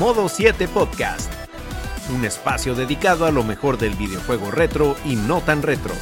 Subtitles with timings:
[0.00, 1.30] Modo 7 Podcast,
[2.10, 5.92] un espacio dedicado a lo mejor del videojuego retro y no tan retro.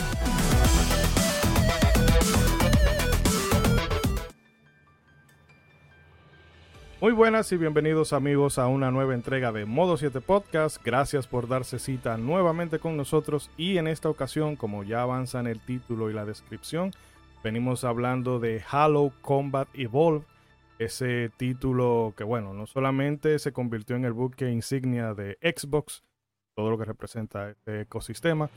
[7.00, 10.80] Muy buenas y bienvenidos amigos a una nueva entrega de Modo 7 Podcast.
[10.84, 15.48] Gracias por darse cita nuevamente con nosotros y en esta ocasión, como ya avanza en
[15.48, 16.92] el título y la descripción,
[17.42, 20.24] venimos hablando de Halo Combat Evolve,
[20.78, 26.04] ese título que bueno, no solamente se convirtió en el buque insignia de Xbox,
[26.54, 28.50] todo lo que representa este ecosistema,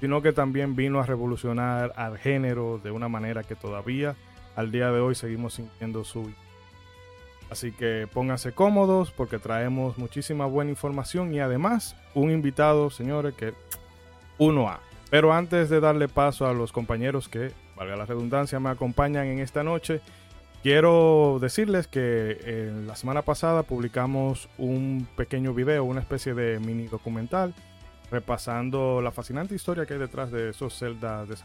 [0.00, 4.16] sino que también vino a revolucionar al género de una manera que todavía
[4.56, 6.32] al día de hoy seguimos sintiendo su
[7.50, 13.54] Así que pónganse cómodos porque traemos muchísima buena información y además un invitado, señores, que
[14.36, 14.80] uno a.
[15.10, 19.38] Pero antes de darle paso a los compañeros que, valga la redundancia, me acompañan en
[19.38, 20.02] esta noche,
[20.68, 22.00] quiero decirles que
[22.42, 27.54] eh, la semana pasada publicamos un pequeño video, una especie de mini documental,
[28.10, 31.36] repasando la fascinante historia que hay detrás de esos celdas de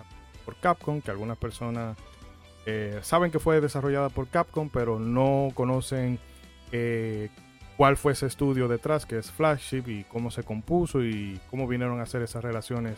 [0.43, 1.95] por Capcom, que algunas personas
[2.65, 6.19] eh, saben que fue desarrollada por Capcom, pero no conocen
[6.73, 7.29] eh,
[7.77, 12.01] cuál fue ese estudio detrás, que es Flagship, y cómo se compuso y cómo vinieron
[12.01, 12.97] a hacer esas relaciones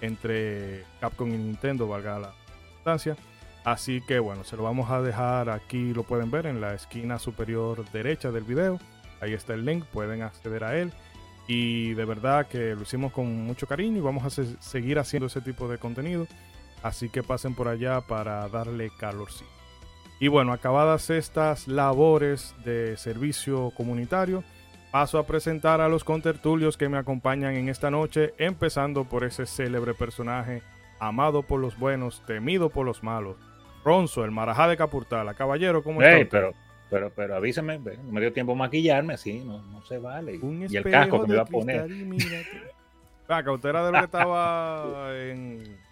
[0.00, 2.34] entre Capcom y Nintendo, valga la
[2.76, 3.16] distancia.
[3.66, 7.18] Así que bueno, se lo vamos a dejar aquí, lo pueden ver en la esquina
[7.18, 8.78] superior derecha del video.
[9.20, 10.92] Ahí está el link, pueden acceder a él.
[11.48, 15.40] Y de verdad que lo hicimos con mucho cariño y vamos a seguir haciendo ese
[15.40, 16.28] tipo de contenido.
[16.84, 19.50] Así que pasen por allá para darle calorcito.
[20.20, 24.44] Y bueno, acabadas estas labores de servicio comunitario,
[24.92, 29.44] paso a presentar a los contertulios que me acompañan en esta noche, empezando por ese
[29.44, 30.62] célebre personaje,
[31.00, 33.36] amado por los buenos, temido por los malos,
[33.86, 35.34] Ronzo, el marajá de Capurtala.
[35.34, 36.28] Caballero, ¿cómo está?
[36.28, 36.54] Pero,
[36.90, 40.40] pero, pero avísame, me dio tiempo maquillarme así, no, no se vale.
[40.68, 41.88] y el casco que me iba a poner.
[43.28, 45.86] La cautela de lo que estaba en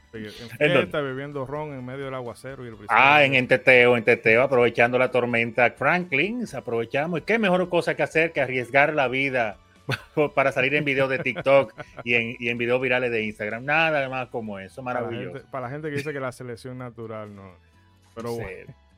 [0.59, 2.65] en bebiendo ron en medio del aguacero.
[2.65, 7.21] Y el ah, en, en Teteo, en Teteo, aprovechando la tormenta Franklin, aprovechamos.
[7.21, 9.57] ¿Y qué mejor cosa que hacer que arriesgar la vida
[10.35, 11.75] para salir en videos de TikTok
[12.05, 13.65] y en, y en videos virales de Instagram?
[13.65, 15.45] Nada más como eso, maravilloso.
[15.51, 17.74] Para la gente, que dice que la selección natural no.
[18.15, 18.37] Pero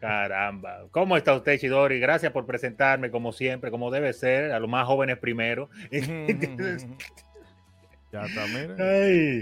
[0.00, 0.84] Caramba.
[0.90, 1.98] ¿Cómo está usted, Chidori?
[1.98, 5.70] Gracias por presentarme, como siempre, como debe ser, a los más jóvenes primero.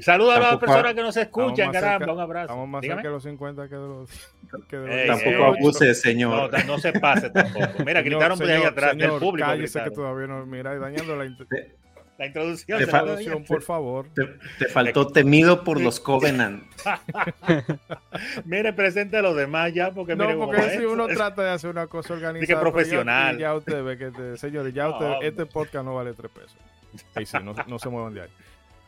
[0.03, 2.45] Saludos a las personas que nos escuchan, caramba, un abrazo.
[2.45, 4.11] Estamos más cerca de los 50 que de los.
[4.69, 6.53] Que de los tampoco abuse, señor.
[6.53, 7.85] No, no, se pase tampoco.
[7.85, 9.49] Mira, gritaron por ahí atrás del público.
[9.49, 10.47] Cállese que todavía no.
[10.47, 11.25] Mira, y dañando la.
[12.17, 14.07] La introducción, te, introducción por favor.
[14.15, 16.63] Te, faltó temido por los Covenant.
[18.45, 21.89] mire, presente a los demás ya, porque No, porque si uno trata de hacer una
[21.89, 22.61] cosa organizada.
[22.61, 23.37] que profesional.
[23.39, 26.57] Ya, usted ve que, señores, ya usted, este podcast no vale tres pesos.
[27.17, 28.31] Ahí sí, no, no se muevan de ahí.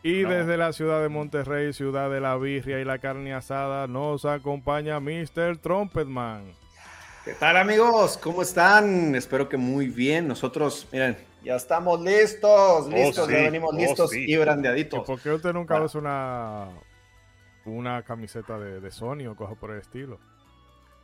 [0.04, 4.24] Y desde la ciudad de Monterrey, ciudad de la birria y la carne asada, nos
[4.24, 5.56] acompaña Mr.
[5.60, 6.44] Trumpetman.
[7.24, 8.16] ¿Qué tal amigos?
[8.16, 9.16] ¿Cómo están?
[9.16, 10.28] Espero que muy bien.
[10.28, 15.06] Nosotros, miren, ya estamos listos, oh, listos, ya venimos oh, listos y brandeaditos.
[15.06, 16.68] ¿Por qué usted nunca usa una,
[17.64, 20.18] una camiseta de, de Sony o cosas por el estilo?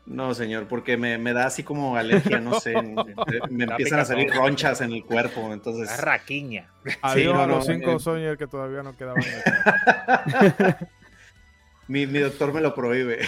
[0.05, 2.75] No, señor, porque me, me, da así como alergia, no sé,
[3.51, 5.87] me, empiezan a salir ronchas en el cuerpo, entonces...
[5.87, 6.73] La raquiña.
[7.03, 8.37] Adiós a los cinco eh.
[8.37, 9.23] que todavía no quedaban.
[11.93, 13.21] mi, mi doctor me lo prohíbe.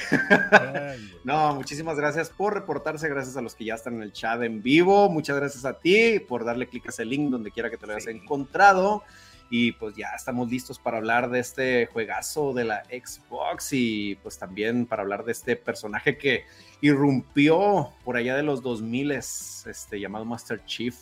[1.24, 4.62] no, muchísimas gracias por reportarse, gracias a los que ya están en el chat en
[4.62, 7.86] vivo, muchas gracias a ti por darle clic a ese link donde quiera que te
[7.86, 9.02] lo hayas encontrado.
[9.50, 14.38] Y pues ya estamos listos para hablar de este juegazo de la Xbox y pues
[14.38, 16.44] también para hablar de este personaje que
[16.80, 20.96] irrumpió por allá de los 2000 este llamado Master Chief.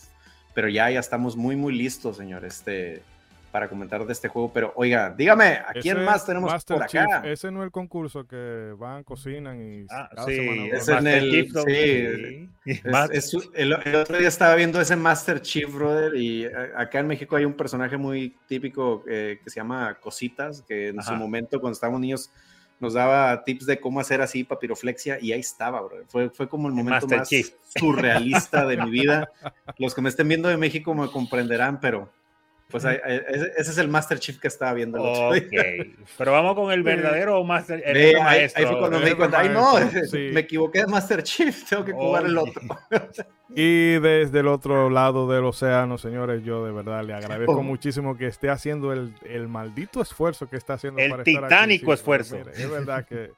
[0.52, 2.44] Pero ya, ya estamos muy, muy listos, señor.
[2.44, 3.02] Este,
[3.52, 4.50] para comentar de este juego.
[4.52, 7.22] Pero oiga, dígame, ¿a quién más tenemos por acá?
[7.24, 11.48] ese no es el concurso que van, cocinan y ah, sí, es en el,
[13.20, 17.44] sí, el, otro día estaba viendo ese Master Chief, brother, y acá en México hay
[17.44, 22.00] un personaje muy típico eh, que se llama Cositas, que en su momento cuando estábamos
[22.00, 22.30] niños
[22.80, 26.04] nos daba tips de cómo hacer así papiroflexia y ahí estaba, brother.
[26.08, 27.28] Fue, fue como el momento más
[27.76, 29.30] surrealista de mi vida.
[29.78, 32.10] Los que me estén viendo de México me comprenderán, pero
[32.72, 35.62] pues ese es el Master Chief que estaba viendo el otro día.
[36.18, 39.74] Pero vamos con el verdadero Master el ahí, fue cuando me di cuenta, ay no,
[40.32, 42.62] me equivoqué de Master Chief, tengo que jugar el otro.
[43.54, 47.62] y desde el otro lado del océano, señores, yo de verdad le agradezco oh.
[47.62, 52.38] muchísimo que esté haciendo el, el, maldito esfuerzo que está haciendo el para titánico esfuerzo.
[52.38, 53.30] es verdad que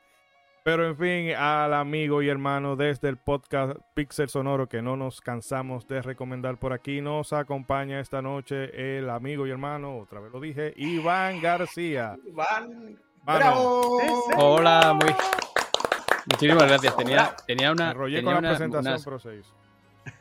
[0.65, 5.21] Pero en fin, al amigo y hermano desde el podcast Pixel Sonoro que no nos
[5.21, 10.33] cansamos de recomendar por aquí, nos acompaña esta noche el amigo y hermano, otra vez
[10.33, 12.17] lo dije, Iván García.
[12.27, 13.99] Iván, bravo.
[14.39, 15.15] Hola, muy...
[16.31, 16.97] Muchísimas gracias.
[16.97, 17.93] Tenía, tenía una...
[17.93, 19.55] Me tenía con la presentación, unas- pero se hizo.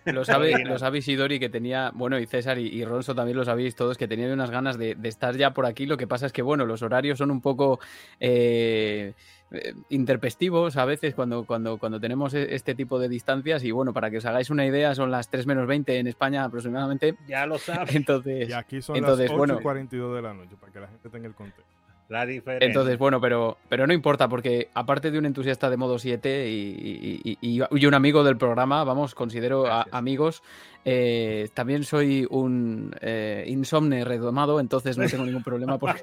[0.05, 3.43] Lo sabe, lo sabe Isidori que tenía, bueno, y César y, y Ronso también lo
[3.43, 5.85] sabéis todos, que tenían unas ganas de, de estar ya por aquí.
[5.85, 7.81] Lo que pasa es que, bueno, los horarios son un poco
[8.21, 9.13] eh,
[9.53, 13.63] eh, interpestivos a veces cuando, cuando, cuando tenemos e- este tipo de distancias.
[13.63, 16.43] Y bueno, para que os hagáis una idea, son las 3 menos 20 en España
[16.43, 17.15] aproximadamente.
[17.27, 17.95] Ya lo sabes.
[17.95, 19.57] Entonces, Y aquí son entonces, las 8 bueno.
[19.59, 21.63] y 42 de la noche, para que la gente tenga el contexto.
[22.09, 22.67] La diferencia.
[22.67, 27.19] Entonces, bueno, pero, pero no importa, porque aparte de un entusiasta de modo 7 y,
[27.23, 30.43] y- y- y- un amigo del programa, vamos, considero a- amigos,
[30.85, 36.01] eh, también soy un eh, insomne redomado, entonces no tengo ningún problema porque...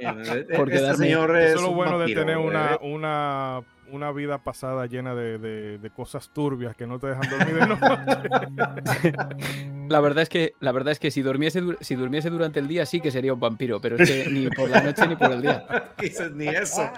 [0.57, 3.61] Por este quedarme- señor Eso es es lo un bueno de tener una, una,
[3.93, 7.67] una vida pasada llena de, de- de cosas turbias que no te dejan dormir de
[7.67, 9.13] noche.
[9.91, 12.69] La verdad es que, la verdad es que si durmiese, dur- si durmiese durante el
[12.69, 15.33] día sí que sería un vampiro, pero es que ni por la noche ni por
[15.33, 15.67] el día.
[16.01, 16.89] Dices ni eso.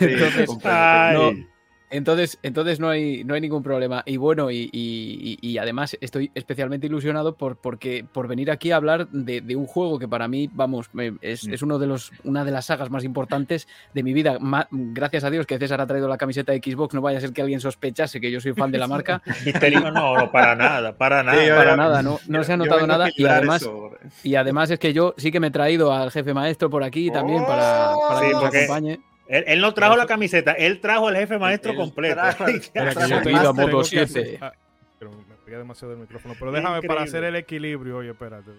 [0.00, 1.28] Entonces, comprendo.
[1.28, 1.34] Ay.
[1.40, 1.57] No,
[1.90, 4.02] Entonces, entonces no hay, no hay ningún problema.
[4.06, 9.08] Y bueno, y, y- además estoy especialmente ilusionado por, porque, por venir aquí a hablar
[9.08, 10.90] de, de un juego que para mí, vamos,
[11.22, 11.52] es, Mm.
[11.54, 14.38] es uno de los, una de las sagas más importantes de mi vida.
[14.38, 17.20] Ma- gracias a Dios que César ha traído la camiseta de Xbox, no vaya a
[17.20, 19.22] ser que alguien sospechase que yo soy fan de la marca.
[19.78, 21.56] No, no, para nada, para nada.
[21.56, 23.08] Para nada, no, no se ha notado nada.
[23.16, 23.90] Y además, eso.
[24.22, 27.10] y además es que yo sí que me he traído al jefe maestro por aquí
[27.10, 29.00] también para, para Sí, que nos acompañe.
[29.28, 32.20] Él, él no trajo la camiseta, él trajo al jefe maestro Él completo.
[32.28, 33.54] Espera, que trajo yo tengo- Iba a máster.
[33.54, 34.20] modo tengo que 7.
[34.20, 34.52] hacer- ah,
[34.98, 36.34] pero me pegué demasiado el micrófono.
[36.38, 37.28] Pero déjame para hacer Increíble.
[37.28, 37.96] el equilibrio.
[37.98, 38.50] Oye, espérate.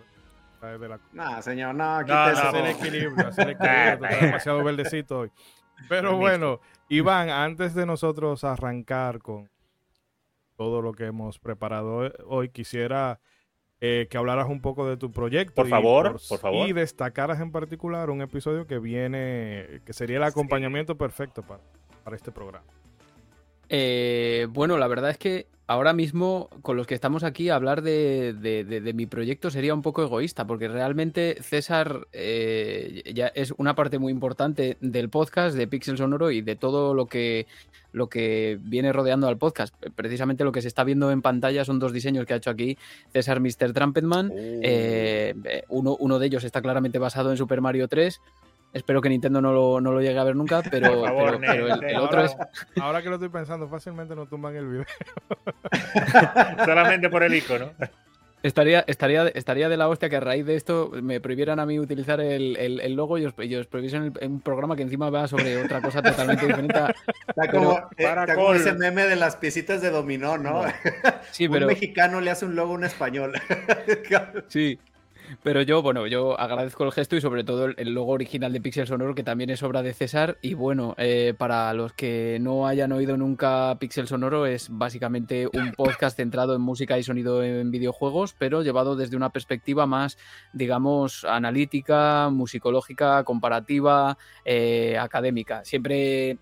[0.62, 2.14] la- No, señor, no, quítese.
[2.44, 2.50] no.
[2.50, 3.94] hacer el equilibrio, hacer el equilibrio.
[4.10, 5.32] Está demasiado verdecito hoy.
[5.88, 9.50] Pero bueno, Iván, antes de nosotros arrancar con
[10.58, 13.20] todo lo que hemos preparado hoy, quisiera
[13.82, 15.56] eh, que hablaras un poco de tu proyecto.
[15.56, 16.68] Por favor, por favor.
[16.68, 21.62] Y destacaras en particular un episodio que viene, que sería el acompañamiento perfecto para,
[22.04, 22.66] para este programa.
[23.70, 28.34] Eh, bueno, la verdad es que ahora mismo con los que estamos aquí hablar de,
[28.34, 33.54] de- de- de mi proyecto sería un poco egoísta, porque realmente César eh, ya es
[33.58, 37.46] una parte muy importante del podcast, de Pixel Sonoro y de todo lo que,
[37.94, 39.76] lo que viene rodeando al podcast.
[39.96, 42.76] Precisamente lo que se está viendo en pantalla son dos diseños que ha hecho aquí
[43.14, 43.72] César Mr.
[43.72, 44.32] Trumpetman.
[44.36, 48.20] Eh, eh, uno, uno de ellos está claramente basado en Super Mario 3.
[48.72, 51.54] Espero que Nintendo no lo, no lo llegue a ver nunca, pero, Por favor, pero-
[51.54, 52.36] pero el- Nel, el otro es,
[52.82, 54.86] Ahora que lo estoy pensando, fácilmente nos tumban el video.
[56.66, 57.72] solamente por el icono.
[58.42, 61.78] Estaría, estaría, estaría de la hostia que a raíz de esto me prohibieran a mí
[61.78, 65.10] utilizar el, el- el logo y os, y os prohibiesen el- un programa que encima
[65.10, 66.78] va sobre otra cosa totalmente diferente.
[66.80, 66.96] a-
[67.28, 70.64] Está como, Pero- eh, está como ese meme de las piecitas de dominó, ¿no?
[71.32, 73.34] Sí, un pero, mexicano le hace un logo a un español.
[74.48, 74.80] sí.
[75.44, 78.88] Pero yo, bueno, yo agradezco el gesto y sobre todo el, logo original de Pixel
[78.88, 80.38] Sonoro, que también es obra de César.
[80.42, 85.72] Y bueno, eh, para los que no hayan oído nunca Pixel Sonoro, es básicamente un
[85.74, 90.18] podcast centrado en música y sonido en videojuegos, pero llevado desde una perspectiva más,
[90.54, 95.64] digamos, analítica, musicológica, comparativa, eh, académica.
[95.64, 96.38] Siempre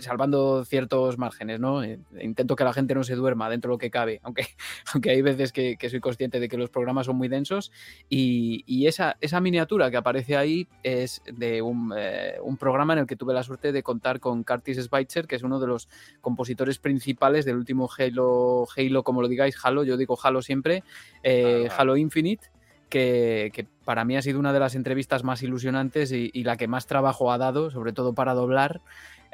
[0.00, 1.82] salvando ciertos márgenes, ¿no?
[1.82, 4.46] Eh, intento que la gente no se duerma dentro de lo que cabe, aunque,
[4.92, 7.72] aunque hay veces que, que soy consciente de que los programas son muy densos
[8.08, 13.00] y, y esa, esa miniatura que aparece ahí es de un, eh, un programa en
[13.00, 15.88] el que tuve la suerte de contar con Curtis Schweitzer, que es uno de los
[16.20, 20.82] compositores principales del último Halo, Halo como lo digáis, Halo, yo digo Halo siempre,
[21.22, 21.74] eh, Ah.
[21.78, 22.50] Halo Infinite.
[22.88, 26.56] Que, que para mí ha sido una de las entrevistas más ilusionantes y, y la
[26.56, 28.80] que más trabajo ha dado, sobre todo para doblar,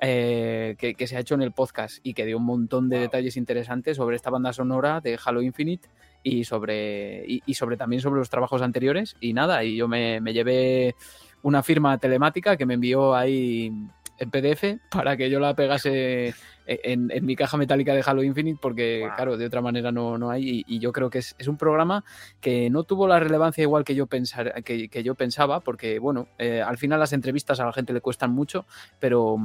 [0.05, 2.97] eh, que, que se ha hecho en el podcast y que dio un montón de
[2.97, 3.03] Wow.
[3.05, 5.89] detalles interesantes sobre esta banda sonora de Halo Infinite
[6.25, 9.17] y sobre, y, y sobre también sobre los trabajos anteriores.
[9.21, 10.97] Y nada, y yo me, me llevé
[11.43, 13.73] una firma telemática que me envió ahí
[14.19, 16.35] en PDF para que yo la pegase
[16.67, 19.15] en, en mi caja metálica de Halo Infinite porque, Wow.
[19.17, 20.49] claro, de otra manera no, no hay.
[20.69, 22.05] Y, y yo creo que es, es un programa
[22.41, 26.29] que no tuvo la relevancia igual que yo, pensar, que, que yo pensaba porque, bueno,
[26.39, 28.65] eh, al final las entrevistas a la gente le cuestan mucho,
[29.01, 29.37] pero,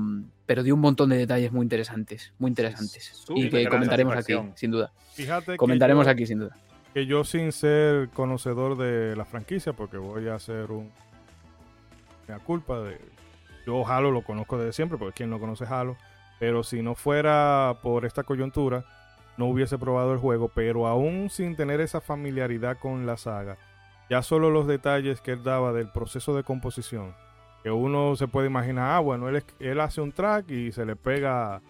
[0.46, 3.26] pero dio un montón de detalles muy interesantes, muy interesantes.
[3.36, 4.92] Y que comentaremos aquí, sin duda.
[5.14, 6.56] Fíjate que Comentaremos yo- aquí, sin duda.
[6.94, 10.92] que yo sin ser conocedor de la franquicia, porque voy a hacer un
[12.28, 12.98] la culpa de
[13.68, 15.98] yo Halo lo conozco desde siempre, porque quien no conoce Halo,
[16.40, 18.86] pero si no fuera por esta coyuntura,
[19.36, 23.58] no hubiese probado el juego, pero aún sin tener esa familiaridad con la saga,
[24.10, 27.14] ya solo los detalles que él daba del proceso de composición,
[27.62, 30.96] que uno se puede imaginar, ah, bueno, él, él hace un track y se le
[30.96, 31.62] pega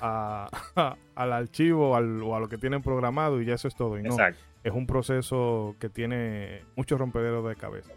[0.00, 2.00] al archivo o a
[2.40, 3.98] lo que tienen programado y ya eso es todo.
[3.98, 4.16] Y no,
[4.62, 7.92] es un proceso que tiene muchos rompederos de cabeza.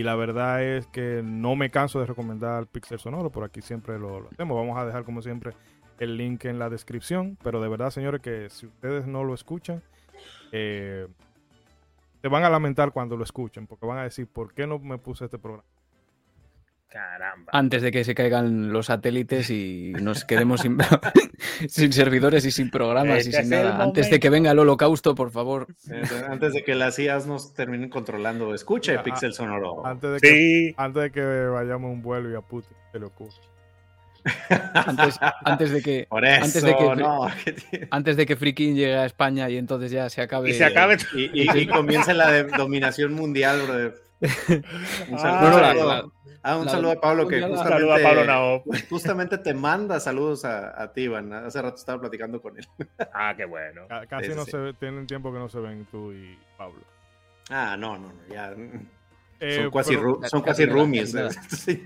[0.00, 3.98] Y la verdad es que no me canso de recomendar Pixel Sonoro, por aquí siempre
[3.98, 4.56] lo, hacemos.
[4.56, 5.52] Vamos a dejar como siempre
[5.98, 9.82] el link en la descripción, pero de verdad señores que si ustedes no lo escuchan,
[10.52, 11.06] eh,
[12.22, 14.96] se van a lamentar cuando lo escuchen, porque van a decir, ¿por qué no me
[14.96, 15.64] puse este programa?
[16.90, 17.52] Caramba.
[17.52, 20.76] Antes de que se caigan los satélites y nos quedemos sin,
[21.92, 23.80] servidores y sin programas y sin nada.
[23.80, 25.68] Antes de que venga el holocausto, por favor.
[26.28, 28.52] Antes de que las IAs nos terminen controlando.
[28.54, 29.86] Escuche Pixel Sonoro.
[29.86, 33.06] Antes de, que, antes de que vayamos a un vuelo y a Putin, te lo
[33.06, 33.36] ocurre.
[34.74, 39.56] Antes, antes, de que antes de que antes de que Freaking llegue a España y
[39.56, 43.94] entonces ya se acabe y se acabe y, comience la dominación mundial brother.
[45.08, 46.04] un saludo, ah,
[46.42, 51.32] un saludo a Pablo que justamente, justamente te manda saludos a, a ti Iván.
[51.32, 52.66] Hace rato estaba platicando con él.
[53.12, 53.82] Ah qué bueno.
[54.08, 56.82] Casi no se tienen tiempo que no se ven tú y Pablo.
[57.50, 58.54] Ah no no, no ya.
[59.40, 61.14] Eh, son casi, son casi roomies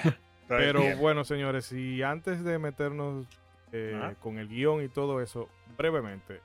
[0.48, 3.26] Pero bueno, señores, y antes de meternos
[3.72, 6.40] eh, con el guion y todo eso, brevemente,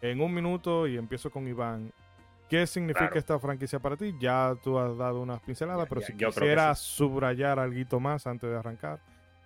[0.00, 1.92] en un minuto y empiezo con Iván,
[2.50, 4.14] ¿qué significa esta franquicia para ti?
[4.20, 8.98] Ya tú has dado unas pinceladas, pero si quisieras subrayar algo más antes de arrancar,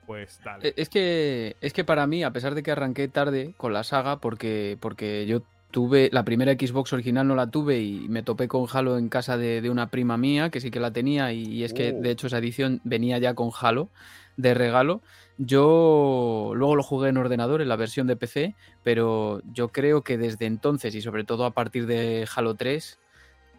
[0.06, 0.74] pues dale.
[0.76, 4.18] Es que, es que para mí, a pesar de que arranqué tarde con la saga,
[4.18, 8.66] porque, porque yo tuve la primera Xbox original no la tuve y me topé con
[8.72, 11.92] Halo en casa de, una prima mía que sí que la tenía y, es que
[11.92, 12.12] de oh.
[12.12, 13.88] hecho esa edición venía ya con Halo
[14.36, 15.00] de regalo.
[15.36, 20.16] Yo luego lo jugué en ordenador en la versión de PC, pero yo creo que
[20.16, 22.98] desde entonces y sobre todo a partir de Halo 3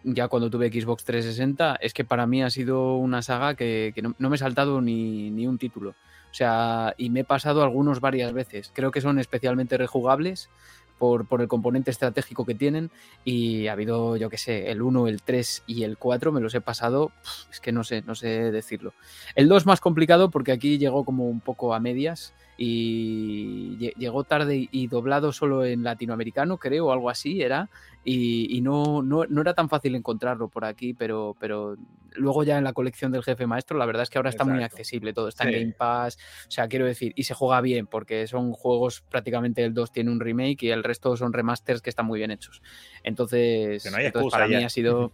[0.05, 4.29] ya cuando tuve Xbox 360, es que para mí ha sido una saga que, no,
[4.29, 5.91] me he saltado ni, ni, un título.
[5.91, 8.71] O sea, y me he pasado algunos varias veces.
[8.73, 10.49] Creo que son especialmente rejugables
[10.97, 12.91] por, el componente estratégico que tienen
[13.23, 16.55] y ha habido, yo que sé, el 1, el 3 y el 4, me los
[16.55, 17.11] he pasado,
[17.51, 18.93] es que no sé, no sé decirlo.
[19.35, 24.69] El 2 más complicado porque aquí llegó como un poco a medias y llegó tarde
[24.71, 27.69] y doblado solo en latinoamericano, creo, o algo así era,
[28.07, 31.75] y, no, no, era tan fácil encontrarlo por aquí, pero, pero
[32.11, 34.63] luego ya en la colección del jefe maestro, la verdad es que ahora está muy
[34.63, 38.27] accesible todo, está en Game Pass, o sea, quiero decir, y se juega bien, porque
[38.27, 42.05] son juegos, prácticamente el 2 tiene un remake y el resto son remasters que están
[42.05, 42.61] muy bien hechos.
[43.03, 43.83] Entonces,
[44.31, 45.11] para mí ha sido...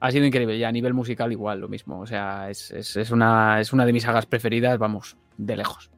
[0.00, 1.98] Ha sido increíble, y a nivel musical igual, lo mismo.
[1.98, 5.90] O sea, es, es, una, es una de mis sagas preferidas, vamos, de lejos.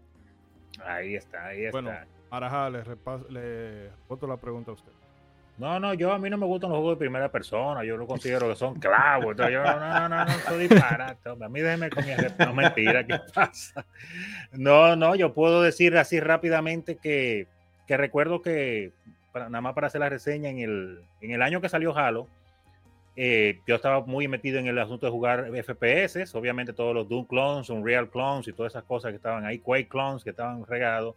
[0.87, 1.73] Ahí está, ahí está.
[1.73, 1.91] Bueno,
[2.31, 2.85] Araja, le,
[3.31, 3.91] le
[4.29, 4.93] la pregunta a usted.
[5.59, 8.07] No, no, yo a mí no me gustan los juegos de primera persona, yo lo
[8.07, 9.31] considero que son clavos.
[9.31, 11.31] Entonces yo, no, no, no, no, soy disparate.
[11.31, 13.87] A mí déjeme con mi No, mentira, ¿qué pasa?
[14.53, 17.47] No, no, yo puedo decir así rápidamente que,
[17.87, 18.93] que recuerdo que,
[19.35, 22.29] nada más para hacer la reseña, en el, en el año que salió Halo,
[23.19, 27.25] eh, yo estaba muy metido en el asunto de jugar FPS, obviamente todos los Doom
[27.25, 31.15] clones, Unreal clones y todas esas cosas que estaban ahí, Quake clones que estaban regados.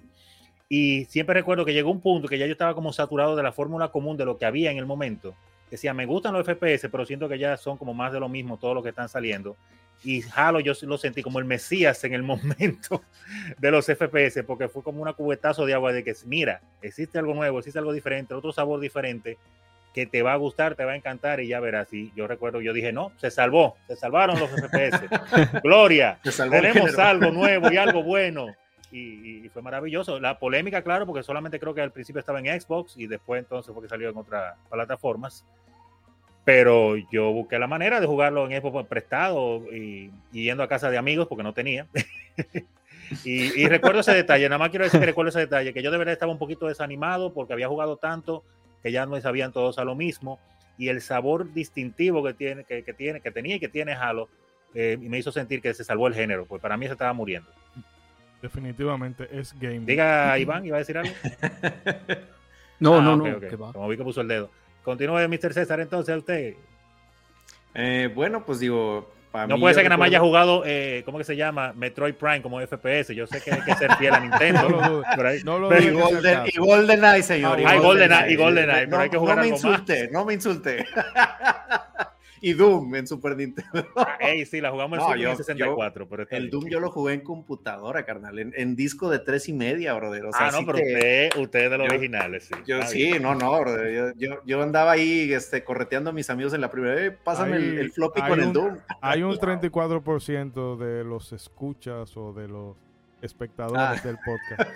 [0.72, 3.52] Y siempre recuerdo que llegó un punto que ya yo estaba como saturado de la
[3.52, 5.34] fórmula común de lo que había en el momento.
[5.72, 8.58] Decía, me gustan los FPS, pero siento que ya son como más de lo mismo
[8.58, 9.58] todo lo que están saliendo.
[10.04, 13.04] Y Halo yo lo sentí como el Mesías en el momento
[13.58, 17.34] de los FPS, porque fue como una cubetazo de agua de que, mira, existe algo
[17.34, 19.40] nuevo, existe algo diferente, otro sabor diferente,
[19.92, 21.92] que te va a gustar, te va a encantar y ya verás.
[21.92, 25.62] Y yo recuerdo, yo dije, no, se salvó, se salvaron los FPS.
[25.64, 26.20] Gloria,
[26.52, 28.56] tenemos algo nuevo y algo bueno
[28.92, 30.20] y, fue maravilloso.
[30.20, 33.74] La polémica, claro, porque solamente creo que al principio estaba en Xbox y después entonces
[33.74, 35.46] fue que salió en otras plataformas.
[36.46, 40.98] Pero yo busqué la manera de jugarlo en Xbox prestado y, yendo a casa de
[40.98, 41.88] amigos porque no tenía.
[43.24, 45.98] y, recuerdo ese detalle, nada más quiero decir que recuerdo ese detalle, que yo de
[45.98, 48.44] verdad estaba un poquito desanimado porque había jugado tanto
[48.82, 50.40] que ya no sabían todos a lo mismo
[50.78, 54.30] y el sabor distintivo que tiene, que, tiene, que tenía y que tiene Halo
[54.74, 57.50] eh, me hizo sentir que se salvó el género, pues para mí se estaba muriendo.
[58.42, 59.82] Definitivamente es game.
[59.82, 61.14] Diga Iván, iba a decir algo.
[62.80, 63.74] no, ah, no, no.
[63.74, 64.50] Como vi que puso el dedo.
[64.84, 65.54] Continúe, Mr.
[65.54, 66.56] César, entonces, usted.
[67.76, 69.14] Eh, bueno, pues digo.
[69.48, 71.74] no puede ser que nada más haya jugado, eh, ¿cómo que se llama?
[71.74, 73.14] Metroid Prime como FPS.
[73.14, 74.70] Yo sé que hay que ser fiel a Nintendo.
[75.44, 77.60] no lo, y, Golden, y GoldenEye, señor.
[77.66, 80.86] Ah, y GoldenEye, y GoldenEye, pero hay que jugar no me insulte, No me insulte,
[82.42, 83.86] y Doom en Super Nintendo.
[84.20, 86.08] Ey, sí, la jugamos en Super 64.
[86.08, 89.94] pero el Doom yo lo jugué en computadora, carnal, en, disco de tres y media,
[89.94, 90.24] brother.
[90.34, 92.54] ah, no, pero usted, usted es de los originales, sí.
[92.66, 94.16] Yo sí, no, no, brother.
[94.18, 97.14] Yo, yo, andaba ahí este, correteando a mis amigos en la primera vez.
[97.24, 98.78] Pásame el, floppy con el Doom.
[99.02, 102.76] Hay un 34% de los escuchas o de los
[103.22, 104.02] espectadores Ah.
[104.04, 104.70] del podcast.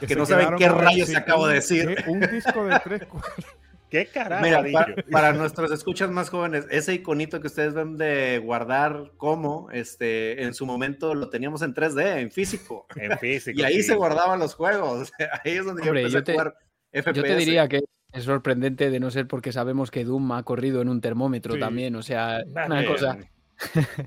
[0.06, 1.96] Que no saben qué rayos acabo de decir.
[2.06, 3.44] Un disco de tres cuartos.
[3.90, 8.38] ¿Qué carajo Mira, para, para nuestros escuchas más jóvenes, ese iconito que ustedes ven de
[8.38, 12.86] guardar como, este, en su momento lo teníamos en 3D, en físico.
[12.96, 13.58] En físico.
[13.60, 13.84] Y ahí sí.
[13.84, 15.10] se guardaban los juegos.
[15.44, 16.54] Ahí es donde Hombre, yo empecé yo a jugar
[16.92, 17.16] FPS.
[17.16, 17.80] Yo te diría que
[18.12, 21.60] es sorprendente de no ser porque sabemos que Doom ha corrido en un termómetro Sí.
[21.60, 21.94] también.
[21.96, 23.18] O sea, una cosa.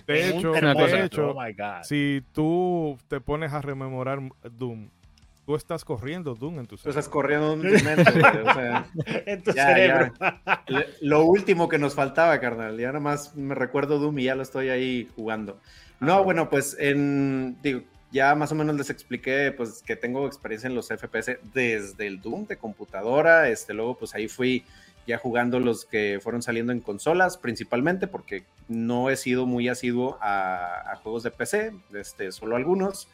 [0.08, 1.84] De hecho, de hecho, oh my God.
[1.84, 4.20] si tú te pones a rememorar
[4.50, 4.90] Doom,
[5.46, 7.12] tú estás corriendo Doom en tu Tú estás cerebro.
[7.12, 8.86] corriendo un momento, güey, o sea,
[9.26, 10.14] en tu ya, cerebro.
[10.20, 10.86] ya.
[11.02, 12.78] Lo último que nos faltaba, carnal.
[12.78, 15.60] Ya nada más me recuerdo Doom y ya lo estoy ahí jugando.
[16.00, 17.82] No, bueno, pues en, digo,
[18.12, 22.22] ya más o menos les expliqué pues que tengo experiencia en los FPS desde el
[22.22, 24.64] Doom de computadora, este luego pues ahí fui
[25.08, 30.18] ya jugando los que fueron saliendo en consolas principalmente porque no he sido muy asiduo
[30.22, 33.08] a, a juegos de PC, este, solo algunos.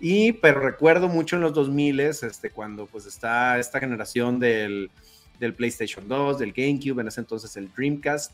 [0.00, 4.90] Y pero recuerdo mucho en los 2000 este cuando pues está esta generación del,
[5.38, 8.32] del PlayStation 2, del GameCube, en ese entonces el Dreamcast,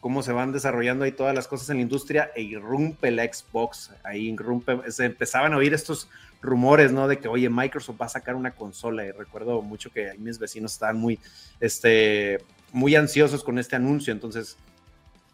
[0.00, 3.90] cómo se van desarrollando ahí todas las cosas en la industria e irrumpe la Xbox,
[4.02, 6.08] ahí irrumpe, se empezaban a oír estos
[6.42, 7.08] rumores, ¿no?
[7.08, 10.72] De que, oye, Microsoft va a sacar una consola y recuerdo mucho que mis vecinos
[10.72, 11.18] estaban muy,
[11.58, 12.38] este,
[12.72, 14.58] muy ansiosos con este anuncio, entonces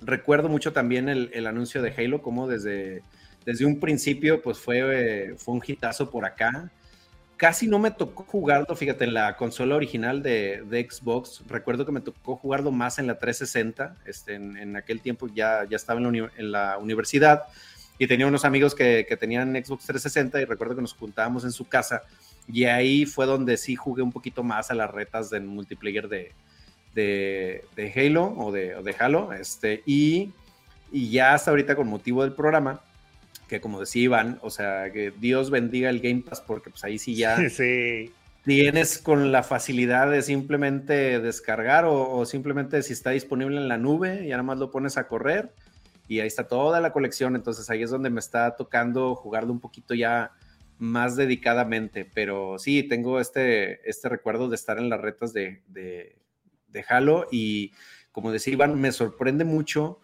[0.00, 3.02] recuerdo mucho también el, el anuncio de Halo, como desde,
[3.44, 4.80] desde un principio, pues fue,
[5.30, 6.70] eh, fue un hitazo por acá,
[7.36, 11.42] casi no me tocó jugarlo, fíjate, en la consola original de, de Xbox.
[11.48, 13.96] Recuerdo que me tocó jugarlo más en la 360.
[14.04, 17.44] Este, en, en aquel tiempo ya, ya estaba en la, uni- en la universidad
[17.98, 21.52] y tenía unos amigos que, que tenían Xbox 360 y recuerdo que nos juntábamos en
[21.52, 22.02] su casa
[22.46, 26.32] y ahí fue donde sí jugué un poquito más a las retas del multiplayer de,
[26.94, 29.32] de, de Halo o de, o de Halo.
[29.32, 30.30] Este, y,
[30.92, 32.80] y ya hasta ahorita con motivo del programa,
[33.50, 36.98] que como decía Iván, o sea, que Dios bendiga el Game Pass porque pues ahí
[36.98, 38.12] sí ya Sí.
[38.44, 43.76] tienes con la facilidad de simplemente descargar o, o simplemente si está disponible en la
[43.76, 45.50] nube, ya nada más lo pones a correr
[46.06, 47.36] y ahí está toda la colección.
[47.36, 50.32] Entonces ahí es donde me está tocando jugarlo un poquito ya
[50.78, 52.04] más dedicadamente.
[52.04, 56.16] Pero sí, tengo este, este recuerdo de estar en las retas de, de,
[56.68, 57.72] de Halo y
[58.12, 60.00] como decía Iván, me sorprende mucho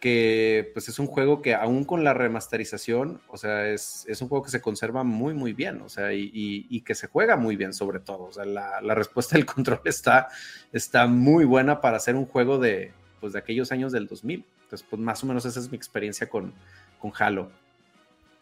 [0.00, 4.28] que pues es un juego que aún con la remasterización, o sea, es, es un
[4.28, 7.56] juego que se conserva muy, muy bien, o sea, y, y- que se juega muy
[7.56, 10.28] bien sobre todo, o sea, la, la respuesta del control está,
[10.72, 14.44] está muy buena para hacer un juego de, pues, de aquellos años del 2000.
[14.64, 16.52] Entonces, pues más o menos esa es mi experiencia con,
[16.98, 17.50] con Halo.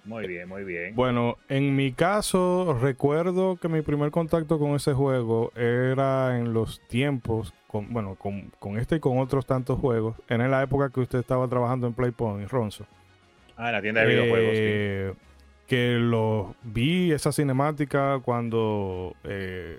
[0.05, 0.95] Muy bien, muy bien.
[0.95, 6.81] Bueno, en mi caso, recuerdo que mi primer contacto con ese juego era en los
[6.88, 10.90] tiempos, con, bueno, con, con este y con otros tantos juegos, era en la época
[10.90, 12.87] que usted estaba trabajando en PlayPoint, Ronzo.
[13.57, 14.51] Ah, en la tienda de videojuegos.
[14.53, 14.62] sí.
[14.62, 15.12] Eh,
[15.67, 19.79] Que lo vi esa cinemática cuando eh,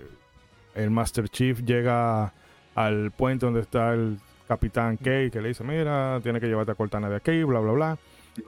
[0.74, 2.32] el Master Chief llega
[2.74, 6.74] al puente donde está el Capitán K, que le dice, mira, tiene que llevarte a
[6.74, 7.98] Cortana de aquí, bla, bla, bla.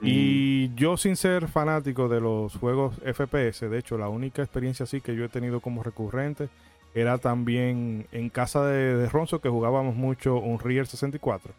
[0.01, 5.01] Y yo sin ser fanático de los juegos FPS, de hecho la única experiencia así
[5.01, 6.49] que yo he tenido como recurrente
[6.93, 11.53] era también en casa de, de Ronzo que jugábamos mucho un Real 64.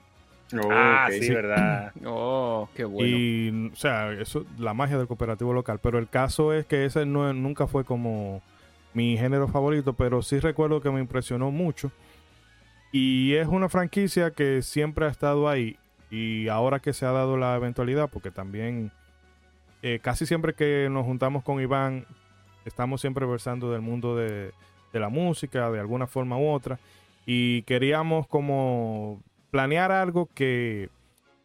[0.71, 1.33] ah, Ok, sí, sí.
[1.33, 1.93] verdad.
[2.05, 3.09] Oh, qué bueno.
[3.09, 5.79] Y, o sea, eso, la magia del cooperativo local.
[5.83, 8.43] Pero el caso es que ese no, nunca fue como
[8.93, 11.93] mi género favorito, pero sí recuerdo que me impresionó mucho.
[12.93, 15.77] Y es una franquicia que siempre ha estado ahí.
[16.11, 18.91] Y ahora que se ha dado la eventualidad, porque también
[19.83, 22.07] eh, casi siempre que nos juntamos con Iván,
[22.65, 24.53] estamos siempre versando del mundo de,
[24.93, 26.79] de la música, de alguna forma u otra.
[27.27, 30.89] Y queríamos como planear algo que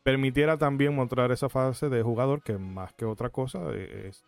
[0.04, 4.24] permitiera también mostrar esa fase de jugador que más que otra cosa eh, es.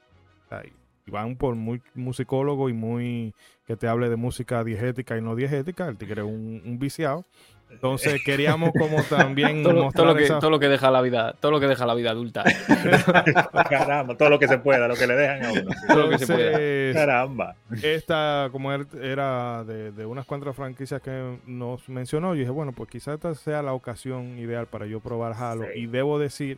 [1.06, 3.34] Iván por muy musicólogo y muy
[3.66, 7.26] que te hable de música diegética y no diegética, el tigre es un viciado.
[7.70, 11.34] Entonces queríamos como también todo, todo lo que, esa- todo lo que deja la vida,
[11.40, 12.44] todo lo que deja la vida adulta.
[13.70, 15.72] Caramba, todo lo que se pueda, lo que le dejan a uno.
[15.88, 16.94] todo lo que se pueda.
[16.94, 17.56] Caramba.
[17.84, 22.72] esta, como er- era de, de unas cuantas franquicias que nos mencionó, yo dije, bueno,
[22.72, 25.66] pues quizás esta sea la ocasión ideal para yo probar Halo.
[25.74, 25.82] Sí.
[25.82, 26.58] Y debo decir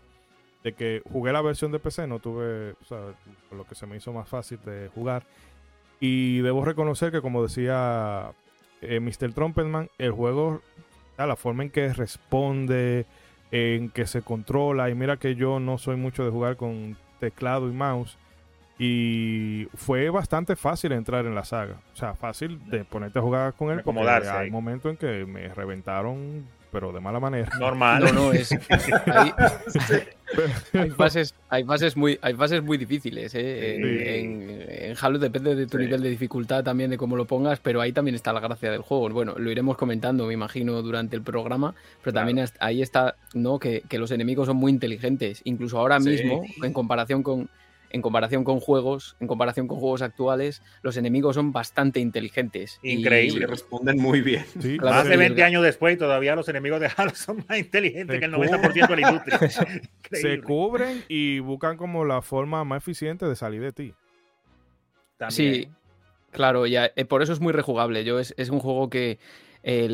[0.63, 2.99] de que jugué la versión de PC, no tuve, o sea,
[3.49, 5.23] por lo que se me hizo más fácil de jugar.
[5.99, 8.31] Y debo reconocer que, como decía
[8.81, 9.33] eh, Mr.
[9.33, 10.61] Trumpetman, el juego,
[11.25, 13.05] la forma en que responde,
[13.51, 17.69] en que se controla, y mira que yo no soy mucho de jugar con teclado
[17.69, 18.17] y mouse.
[18.81, 21.81] Y fue bastante fácil entrar en la saga.
[21.93, 23.81] O sea, fácil de ponerte a jugar con él.
[23.83, 23.99] Porque
[24.31, 24.49] ahí.
[24.49, 27.49] momentos en que me reventaron, pero de mala manera.
[27.59, 28.03] Normal.
[28.05, 28.51] No, no, es.
[28.51, 29.31] Hay,
[30.73, 33.75] hay fases, hay fases muy, hay fases muy difíciles, ¿eh?
[33.75, 34.03] En, Sí.
[34.07, 37.81] en- en Halo depende de tu nivel de dificultad también, de cómo lo pongas, pero
[37.81, 39.09] ahí también está la gracia del juego.
[39.09, 43.59] Bueno, lo iremos comentando, me imagino, durante el programa, pero también ahí está, ¿no?
[43.59, 45.41] Que, los enemigos son muy inteligentes.
[45.43, 47.49] Incluso ahora mismo, en comparación con
[47.89, 52.79] en comparación con juegos, en comparación con juegos actuales, los enemigos son bastante inteligentes.
[52.83, 53.43] Increíble.
[53.43, 54.45] Y responden muy bien.
[54.81, 58.33] Más de 20 años después, todavía los enemigos de Halo son más inteligentes que el
[58.33, 59.39] 90% de la industria.
[60.11, 63.93] Se cubren y buscan como la forma más eficiente de salir de ti.
[65.29, 65.67] Sí,
[66.31, 68.03] claro, ya, eh, por eso es muy rejugable.
[68.05, 69.19] Yo es, es un juego que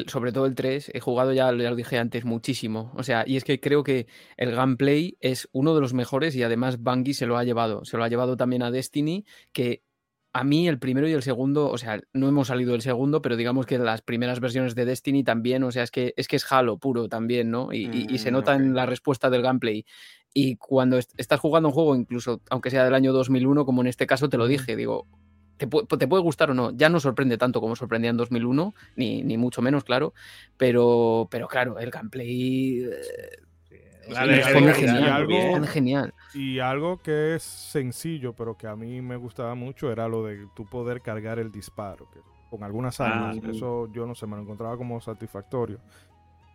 [0.08, 2.92] sobre todo el 3, he jugado ya, ya lo dije antes, muchísimo.
[2.96, 6.44] O sea, y es que creo que el gameplay es uno de los mejores y
[6.44, 7.86] además Bungie se lo ha llevado.
[7.86, 9.84] Se lo ha llevado también a Destiny, que
[10.36, 13.38] a mí el primero y el segundo, o sea, no hemos salido del segundo, pero
[13.38, 16.52] digamos que las primeras versiones de Destiny también, o sea, es que es, que es
[16.52, 17.72] Halo puro también, ¿no?
[17.72, 19.86] Y, se mm, nota en la respuesta del gameplay.
[20.34, 24.06] Y cuando estás jugando un juego, incluso aunque sea del año 2001, como en este
[24.08, 25.08] caso te lo dije, digo,
[25.58, 26.72] te, puede gustar o no.
[26.72, 30.14] Ya no sorprende tanto como sorprendía en 2001, ni, ni mucho menos, claro.
[30.58, 32.84] Pero, pero claro, el gameplay.
[32.84, 33.46] Eh,
[34.08, 36.14] genial, genial.
[36.34, 40.48] Y algo que es sencillo, pero que a mí me gustaba mucho, era lo de
[40.56, 42.10] tu poder cargar el disparo.
[42.12, 45.80] Que con algunas ah, armas, eso yo no sé, me lo encontraba como satisfactorio.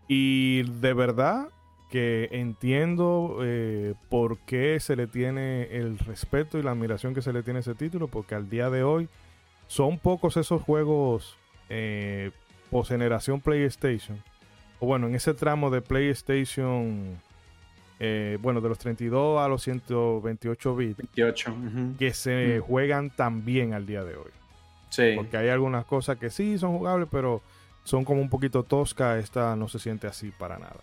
[0.09, 1.49] Y de verdad,
[1.91, 7.33] que entiendo eh, por qué se le tiene el respeto y la admiración que se
[7.33, 9.09] le tiene a ese título, porque al día de hoy
[9.67, 11.37] son pocos esos juegos
[11.69, 12.31] eh,
[12.71, 14.23] post generación PlayStation,
[14.79, 17.21] o bueno, en ese tramo de PlayStation,
[17.99, 21.55] eh, bueno, de los 32 a los 128 bits, 28,
[21.99, 24.31] que se juegan tan bien al día de hoy.
[24.91, 25.13] Sí.
[25.17, 27.43] Porque hay algunas cosas que sí son jugables, pero
[27.83, 30.81] son como un poquito tosca, esta no se siente así para nada.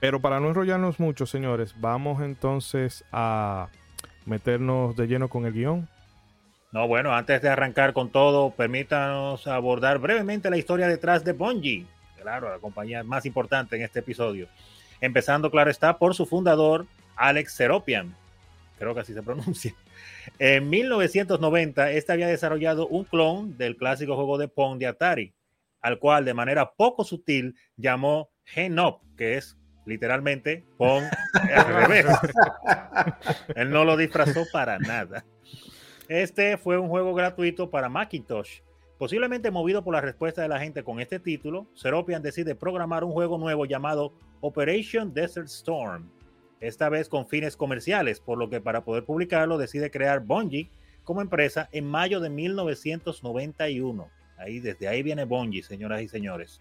[0.00, 3.68] Pero para no enrollarnos mucho, señores, vamos entonces a
[4.26, 5.88] meternos de lleno con el guion.
[6.70, 11.86] No, bueno, antes de arrancar con todo, permítanos abordar brevemente la historia detrás de Bungie.
[12.20, 14.48] Claro, la compañía más importante en este episodio.
[15.00, 18.14] Empezando, claro está, por su fundador, Alex Seropian.
[18.78, 19.74] Creo que así se pronuncia.
[20.38, 25.32] En 1990, este había desarrollado un clon del clásico juego de Pong de Atari,
[25.80, 29.56] al cual de manera poco sutil llamó Genop, que es
[29.88, 31.04] literalmente Pong
[31.54, 32.06] al revés.
[33.56, 35.24] Él no lo disfrazó para nada.
[36.08, 38.60] Este fue un juego gratuito para Macintosh.
[38.98, 43.12] Posiblemente movido por la respuesta de la gente con este título, Seropian decide programar un
[43.12, 46.10] juego nuevo llamado Operation Desert Storm,
[46.60, 50.68] esta vez con fines comerciales, por lo que para poder publicarlo decide crear Bungie
[51.04, 54.08] como empresa en mayo de 1991.
[54.36, 56.60] Ahí, desde ahí viene Bungie, señoras y señores.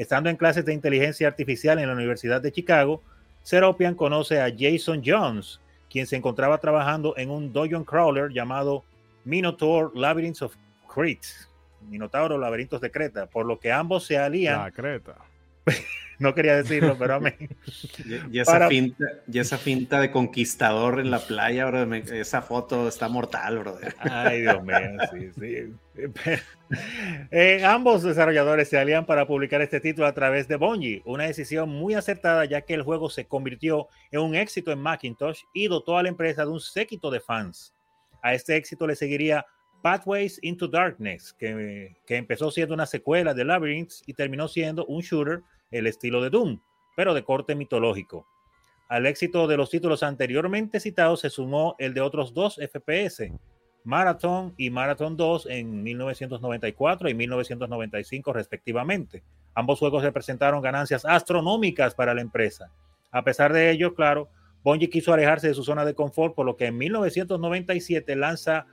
[0.00, 3.02] Estando en clases de inteligencia artificial en la Universidad de Chicago,
[3.42, 5.60] Seropian conoce a Jason Jones,
[5.90, 8.82] quien se encontraba trabajando en un dungeon crawler llamado
[9.26, 10.54] Minotaur Labyrinths of
[10.88, 11.28] Crete,
[11.90, 14.70] Minotauro Laberintos de Creta, por lo que ambos se alían.
[14.70, 15.16] Creta.
[16.18, 17.36] no quería decirlo, pero amén.
[18.30, 23.08] Y, esa finta, y esa finta de conquistador en la playa, bro, esa foto está
[23.08, 23.94] mortal, brother.
[23.98, 24.76] Ay, Dios mío,
[25.10, 25.74] sí, sí.
[27.32, 31.68] Eh, ambos desarrolladores se alían para publicar este título a través de Bungie, una decisión
[31.68, 35.98] muy acertada ya que el juego se convirtió en un éxito en Macintosh y dotó
[35.98, 37.74] a la empresa de un séquito de fans.
[38.22, 39.44] A este éxito le seguiría
[39.82, 45.00] Pathways into Darkness, que, que empezó siendo una secuela de Labyrinths y terminó siendo un
[45.00, 46.60] shooter el estilo de Doom,
[46.96, 48.26] pero de corte mitológico.
[48.88, 53.30] Al éxito de los títulos anteriormente citados se sumó el de otros dos FPS,
[53.84, 59.22] Marathon y Marathon 2 en 1994 y 1995 respectivamente.
[59.54, 62.70] Ambos juegos representaron ganancias astronómicas para la empresa.
[63.10, 64.28] A pesar de ello, claro,
[64.62, 68.66] Bungie quiso alejarse de su zona de confort, por lo que en 1997 lanza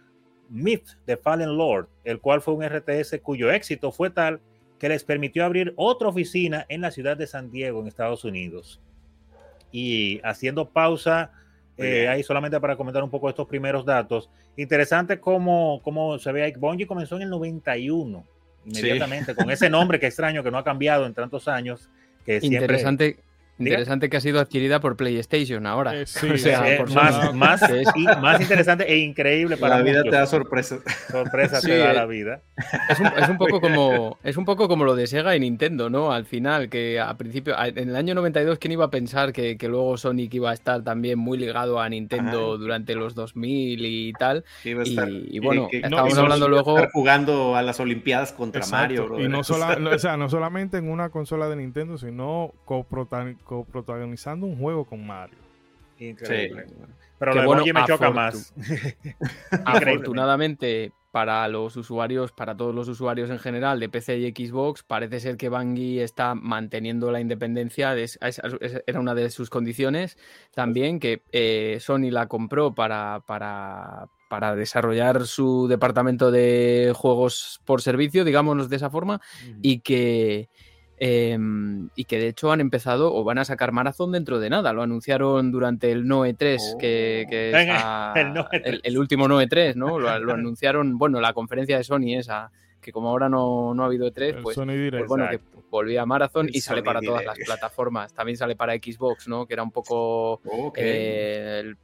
[0.49, 4.39] Myth the Fallen Lord, el cual fue un RTS cuyo éxito fue tal
[4.79, 8.79] que les permitió abrir otra oficina en la ciudad de San Diego, en Estados Unidos.
[9.71, 11.31] Y haciendo pausa
[11.77, 14.29] eh, ahí solamente para comentar un poco estos primeros datos.
[14.55, 16.53] Interesante cómo, cómo se ve ahí.
[16.57, 18.25] Bungie comenzó en el 91,
[18.65, 21.89] inmediatamente, con ese nombre que extraño, que no ha cambiado en tantos años.
[22.25, 23.19] Que Interesante,
[23.59, 25.99] Interesante que ha sido adquirida por PlayStation ahora.
[25.99, 27.61] Eh, sí, o sea, por más, más,
[28.21, 30.81] más, interesante e increíble para la vida te da sorpresas.
[31.09, 32.41] Sorpresa te da la vida.
[32.89, 35.89] Es un, es un, poco como es un poco como lo de Sega y Nintendo,
[35.89, 36.11] ¿no?
[36.11, 39.67] Al final, que a principio, en el año 92, ¿quién iba a pensar que, que
[39.67, 44.43] luego Sonic iba a estar también muy ligado a Nintendo durante los 2000 y tal?
[44.63, 49.19] Y, bueno, estábamos hablando luego jugando a las Olimpiadas contra Mario.
[49.19, 54.57] Y no, o sea, no solamente en una consola de Nintendo, sino coprotagonizando coprotagonizando un
[54.59, 55.37] juego con Mario.
[55.99, 56.67] Increíble.
[57.17, 58.53] Pero Que lo bueno, me choca más.
[59.65, 65.19] Afortunadamente, para los usuarios, para todos los usuarios en general de PC y Xbox, parece
[65.19, 67.95] ser que Bungie está manteniendo la independencia.
[67.95, 70.17] de- es- es- es- era una de sus condiciones.
[70.53, 77.81] También que eh, Sony la compró para, para, para desarrollar su departamento de juegos por
[77.81, 79.19] servicio, digámonos de esa forma,
[79.63, 80.49] y que.
[80.97, 84.73] Em, y que de hecho han empezado o van a sacar Marathon dentro de nada.
[84.73, 88.79] Lo anunciaron durante el Noe 3, que, que Venga, está- el Noe el, 3.
[88.83, 89.99] el último Noe 3, ¿no?
[89.99, 93.85] Lo, lo anunciaron, bueno, la conferencia de Sony esa, que como ahora no, no ha
[93.87, 97.01] habido E3, El pues, pues bueno, que volvía a Marathon El y sale Sony para
[97.01, 98.13] todas las plataformas.
[98.13, 99.45] También sale para Xbox, ¿no?
[99.45, 100.41] Que era un poco
[100.75, 101.77] eh, el-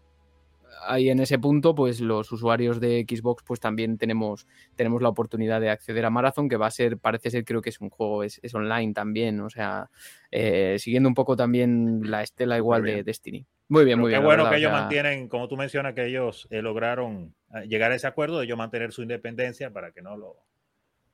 [0.88, 5.62] ahí en ese punto, pues los usuarios de Xbox, pues también tenemos, tenemos la oportunidad
[5.62, 8.24] de acceder a Marathon, que va a ser, parece ser, creo que es un juego,
[8.24, 9.90] es, es online también, o sea,
[10.32, 13.04] eh, siguiendo un poco también la estela igual de.
[13.04, 13.46] Destiny.
[13.70, 14.22] Muy bien, Pero muy qué bien.
[14.22, 17.34] la bueno verdad, que o ellos sea, mantienen, como tú mencionas, que ellos eh, lograron
[17.56, 20.38] eh, llegar a ese acuerdo de ellos mantener su independencia para que no lo,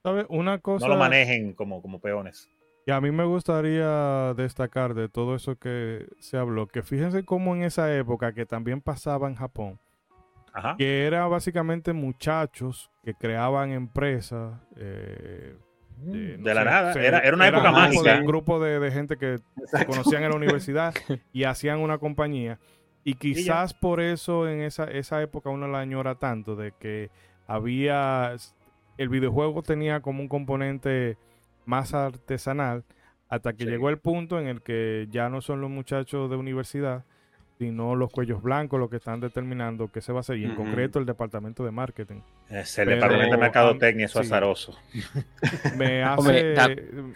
[0.03, 0.25] ¿Sabes?
[0.29, 2.49] Una cosa no lo manejen como, como peones.
[2.89, 7.55] Que a mí me gustaría destacar de todo eso que se habló, que fíjense cómo
[7.55, 9.79] en esa época que también pasaba en Japón,
[10.53, 10.75] Ajá.
[10.75, 14.59] que era básicamente muchachos que creaban empresas.
[14.75, 15.55] eh,
[16.07, 16.93] eh, no de la sé, nada.
[17.05, 18.13] era, era una época un mágica.
[18.15, 20.93] de- Un grupo de, de gente que se conocían en la universidad
[21.33, 22.57] y hacían una compañía.
[23.03, 27.11] Y quizás por eso en esa, esa época uno la añora tanto, de que
[27.47, 28.35] había,
[28.97, 31.17] el videojuego tenía como un componente
[31.69, 32.83] más artesanal,
[33.29, 33.69] hasta que Sí.
[33.69, 37.05] llegó el punto en el que ya no son los muchachos de universidad,
[37.59, 40.55] sino los cuellos blancos los que están determinando qué se va a hacer, y en
[40.55, 42.21] concreto el departamento de marketing.
[42.49, 44.27] Es el Pero- departamento de mercadotecnia, eso sí.
[44.27, 44.75] azaroso.
[45.77, 46.55] Me hace,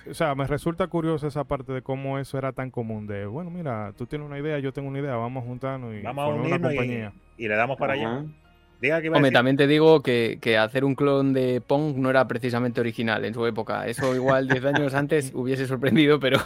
[0.09, 3.49] o sea, me resulta curioso esa parte de cómo eso era tan común, de, bueno,
[3.49, 6.27] mira, tú tienes una idea, yo tengo una idea, vamos a juntarnos y Vamos a
[6.27, 7.13] una unirnos compañía.
[7.37, 8.25] y, y le damos para allá.
[8.83, 9.33] Diga que Hombre, decir.
[9.33, 13.33] también te digo que, que hacer un clon de Pong no era precisamente original en
[13.33, 13.87] su época.
[13.87, 16.37] Eso igual 10 años antes hubiese sorprendido, pero,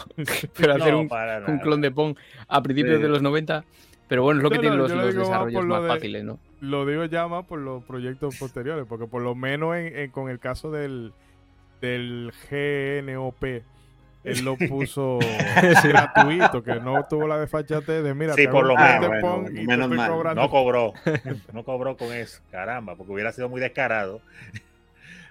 [0.56, 2.16] pero hacer No, un, clon de Pong
[2.48, 3.02] a principios Sí.
[3.02, 3.64] de los 90.
[4.08, 6.24] Pero bueno, es lo que No, tienen no, los, lo desarrollos lo más de- fáciles,
[6.24, 6.40] ¿no?
[6.62, 10.30] Lo digo ya más por los proyectos posteriores, porque por lo menos en- en- con
[10.30, 11.12] el caso del,
[11.82, 13.44] del GNOP,
[14.32, 15.20] él lo puso
[15.84, 19.10] gratuito, que no tuvo la desfachatez de, mira, Sí, te por lo menos.
[19.22, 20.10] bueno, y menos mal.
[20.12, 20.42] cobrando.
[20.42, 20.94] No cobró.
[21.54, 22.42] No cobró con eso.
[22.52, 24.22] Caramba, porque hubiera sido muy descarado.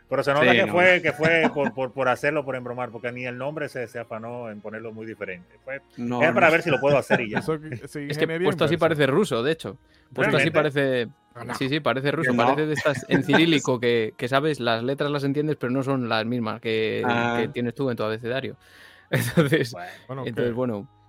[0.09, 0.73] Pero se nota Sí, que, no.
[0.73, 3.99] fue, que fue por, por, por hacerlo, por embromar, porque ni el nombre se, se
[3.99, 5.57] afanó en ponerlo muy diferente.
[5.65, 6.53] Fue No, es para no.
[6.53, 7.41] ver si lo puedo hacer y ya.
[7.41, 9.77] Eso sí, Es que puesto así parece ruso, de hecho.
[10.13, 11.09] Puesto así parece.
[11.59, 12.33] Sí, sí, parece ruso.
[12.33, 12.45] No.
[12.45, 16.09] Parece de estas en cirílico que, que sabes, las letras las entiendes, pero no son
[16.09, 17.39] las mismas que, Ah.
[17.41, 18.57] que tienes tú en tu abecedario.
[19.11, 19.73] Entonces,
[20.09, 20.55] Bueno, entonces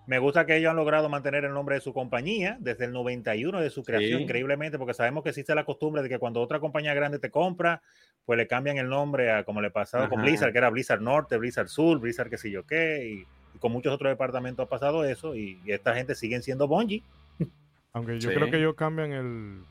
[0.06, 3.60] me gusta que ellos han logrado mantener el nombre de su compañía desde el 91
[3.60, 4.24] de su creación, Sí.
[4.24, 7.82] increíblemente, porque sabemos que existe la costumbre de que cuando otra compañía grande te compra,
[8.26, 10.28] pues le cambian el nombre a como le pasaba con Ajá.
[10.28, 13.72] Blizzard, que era Blizzard Norte, Blizzard Sur, Blizzard qué sé yo qué, y, y con
[13.74, 17.04] muchos otros departamentos ha pasado eso, y, y esta gente siguen siendo Bungie.
[17.94, 18.36] Aunque yo Sí.
[18.36, 19.62] creo que ellos cambian el,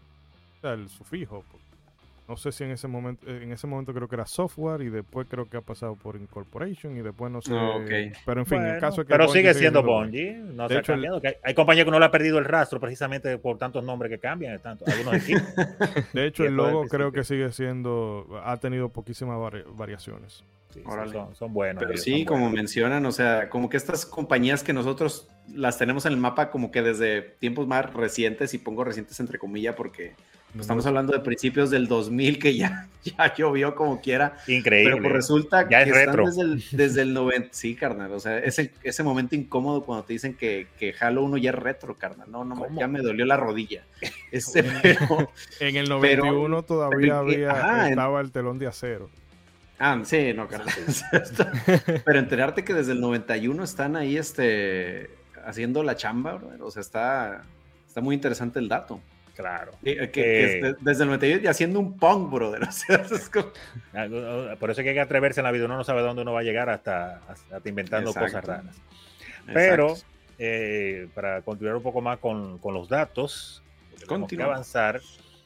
[0.66, 1.44] sea, el sufijo.
[1.50, 1.64] porque
[2.28, 4.88] No sé si en ese momento, eh, en ese momento creo que era software y
[4.90, 7.52] después creo que ha pasado por incorporation y después no sé.
[7.54, 7.90] Ah, ok.
[8.26, 10.32] Pero en fin, el Bueno, caso es que pero Bungie sigue siendo Bungie.
[10.34, 11.20] No se ha hecho, el- cambiado.
[11.20, 14.10] que hay, hay compañías que no le ha perdido el rastro precisamente por tantos nombres
[14.10, 15.42] que cambian, tanto, algunos equipos.
[16.12, 20.42] De hecho, el logo creo que sigue siendo, ha tenido poquísimas vari- variaciones.
[20.74, 21.80] Sí, son, son buenos.
[21.80, 22.56] Pero ellos sí, como buenos.
[22.56, 26.70] mencionan, o sea, como que estas compañías que nosotros las tenemos en el mapa como
[26.72, 30.14] que desde tiempos más recientes, y pongo recientes entre comillas porque
[30.58, 34.92] estamos hablando de principios del 2000 que ya, ya llovió como quiera, Increíble.
[34.92, 36.26] pero pues resulta Ya que es están retro.
[36.26, 40.14] desde el, desde el 90, sí, carnal, o sea, ese, ese momento incómodo cuando te
[40.14, 42.78] dicen que, que Halo 1 ya es retro, carnal, no, no, ¿Cómo?
[42.80, 43.82] ya me dolió la rodilla.
[44.32, 45.30] Este, pero,
[45.60, 49.08] En el Pero- 91 todavía pero había, ajá, en- estaba el telón de acero.
[49.78, 50.74] Ah, sí, no, carnal.
[52.06, 55.10] Pero enterarte que desde el 91 están ahí este,
[55.44, 57.42] haciendo la chamba, brother, o sea, está,
[57.86, 59.00] está muy interesante el dato.
[59.36, 59.72] Claro.
[59.84, 60.56] Que, que- que Eh.
[60.56, 62.62] es de- desde el 91 y haciendo un punk, brother.
[62.68, 63.50] O sea, es como-
[63.94, 64.06] Ah,
[64.58, 65.66] Por eso es que hay que atreverse en la vida.
[65.66, 68.26] Uno no sabe dónde uno va a llegar hasta, hasta inventando Exacto.
[68.32, 68.76] cosas raras.
[69.52, 69.94] Pero,
[70.38, 73.62] eh, para continuar un poco más con, con los datos,
[74.08, 75.00] tenemos que avanzar.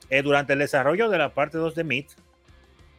[0.09, 2.07] eh, durante el desarrollo de la parte 2 de Meet,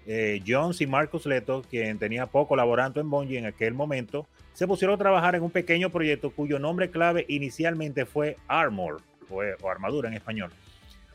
[0.08, 4.66] eh, Jones y Marcus Leto, quien tenía poco laborando en Bungie en aquel momento, se
[4.68, 9.70] pusieron a trabajar en un pequeño proyecto cuyo nombre clave inicialmente fue Armor, o, o
[9.70, 10.52] armadura en español.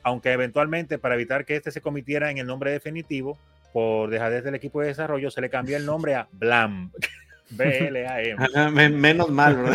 [0.06, 3.36] Aunque eventualmente, para evitar que este se convirtiera en el nombre definitivo,
[3.72, 6.92] por dejadez del equipo de desarrollo, se le cambió el nombre a Blam.
[7.50, 8.90] B-L-A-M.
[8.90, 9.72] Menos mal, bro.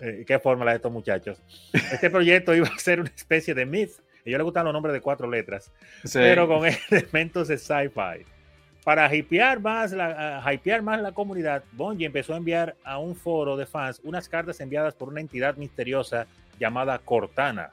[0.00, 1.42] Eh, ¿Qué fórmula de estos muchachos?
[1.74, 3.90] Este proyecto iba a ser una especie de myth.
[3.90, 5.70] A ellos les gustan los nombres de cuatro letras,
[6.10, 8.24] pero con elementos de sci-fi.
[8.82, 13.58] Para hypear más, la, hypear más la comunidad, Bungie empezó a enviar a un foro
[13.58, 16.26] de fans unas cartas enviadas por una entidad misteriosa
[16.58, 17.70] llamada Cortana,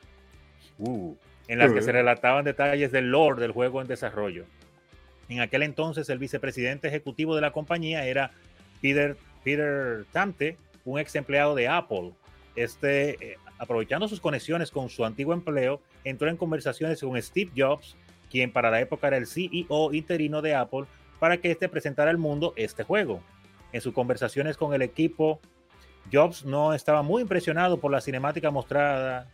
[0.80, 1.16] uh,
[1.48, 4.46] en las que se relataban detalles del lore del juego en desarrollo.
[5.30, 8.32] En aquel entonces, el vicepresidente ejecutivo de la compañía era
[8.82, 12.12] Peter, Peter Tamte, un ex empleado de Apple.
[12.56, 17.96] Este, eh, aprovechando sus conexiones con su antiguo empleo, entró en conversaciones con Steve Jobs,
[18.30, 20.86] quien para la época era el CEO interino de Apple,
[21.20, 23.22] para que éste presentara al mundo este juego.
[23.72, 25.40] En sus conversaciones con el equipo,
[26.12, 29.28] Jobs no estaba muy impresionado por la cinemática mostrada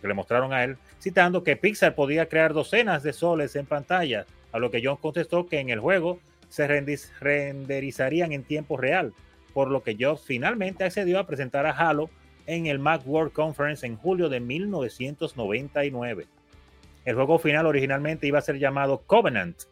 [0.00, 4.26] que le mostraron a él, citando que Pixar podía crear docenas de soles en pantalla,
[4.52, 9.12] a lo que John contestó que en el juego se renderizarían en tiempo real,
[9.52, 12.10] por lo que Jobs finalmente accedió a presentar a Halo
[12.46, 16.26] en el Macworld Conference en julio de 1999.
[17.04, 19.62] El juego final originalmente iba a ser llamado Covenant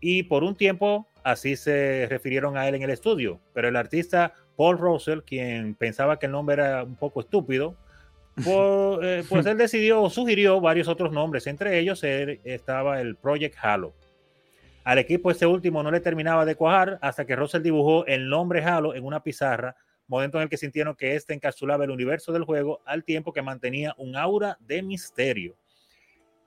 [0.00, 4.34] y por un tiempo así se refirieron a él en el estudio, pero el artista
[4.56, 7.74] Paul Russell, quien pensaba que el nombre era un poco estúpido,
[8.34, 13.56] pues, eh, pues él decidió o sugirió varios otros nombres, entre ellos estaba el Project
[13.60, 13.92] Halo.
[14.84, 18.64] Al equipo este último no le terminaba de cuajar hasta que Russell dibujó el nombre
[18.64, 19.76] Halo en una pizarra,
[20.08, 23.42] momento en el que sintieron que este encapsulaba el universo del juego al tiempo que
[23.42, 25.56] mantenía un aura de misterio.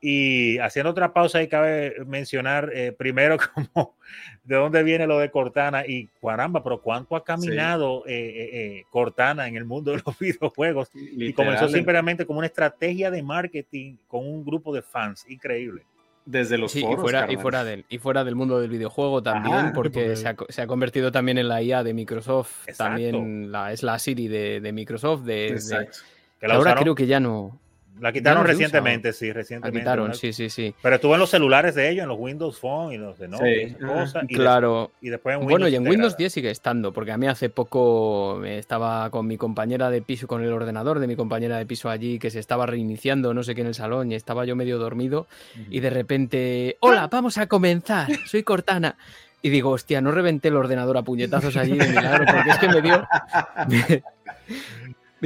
[0.08, 3.96] Y haciendo otra pausa, ahí cabe mencionar eh, primero como
[4.44, 8.12] de dónde viene lo de Cortana y caramba, pero cuánto ha caminado eh,
[8.54, 10.90] eh, Cortana en el mundo de los videojuegos.
[10.94, 15.82] y comenzó simplemente como una estrategia de marketing con un grupo de fans increíble.
[16.24, 19.74] Desde los foros, y fuera, y fuera, del, y fuera del mundo del videojuego también,
[19.74, 23.82] porque se ha, se ha, convertido también en la IA de Microsoft, también la, es
[23.82, 25.60] la Siri de, de Microsoft, de,
[26.40, 27.60] que ahora creo que ya no,
[28.00, 29.78] la quitaron recientemente, sí, recientemente.
[29.78, 30.74] La quitaron, sí, sí, sí.
[30.82, 33.38] Pero estuvo en los celulares de ellos, en los Windows Phone y los de no,
[33.88, 34.26] cosas.
[34.28, 34.92] claro.
[35.02, 37.50] y después en Windows bueno, y en Windows 10 sigue estando, porque a mí hace
[37.50, 41.90] poco estaba con mi compañera de piso, con el ordenador de mi compañera de piso
[41.90, 44.78] allí, que se estaba reiniciando, no sé qué, en el salón, y estaba yo medio
[44.78, 45.28] dormido,
[45.70, 48.98] y de repente, hola, vamos a comenzar, soy Cortana.
[49.42, 52.68] Y digo, hostia, no reventé el ordenador a puñetazos allí de milagro, porque es que
[52.68, 53.08] me dio.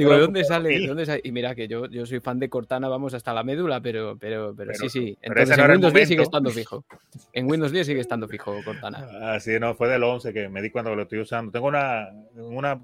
[0.00, 0.86] Digo, ¿de dónde sale?
[0.86, 1.20] dónde sale?
[1.24, 4.54] Y mira que yo, yo soy fan de Cortana, vamos hasta la médula, pero, pero,
[4.56, 5.18] pero, sí, sí.
[5.22, 6.84] Entonces en Windows 10 sigue estando fijo.
[7.32, 9.06] En Windows 10 sigue estando fijo Cortana.
[9.34, 11.52] Así no, fue del 11 que me di cuenta que lo estoy usando.
[11.52, 12.80] Tengo una, una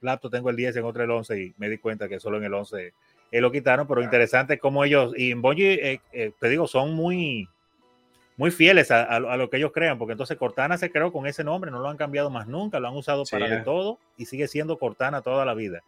[0.00, 2.44] laptop, tengo el 10, en otra el 11 y me di cuenta que solo en
[2.44, 2.92] el 11
[3.32, 6.94] eh, lo quitaron, pero interesante como ellos, y en Bungie, eh, eh, te digo, son
[6.94, 7.48] muy,
[8.36, 11.44] muy fieles a, a, lo que ellos crean, porque entonces Cortana se creó con ese
[11.44, 14.48] nombre, no lo han cambiado más nunca, lo han usado para de todo y sigue
[14.48, 15.82] siendo Cortana toda la vida.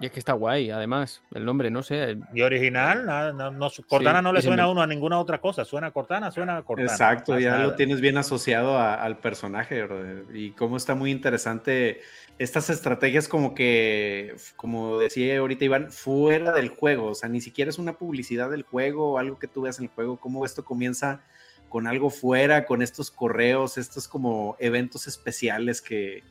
[0.00, 2.18] Y es que está guay, además, el nombre, no sé.
[2.34, 3.06] Y original,
[3.36, 6.58] no, Cortana no le suena a uno a ninguna otra cosa, suena a Cortana, suena
[6.58, 6.90] a Cortana.
[6.90, 9.86] Exacto, ya lo tienes bien asociado al personaje,
[10.34, 12.00] y cómo está muy interesante
[12.38, 17.70] estas estrategias como que, como decía ahorita Iván, fuera del juego, o sea, ni siquiera
[17.70, 20.64] es una publicidad del juego o algo que tú veas en el juego, cómo esto
[20.64, 21.22] comienza
[21.70, 26.22] con algo fuera, con estos correos, estos como eventos especiales que,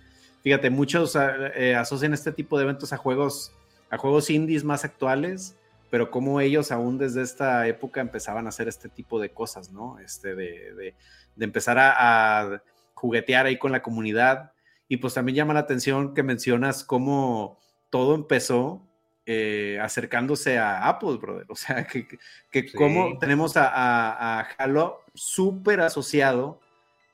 [0.46, 1.18] fíjate, muchos
[1.56, 3.52] eh, asocian este tipo de eventos a juegos,
[3.90, 5.58] a juegos indies más actuales,
[5.90, 9.98] pero como ellos aún desde esta época empezaban a hacer este tipo de cosas, ¿no?
[9.98, 10.94] Este, de,
[11.40, 12.62] empezar a,
[12.94, 14.52] juguetear ahí con la comunidad.
[14.88, 17.58] Y pues también llama la atención que mencionas cómo
[17.90, 18.88] todo empezó
[19.26, 21.48] eh, acercándose a Apple, brother.
[21.50, 22.08] O sea, que,
[22.52, 26.62] que cómo tenemos a, a Halo súper asociado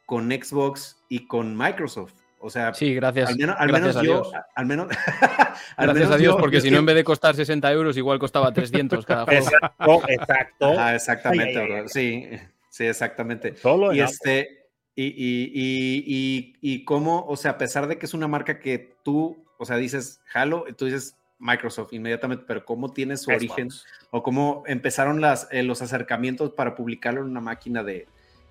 [0.06, 2.21] con Xbox y con Microsoft.
[2.42, 3.30] O sea, sí, gracias.
[3.30, 4.88] Al menos, al menos yo, al menos.
[5.78, 9.06] gracias a Dios, porque si no, en vez de costar 60 euros, igual costaba 300
[9.06, 9.46] cada juego.
[9.46, 10.74] Exacto, exacto.
[10.78, 12.28] Ah, exactamente, Sí,
[12.70, 13.54] sí, exactamente.
[13.94, 18.28] y este, y, y, y, y, cómo, o sea, a pesar de que es una
[18.28, 23.32] marca que tú, o sea, dices Halo, tú dices Microsoft inmediatamente, pero cómo tiene su
[23.32, 23.70] origen
[24.12, 28.08] o cómo empezaron las, eh, los acercamientos para publicarlo en una máquina de,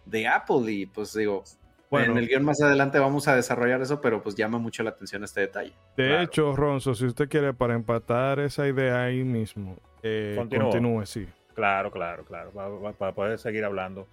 [0.06, 0.72] de Apple.
[0.72, 1.44] Y pues digo,
[1.90, 4.90] bueno, en el guion más adelante vamos a desarrollar eso, pero pues llama mucho la
[4.90, 5.72] atención este detalle.
[5.96, 11.26] De hecho, Ronzo, si usted quiere para empatar esa idea ahí mismo, eh, continúe, sí.
[11.54, 12.52] Claro, claro, claro,
[12.96, 14.06] para, poder seguir hablando.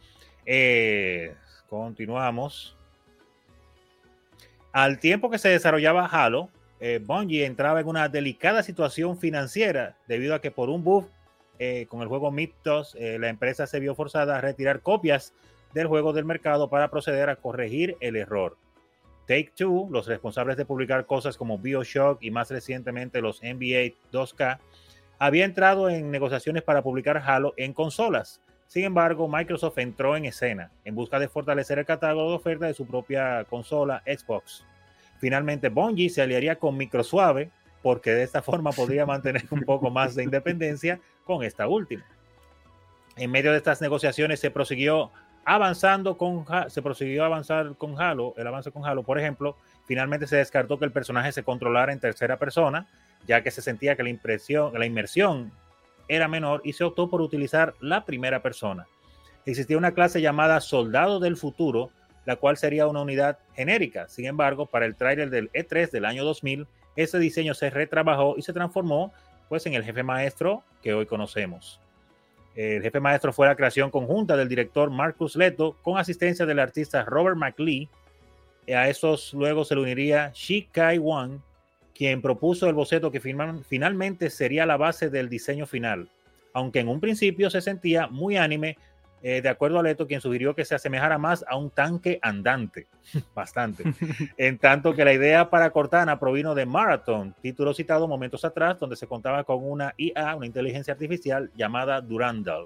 [0.46, 1.36] Eh,
[1.70, 2.76] continuamos.
[4.72, 6.50] Al tiempo que se desarrollaba Halo,
[6.80, 11.06] eh, Bungie entraba en una delicada situación financiera debido a que por un buff
[11.60, 15.34] eh, con el juego Mythos, la empresa se vio forzada a retirar copias
[15.78, 18.58] del juego del mercado para proceder a corregir el error.
[19.28, 24.60] Take Two, los responsables de publicar cosas como Bioshock y más recientemente los NBA 2K,
[25.20, 28.42] había entrado en negociaciones para publicar Halo en consolas.
[28.68, 32.74] Sin embargo, Microsoft entró en escena en busca de fortalecer el catálogo de oferta de
[32.74, 34.66] su propia consola Xbox.
[35.20, 37.52] Finalmente, Bungie se aliaría con Microsuave
[37.82, 42.06] porque de esta forma podría mantener un poco más de independencia con esta última.
[43.16, 45.12] En medio de estas negociaciones se prosiguió
[45.50, 50.28] avanzando con se prosiguió a avanzar con Halo, el avance con Halo, por ejemplo, finalmente
[50.28, 52.86] se descartó que el personaje se controlara en tercera persona,
[53.26, 55.54] ya que se sentía que la impresión, la inmersión
[56.10, 58.88] era menor y se optó por utilizar la primera persona.
[59.46, 61.92] Existía una clase llamada Soldado del Futuro,
[62.26, 64.10] la cual sería una unidad genérica.
[64.10, 66.68] Sin embargo, para el tráiler del E3 del año 2000,
[66.98, 69.14] ese diseño se retrabajó y se transformó
[69.48, 71.80] pues en el jefe maestro que hoy conocemos.
[72.58, 77.06] El jefe maestro fue la creación conjunta del director Marcus Leto con asistencia del artista
[77.06, 77.88] Robert McLean.
[78.76, 81.44] A esos luego se le uniría Shi Kai Wan,
[81.94, 86.10] quien propuso el boceto que finalmente sería la base del diseño final,
[86.52, 88.80] aunque en un principio se sentía muy anime,
[89.24, 92.88] eh, de acuerdo a Leto, quien sugirió que se asemejara más a un tanque andante,
[93.36, 93.84] bastante,
[94.38, 98.96] en tanto que la idea para Cortana provino de Marathon, título citado momentos atrás, donde
[98.96, 102.66] se contaba con una IA, una inteligencia artificial llamada Durandal.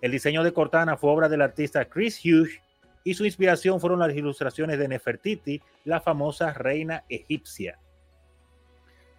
[0.00, 2.60] El diseño de Cortana fue obra del artista Chris Hughes
[3.04, 7.78] y su inspiración fueron las ilustraciones de Nefertiti, la famosa reina egipcia.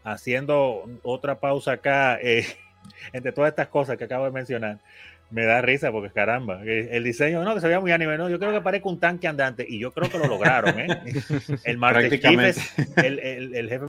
[0.03, 2.45] Haciendo otra pausa acá, eh,
[3.13, 4.79] entre todas estas cosas que acabo de mencionar,
[5.31, 8.39] me da risa porque caramba, el diseño no, que se veía muy anime, no, yo
[8.39, 10.87] creo que parezca un tanque andante y yo creo que lo lograron, ¿eh?
[11.63, 13.19] El Marte es, el,
[13.55, 13.85] el, jefe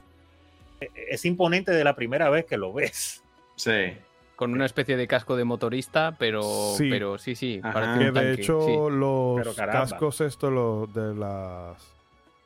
[1.09, 3.23] es imponente de la primera vez que lo ves.
[3.55, 3.93] Sí.
[4.35, 7.59] Con una especie de casco de motorista, pero sí, pero sí, sí.
[7.97, 11.77] que de hecho los cascos estos de las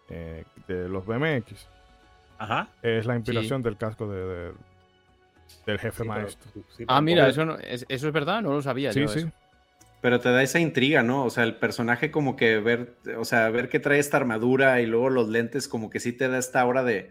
[0.09, 1.67] eh, de los BMX
[2.81, 4.51] es la inspiración del casco de,
[5.65, 6.51] del jefe maestro.
[6.87, 8.93] ah, mira, eso, eso es verdad, no lo sabía.
[8.93, 9.25] Sí, sí.
[10.01, 11.25] Pero te da esa intriga, ¿no?
[11.25, 14.87] O sea, el personaje como que ver, o sea, ver que trae esta armadura y
[14.87, 17.09] luego los lentes como que sí te da esta hora de,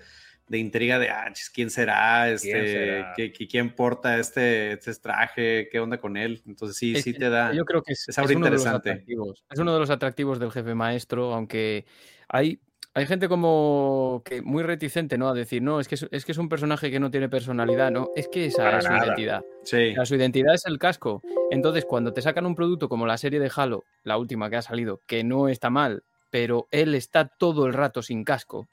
[0.50, 2.28] intriga de, ah, ¿quién será?
[2.30, 5.68] Este, ¿Quién, porta este, este traje?
[5.70, 6.42] ¿Qué onda con él?
[6.46, 7.52] Entonces sí, sí te da.
[7.52, 9.04] Yo creo que es, es interesante.
[9.50, 11.86] es uno de los atractivos del jefe maestro, aunque
[12.28, 12.60] hay
[12.92, 15.28] hay gente como que muy reticente, ¿no?
[15.28, 18.10] A decir, no, es que es, que es un personaje que no tiene personalidad, ¿no?
[18.16, 19.44] Es que esa es su identidad.
[19.62, 19.94] Sí.
[20.04, 21.22] su identidad es el casco.
[21.52, 24.62] Entonces, cuando te sacan un producto como la serie de Halo, la última que ha
[24.62, 28.68] salido, que no está mal, pero él está todo el rato sin casco,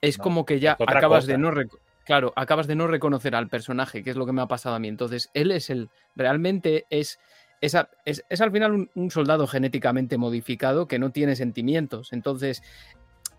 [0.00, 1.52] es como que ya acabas de no...
[2.04, 4.78] Claro, acabas de no reconocer al personaje, que es lo que me ha pasado a
[4.78, 4.88] mí.
[4.88, 5.90] Entonces, él es el...
[6.16, 7.20] Realmente es...
[7.60, 7.74] Es,
[8.04, 12.12] es, al final un, un, soldado genéticamente modificado que no tiene sentimientos.
[12.12, 12.62] Entonces,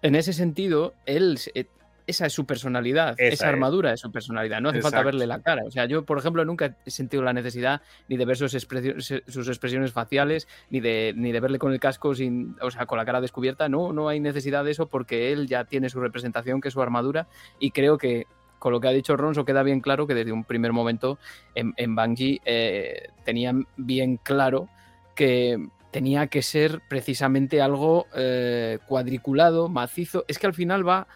[0.06, 1.66] en ese sentido, él, eh,
[2.06, 4.00] esa es su personalidad, esa, armadura es.
[4.00, 5.64] su personalidad, no hace falta verle la cara.
[5.66, 9.92] O sea, yo, por ejemplo, nunca he sentido la necesidad ni de ver sus, expresiones,
[9.92, 13.20] faciales, ni de, ni de verle con el casco, sin, o sea, con la cara
[13.20, 13.68] descubierta.
[13.68, 16.84] No, no hay necesidad de eso porque él ya tiene su representación, que es su
[16.84, 17.28] armadura,
[17.60, 18.28] y creo que
[18.60, 21.18] con lo que ha dicho Ronso queda bien claro que desde un primer momento
[21.56, 24.70] en, en Bungie eh, tenían bien claro
[25.16, 25.58] que
[25.96, 30.26] tenía que ser precisamente algo eh, cuadriculado, macizo.
[30.28, 31.08] Es que al final va,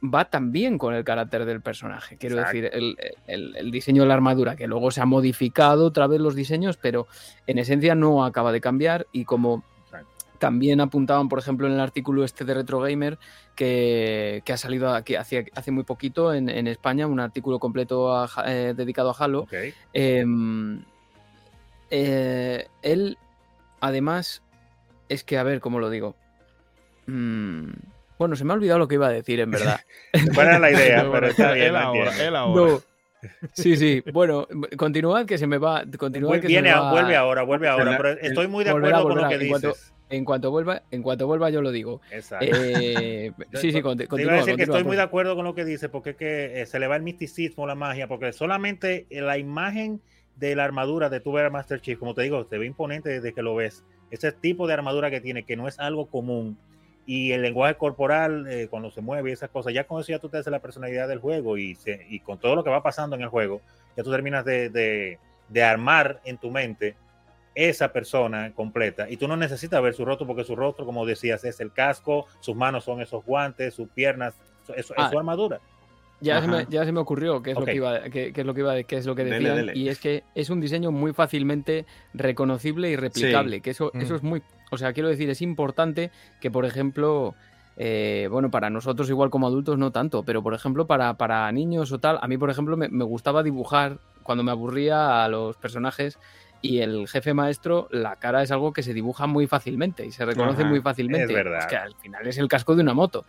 [0.00, 2.16] va también con el carácter del personaje.
[2.16, 6.36] Quiero decir, el, diseño de la armadura, que luego se ha modificado otra vez los
[6.36, 7.08] diseños, pero
[7.48, 9.08] en esencia no acaba de cambiar.
[9.10, 9.64] Y como
[10.38, 13.18] también apuntaban, por ejemplo, en el artículo este de Retro Gamer,
[13.56, 19.10] que, ha salido aquí hace, hace muy poquito en, España, un artículo completo eh, dedicado
[19.10, 19.48] a Halo.
[19.92, 20.84] Em,
[21.90, 23.18] eh, él
[23.80, 24.42] Además,
[25.08, 26.14] es que, a ver, ¿cómo lo digo?
[27.06, 27.70] Mm,
[28.18, 29.80] bueno, se me ha olvidado lo que iba a decir, en verdad.
[30.34, 31.68] Buena la idea, pero está bien.
[31.68, 32.80] Él ahora, él ahora.
[33.52, 34.02] Sí, sí.
[34.12, 35.84] Bueno, continuad que se me va.
[35.98, 36.90] Continuad que Viene, se me va...
[36.90, 37.96] vuelve ahora, vuelve ahora.
[37.96, 39.92] Pero estoy muy de acuerdo con lo que dices.
[40.10, 42.00] En cuanto, vuelva, en cuanto vuelva yo lo digo.
[42.10, 42.44] Exacto.
[42.50, 44.20] Eh, sí, sí, continúa.
[44.20, 46.62] Iba a decir que estoy muy de acuerdo con lo que dice, porque es que
[46.62, 50.02] eh, se le va el misticismo, la magia, porque solamente la imagen
[50.40, 53.42] de la armadura de tu Master Chief, como te digo, se ve imponente desde que
[53.42, 53.84] lo ves.
[54.10, 56.58] Ese tipo de armadura que tiene, que no es algo común.
[57.06, 60.18] Y el lenguaje corporal, eh, cuando se mueve y esas cosas, ya con eso ya
[60.18, 61.76] tú te haces la personalidad del juego y,
[62.08, 63.60] y con todo lo que va pasando en el juego,
[63.96, 66.96] ya tú terminas de, de, armar en tu mente
[67.54, 69.10] esa persona completa.
[69.10, 72.26] Y tú no necesitas ver su rostro, porque su rostro, como decías, es el casco,
[72.38, 75.60] sus manos son esos guantes, sus piernas, eso, es ah, su armadura.
[76.20, 78.52] Ya se, me, ya se, me, ocurrió qué es, lo que iba, qué, es lo
[78.52, 81.86] que iba, qué es lo que decían, y es que es un diseño muy fácilmente
[82.12, 84.16] reconocible y replicable, que eso, eso mm.
[84.16, 86.10] es muy, o sea, quiero decir, es importante
[86.40, 87.34] que, por ejemplo,
[87.82, 91.92] eh, bueno, para nosotros igual como adultos no tanto, pero por ejemplo para, para niños
[91.92, 96.18] o tal, a mí por ejemplo me, gustaba dibujar cuando me aburría a los personajes
[96.60, 100.26] y el jefe maestro, la cara es algo que se dibuja muy fácilmente y se
[100.26, 101.32] reconoce muy fácilmente.
[101.32, 101.66] Es verdad.
[101.68, 103.24] que al final es el casco de una moto.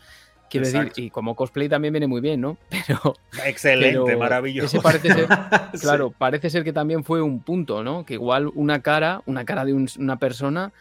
[0.51, 2.57] Quiero decir, y como cosplay también viene muy bien, ¿no?
[2.87, 3.15] Pero.
[3.45, 4.81] Excelente, maravilloso.
[4.81, 5.27] parece ser,
[5.81, 8.05] claro, parece ser que también fue un punto, ¿no?
[8.05, 10.73] Que igual una cara, una cara de una persona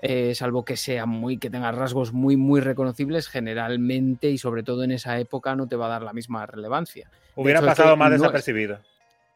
[0.00, 4.84] eh, salvo que sea muy, que tenga rasgos muy, muy reconocibles, generalmente y sobre todo
[4.84, 7.10] en esa época no te va a dar la misma relevancia.
[7.34, 8.78] Hubiera pasado más desapercibido.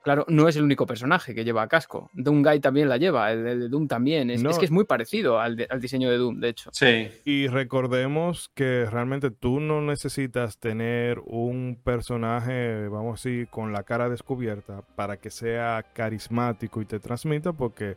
[0.02, 2.10] Claro, no es el único personaje que lleva casco.
[2.12, 4.30] Doom Guy también la lleva, el de Doom también.
[4.30, 6.70] Es, que es muy parecido al, al, diseño de Doom, de hecho.
[6.72, 7.08] Sí.
[7.24, 14.08] Y recordemos que realmente tú no necesitas tener un personaje, vamos así, con la cara
[14.08, 17.96] descubierta para que sea carismático y te transmita, porque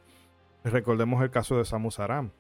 [0.64, 2.32] recordemos el caso de Samus Aram.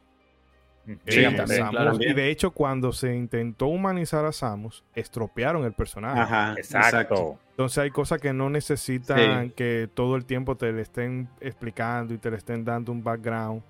[0.88, 6.60] Y de hecho, cuando se intentó humanizar a Samus, estropearon el personaje.
[6.60, 7.40] exacto.
[7.52, 12.18] Entonces hay cosas que no necesitan que todo el tiempo te le estén explicando y
[12.18, 13.64] te le estén dando un background.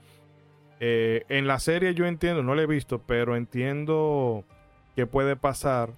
[0.79, 4.43] Eh, en la serie yo entiendo, no la he visto, pero entiendo
[4.95, 5.91] que puede pasar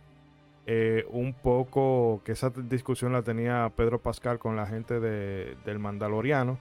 [0.65, 5.80] eh, un poco, que esa discusión la tenía Pedro Pascal con la gente de, del
[5.80, 6.59] Mandaloriano,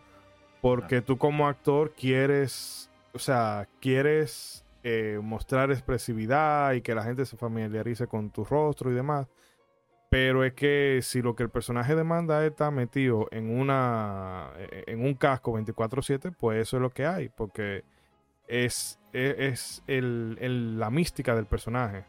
[0.63, 7.27] porque tú como actor quieres o sea, quieres eh, mostrar expresividad y que la gente
[7.27, 9.27] se familiarice con tu rostro y demás.
[10.11, 15.05] Pero es que si lo que el personaje demanda está metido en una e, en
[15.05, 17.83] un casco 24/7, pues eso es lo que hay, porque
[18.47, 22.05] es, e, es, el, la mística del personaje.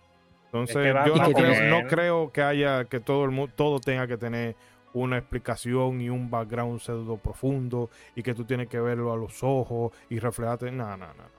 [0.45, 4.55] Entonces, yo no creo, que haya que todo el mundo todo tenga que tener
[4.93, 9.43] una explicación y un background pseudo profundo y que tú tienes que verlo a los
[9.43, 10.71] ojos y reflejarte.
[10.71, 11.37] No, no, no.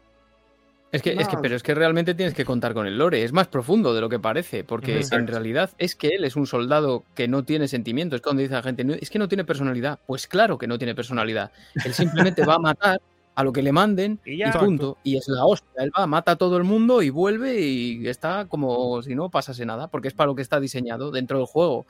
[0.90, 3.22] Es que, es que, pero es que realmente tienes que contar con el lore.
[3.22, 6.46] Es más profundo de lo que parece, porque en realidad es que él es un
[6.46, 8.16] soldado que no tiene sentimientos.
[8.16, 9.98] Es cuando dice la gente, es que no tiene personalidad.
[10.06, 11.52] Pues claro que no tiene personalidad.
[11.84, 13.02] Él simplemente va a matar
[13.38, 14.98] a lo que le manden y, punto.
[15.04, 15.84] Y es la hostia.
[15.84, 19.64] Él va, mata a todo el mundo y vuelve y está como si no pasase
[19.64, 21.86] nada, porque es para lo que está diseñado dentro del juego.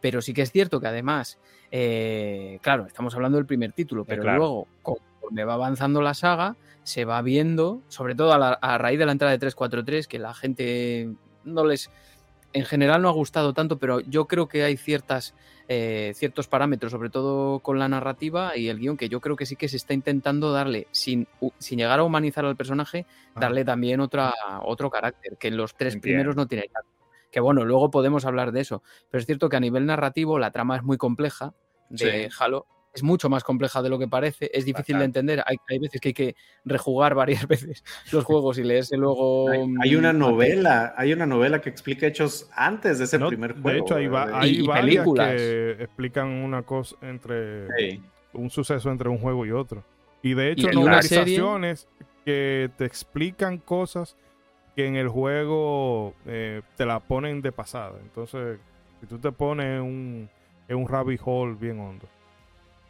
[0.00, 1.40] Pero sí que es cierto que además,
[1.72, 7.04] eh, claro, estamos hablando del primer título, pero luego, conforme va avanzando la saga, se
[7.04, 11.10] va viendo, sobre todo a, raíz de la entrada de 343, que la gente
[11.42, 11.90] no les,
[12.52, 15.34] en general no ha gustado tanto, pero yo creo que hay ciertas,
[15.68, 19.46] eh, ciertos parámetros, sobre todo con la narrativa y el guion, que yo creo que
[19.46, 21.28] sí que se está intentando darle, sin,
[21.58, 23.40] sin llegar a humanizar al personaje, ah.
[23.40, 24.32] darle también otra,
[24.62, 26.68] otro carácter, que en los tres primeros no tiene
[27.32, 28.82] que bueno, luego podemos hablar de eso.
[29.10, 31.54] Pero es cierto que a nivel narrativo la trama es muy compleja
[31.88, 32.66] de Halo.
[32.94, 35.42] Es mucho más compleja de lo que parece, es difícil de entender.
[35.46, 39.48] Hay, veces que hay que rejugar varias veces los juegos y leerse luego.
[39.80, 43.70] Hay, una novela, hay una novela que explica hechos antes de ese primer juego.
[43.70, 48.00] De hecho, hay, hay varias que explican una cosa entre
[48.34, 49.84] un suceso entre un juego y otro.
[50.22, 51.88] Y de hecho, novelizaciones
[52.24, 54.16] que te explican cosas
[54.76, 57.98] que en el juego eh, te la ponen de pasada.
[58.02, 58.58] Entonces,
[59.00, 60.28] si tú te pones un,
[60.68, 62.08] en un rabbit hole bien hondo.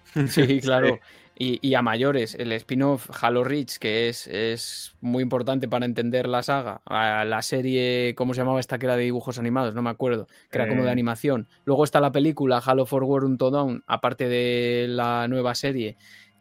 [0.29, 0.99] Sí, claro.
[1.45, 6.45] Y, a mayores, el spin-off Halo Reach, que es, es, muy importante para entender la
[6.45, 6.83] saga.
[6.87, 9.75] la serie, ¿cómo se llamaba esta que era de dibujos animados?
[9.75, 10.93] No me acuerdo, que era como de eh.
[10.93, 11.49] animación.
[11.65, 15.97] Luego está la película Halo Forward Unto Dawn, aparte de la nueva serie,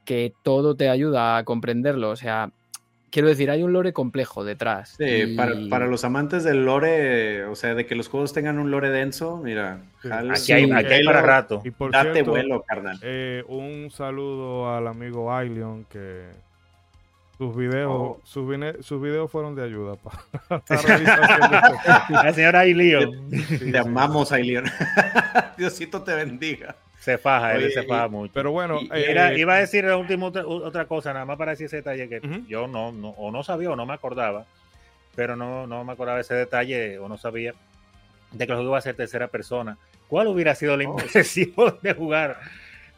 [0.05, 2.11] que todo te ayuda a comprenderlo.
[2.11, 2.51] O sea,
[3.11, 4.95] quiero decir, hay un lore complejo detrás.
[4.97, 5.35] Sí,
[5.69, 9.37] para, los amantes del lore, o sea, de que los juegos tengan un lore denso,
[9.37, 9.81] mira,
[10.31, 10.67] aquí, hay,
[11.05, 11.61] para rato.
[11.63, 12.97] Y por Date vuelo, carnal.
[13.01, 16.25] Eh, un saludo al amigo Ailion que
[17.37, 18.19] sus videos, oh.
[18.23, 19.95] sus, videos fueron de ayuda
[20.67, 23.29] para, la La señora Ailion.
[23.71, 24.65] Te amamos, Ailion.
[25.57, 26.75] Diosito te bendiga.
[27.01, 28.31] Se faja, él se faja mucho.
[28.31, 31.77] Pero bueno, eh, iba a decir la última otra, cosa, nada más para decir ese
[31.77, 34.45] detalle que yo no, o no sabía o no me acordaba,
[35.15, 37.55] pero no, no me acordaba ese detalle o no sabía
[38.31, 39.79] de que el juego iba a ser tercera persona.
[40.07, 40.91] ¿Cuál hubiera sido la oh.
[40.91, 42.37] impresión de jugar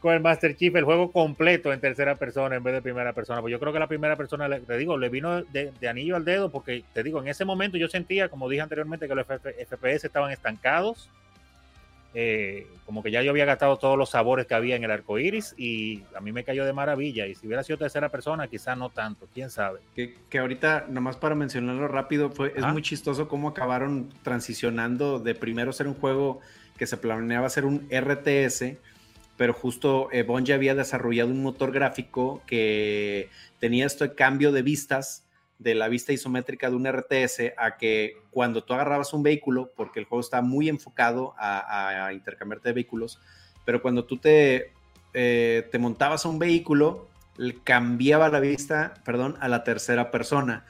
[0.01, 3.39] con el Master Chief el juego completo en tercera persona en vez de primera persona?
[3.39, 6.26] Pues yo creo que la primera persona, te digo, le vino de, de anillo al
[6.26, 10.04] dedo porque, te digo, en ese momento yo sentía, como dije anteriormente, que los FPS
[10.04, 11.10] estaban estancados
[12.14, 15.18] eh, como que ya yo había gastado todos los sabores que había en el arco
[15.18, 17.26] iris y a mí me cayó de maravilla.
[17.28, 19.80] Y si hubiera sido tercera persona, quizá no tanto, quién sabe.
[19.95, 25.34] Que, que ahorita, nomás para mencionarlo rápido, fue, es muy chistoso cómo acabaron transicionando de
[25.34, 26.39] primero ser un juego
[26.78, 28.78] que se planeaba ser un RTS,
[29.38, 35.22] pero justo eh, Bungie había desarrollado un motor gráfico que tenía este cambio de vistas
[35.60, 39.99] de la vista isométrica de un RTS a que cuando tú agarrabas un vehículo, porque
[39.99, 43.20] el juego está muy enfocado a, intercambiarte de vehículos,
[43.66, 44.72] pero cuando tú te,
[45.14, 47.08] eh, te montabas a un vehículo,
[47.64, 50.66] cambiaba la vista, perdón, a la tercera persona.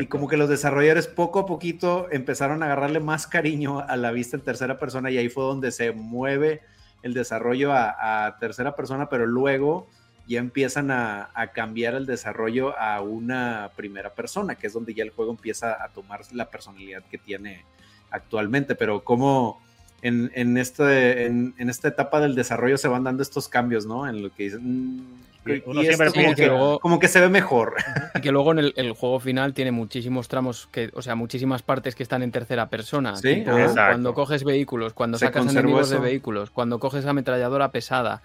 [0.00, 4.12] Y como que los desarrolladores poco a poquito empezaron a agarrarle más cariño a la
[4.12, 6.62] vista en tercera persona y ahí fue donde se mueve
[7.02, 9.88] el desarrollo a, tercera persona, pero luego
[10.26, 15.10] ya empiezan a, cambiar el desarrollo a una primera persona, que es donde ya el
[15.10, 17.64] juego empieza a tomar la personalidad que tiene
[18.10, 18.74] actualmente.
[18.74, 19.60] Pero como
[20.02, 24.08] en, este, en, esta etapa del desarrollo se van dando estos cambios, ¿no?
[24.08, 25.04] En lo que dicen,
[25.46, 27.74] mm, uno siempre como que, como que se ve mejor.
[28.14, 31.94] Y que luego en el, juego final tiene muchísimos tramos, que, o sea, muchísimas partes
[31.94, 33.16] que están en tercera persona.
[33.16, 38.22] Sí, cuando coges vehículos, cuando sacas enemigos de vehículos, cuando coges ametralladora pesada.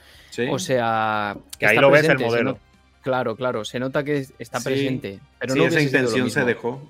[0.49, 2.57] O sea, que ahí lo ves el modelo.
[3.01, 5.19] Claro, claro, se nota que está presente.
[5.39, 6.87] Pero no esa intención se dejó.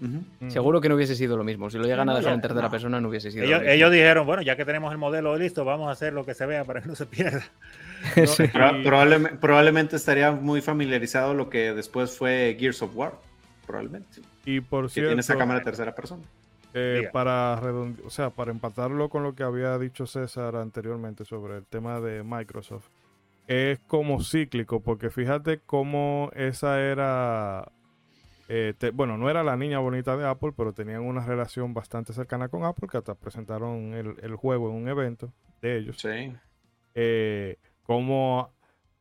[0.49, 1.69] Seguro que no hubiese sido lo mismo.
[1.69, 3.73] Si lo llegan a dejar en tercera persona, no hubiese sido ellos, lo mismo.
[3.73, 6.45] Ellos dijeron, bueno, ya que tenemos el modelo listo, vamos a hacer lo que se
[6.45, 7.43] vea para que no se pierda.
[9.39, 13.13] probablemente, estaría muy familiarizado lo que después fue Gears of War.
[13.65, 14.21] Probablemente.
[14.45, 15.09] Y por cierto.
[15.09, 16.23] tiene esa cámara de tercera persona.
[16.73, 17.61] Eh, para
[18.05, 22.23] o sea, para empatarlo con lo que había dicho César anteriormente sobre el tema de
[22.23, 22.87] Microsoft
[23.51, 27.69] es como cíclico, porque fíjate cómo esa era,
[28.47, 32.47] eh, bueno, no era la niña bonita de Apple, pero tenían una relación bastante cercana
[32.47, 35.97] con Apple, que hasta presentaron el, juego en un evento de ellos.
[35.99, 36.33] Sí.
[36.95, 37.57] Eh,
[37.91, 38.53] como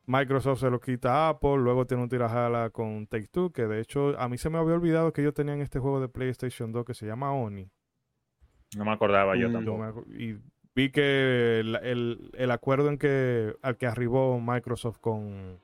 [0.05, 3.79] Microsoft se lo quita a Apple, luego tiene un tirajala con Take Two, que de
[3.79, 6.85] hecho a mí se me había olvidado que ellos tenían este juego de PlayStation 2
[6.85, 7.69] que se llama Oni.
[8.75, 10.05] No me acordaba yo tampoco
[10.75, 15.59] vi que el, acuerdo en que, al que arribó Microsoft con,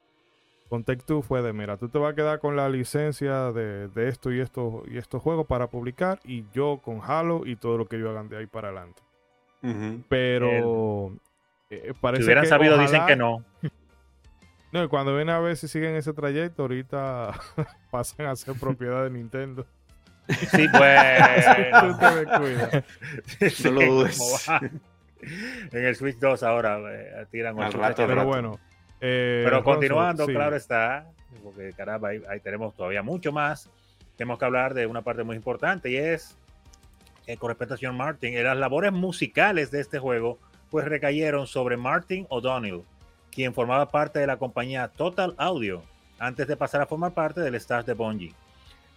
[0.70, 3.90] con Take Two fue de, mira, tú te vas a quedar con la licencia de,
[4.08, 7.88] esto y esto y estos juegos para publicar y yo con Halo y todo lo
[7.88, 9.02] que yo hagan de ahí para adelante.
[10.08, 11.14] Pero
[11.70, 13.44] eh, parece si hubieran sabido dicen que no.
[14.70, 17.32] No, cuando ven a ver si siguen ese trayecto, ahorita
[17.90, 19.66] pasan a ser propiedad de Nintendo.
[20.28, 21.24] Sí, pues.
[23.64, 24.50] no lo dudes
[25.22, 28.60] en el Switch 2 ahora eh, tiran al rato, Pero bueno.
[29.00, 31.06] Eh, pero continuando, claro está,
[31.44, 33.70] porque caramba, ahí, tenemos todavía mucho más.
[34.16, 36.36] Tenemos que hablar de una parte muy importante y es,
[37.28, 40.40] eh, con respecto a señor Martin, las labores musicales de este juego
[40.70, 42.84] pues recayeron sobre Martin O'Donnell,
[43.32, 45.84] quien formaba parte de la compañía Total Audio
[46.20, 48.34] antes de pasar a formar parte del staff de Bungie.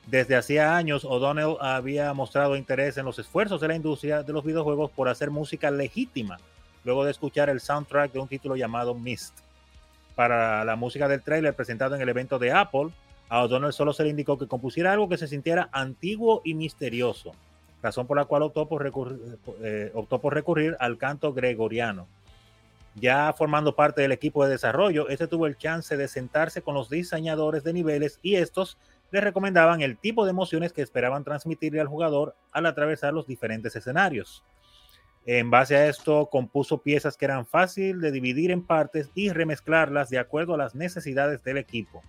[0.07, 4.45] Desde hacía años, O'Donnell había mostrado interés en los esfuerzos de la industria de los
[4.45, 6.39] videojuegos por hacer música legítima,
[6.85, 9.39] luego de escuchar el soundtrack de un título llamado Mist.
[10.17, 12.91] Para la música del trailer presentado en el evento de Apple,
[13.29, 17.33] a O'Donnell solo se le indicó que compusiera algo que se sintiera antiguo y misterioso,
[17.83, 22.07] razón por la cual optó por recurrir, eh, optó por recurrir al canto gregoriano.
[22.97, 26.91] Ya formando parte del equipo de desarrollo, este tuvo el chance de sentarse con los
[26.91, 28.79] diseñadores de niveles y estos
[29.11, 33.75] le recomendaban el tipo de emociones que esperaban transmitirle al jugador al atravesar los diferentes
[33.77, 34.45] escenarios.
[35.27, 40.09] En base a esto, compuso piezas que eran fácil de dividir en partes y remezclarlas
[40.09, 42.03] de acuerdo a las necesidades del equipo.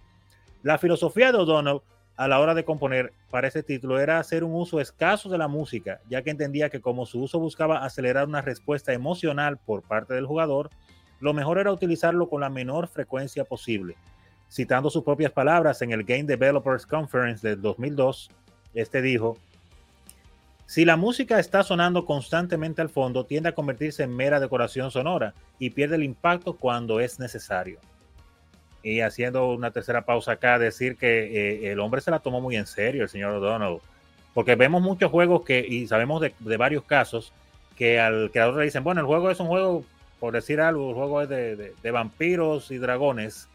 [0.63, 1.81] La filosofía de O'Donnell
[2.17, 5.47] a la hora de componer para ese título era hacer un uso escaso de la
[5.47, 10.13] música, ya que entendía que como su uso buscaba acelerar una respuesta emocional por parte
[10.13, 10.69] del jugador,
[11.19, 13.95] lo mejor era utilizarlo con la menor frecuencia posible.
[14.49, 18.29] Citando sus propias palabras en el Game Developers Conference del 2002,
[18.73, 19.37] este dijo,
[20.71, 25.33] si la música está sonando constantemente al fondo, tiende a convertirse en mera decoración sonora
[25.59, 27.79] y pierde el impacto cuando es necesario.
[28.83, 32.55] Y haciendo una tercera pausa acá, decir que eh, el hombre se la tomó muy
[32.55, 33.79] en serio, el señor O'Donnell,
[34.33, 37.31] porque vemos muchos juegos que, y sabemos de, varios casos,
[37.77, 39.83] que al creador le dicen, bueno, el juego es un juego,
[40.19, 43.47] por decir algo, el juego es de vampiros y dragones,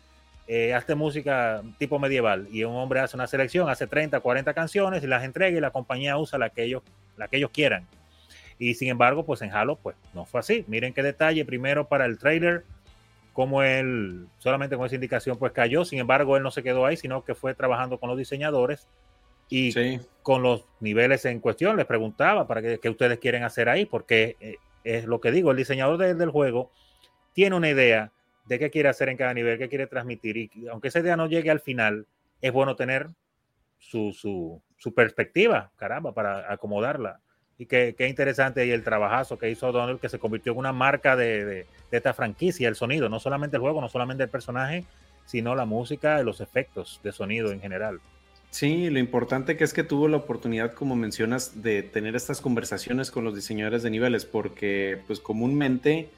[0.48, 5.06] eh, música tipo medieval y un hombre hace una selección, hace 30, 40 canciones y
[5.06, 6.82] las entrega y la compañía usa la que ellos,
[7.16, 7.84] la que ellos quieran.
[8.58, 10.64] Y sin embargo, pues en Halo, pues no fue así.
[10.68, 12.64] Miren qué detalle, primero para el trailer,
[13.37, 16.97] como él solamente con esa indicación pues cayó, sin embargo él no se quedó ahí,
[16.97, 18.89] sino que fue trabajando con los diseñadores
[19.51, 19.74] y
[20.22, 24.57] con los niveles en cuestión, les preguntaba para qué, ustedes quieren hacer ahí, porque eh,
[24.84, 26.72] es lo que digo, el diseñador del juego
[27.34, 28.11] tiene una idea
[28.47, 30.39] de qué quiere hacer en cada nivel, qué quiere transmitir.
[30.39, 32.07] Y aunque esa idea no llegue al final,
[32.41, 33.09] es bueno tener
[33.78, 37.20] su, su, perspectiva, caramba, para acomodarla.
[37.59, 40.72] Y qué, qué, interesante y el trabajazo que hizo Donald, que se convirtió en una
[40.72, 44.84] marca de, de, esta franquicia, el sonido, no solamente el juego, no solamente el personaje,
[45.24, 48.00] sino la música los efectos de sonido en general.
[48.50, 53.11] Sí, lo importante que es que tuvo la oportunidad, como mencionas, de tener estas conversaciones
[53.11, 56.09] con los diseñadores de niveles, porque pues comúnmente,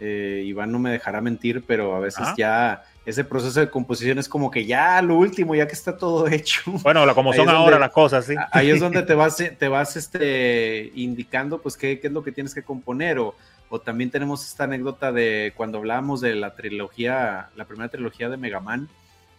[0.00, 4.28] eh, Iván no me dejará mentir, pero a veces ya ese proceso de composición es
[4.28, 6.60] como que ya lo último, ya que está todo hecho.
[6.82, 8.34] Bueno, como son ahora las cosas, sí.
[8.52, 12.32] Ahí es donde te vas, te vas este, indicando pues qué, qué es lo que
[12.32, 13.34] tienes que componer o,
[13.70, 18.36] o también tenemos esta anécdota de cuando hablábamos de la trilogía, la primera trilogía de
[18.36, 18.90] Mega Man,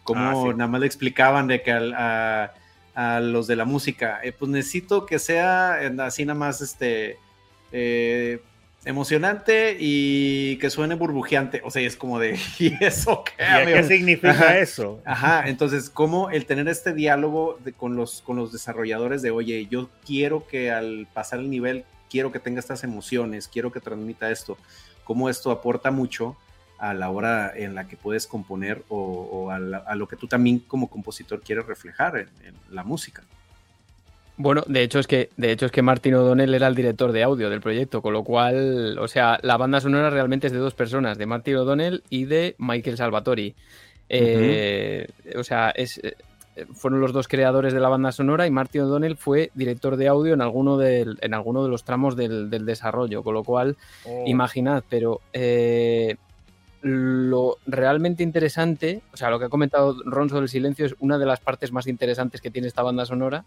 [0.02, 2.52] como ah, nada más le explicaban de que a,
[3.22, 7.18] los de la música, eh, pues necesito que sea así nada más este
[7.72, 8.42] eh,
[8.84, 11.60] emocionante y que suene burbujeante.
[11.64, 13.32] O sea, es como de, ¿y eso qué?
[13.64, 15.00] ¿Qué significa eso?
[15.04, 19.90] Ajá, entonces, como el tener este diálogo con, los, con los desarrolladores de, oye, yo
[20.04, 24.58] quiero que al pasar el nivel, quiero que tenga estas emociones, quiero que transmita esto,
[25.04, 26.36] cómo esto aporta mucho
[26.78, 30.88] a la hora en la que puedes componer o, a, lo que tú también como
[30.88, 33.22] compositor quieres reflejar en, la música.
[34.42, 37.22] Bueno, de hecho es que de hecho es que Martin O'Donnell era el director de
[37.22, 40.72] audio del proyecto, con lo cual, o sea, la banda sonora realmente es de dos
[40.72, 43.54] personas, de Martin O'Donnell y de Michael Salvatori.
[44.08, 46.14] Eh, o sea, es, eh,
[46.72, 50.32] fueron los dos creadores de la banda sonora y Martin O'Donnell fue director de audio
[50.32, 53.76] en alguno, del, en alguno de los tramos del, desarrollo, con lo cual,
[54.06, 54.24] oh.
[54.26, 56.16] imaginad, pero eh,
[56.82, 61.18] lo realmente interesante, o sea, lo que ha comentado Ron sobre el silencio es una
[61.18, 63.44] de las partes más interesantes que tiene esta banda sonora.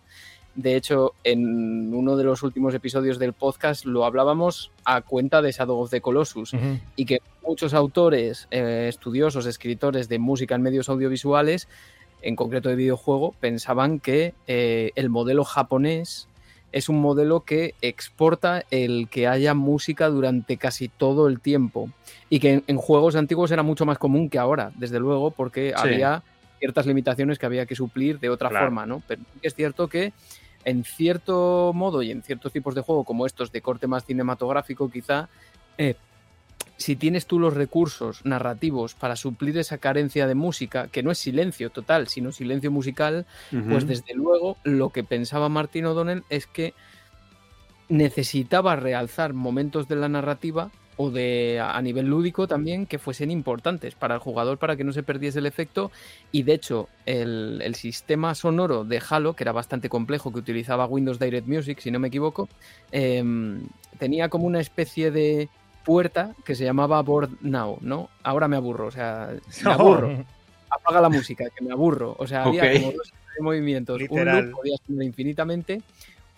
[0.56, 5.52] De hecho, en uno de los últimos episodios del podcast lo hablábamos a cuenta de
[5.52, 6.56] Shadow of the Colossus
[6.96, 11.68] y que muchos autores, eh, estudiosos, escritores de música en medios audiovisuales,
[12.22, 16.28] en concreto de videojuego, pensaban que eh, el modelo japonés
[16.74, 21.90] es un modelo que exporta el que haya música durante casi todo el tiempo
[22.30, 26.24] y que en, juegos antiguos era mucho más común que ahora, desde luego, porque había
[26.60, 29.04] ciertas limitaciones que había que suplir de otra forma, ¿no?
[29.08, 30.14] Pero es cierto que
[30.66, 34.90] en cierto modo y en ciertos tipos de juego como estos de corte más cinematográfico
[34.90, 35.30] quizá,
[35.78, 35.96] eh,
[36.78, 41.18] si tienes tú los recursos narrativos para suplir esa carencia de música, que no es
[41.18, 43.26] silencio total, sino silencio musical,
[43.70, 46.74] pues desde luego lo que pensaba Martin O'Donnell es que
[47.90, 53.96] necesitaba realzar momentos de la narrativa o de a nivel lúdico también que fuesen importantes
[53.96, 55.92] para el jugador para que no se perdiese el efecto.
[56.32, 61.20] Y de hecho el, sistema sonoro de Halo que era bastante complejo que utilizaba Windows
[61.20, 62.48] Direct Music si no me equivoco
[62.92, 63.68] em,
[63.98, 65.50] tenía como una especie de
[65.84, 68.10] puerta que se llamaba Board Now, ¿no?
[68.24, 69.30] Ahora me aburro, o sea,
[69.64, 70.26] me aburro.
[70.70, 72.16] Apaga la música, que me aburro.
[72.18, 74.02] O sea, había como dos movimientos.
[74.10, 75.82] Un loop podía sonar infinitamente.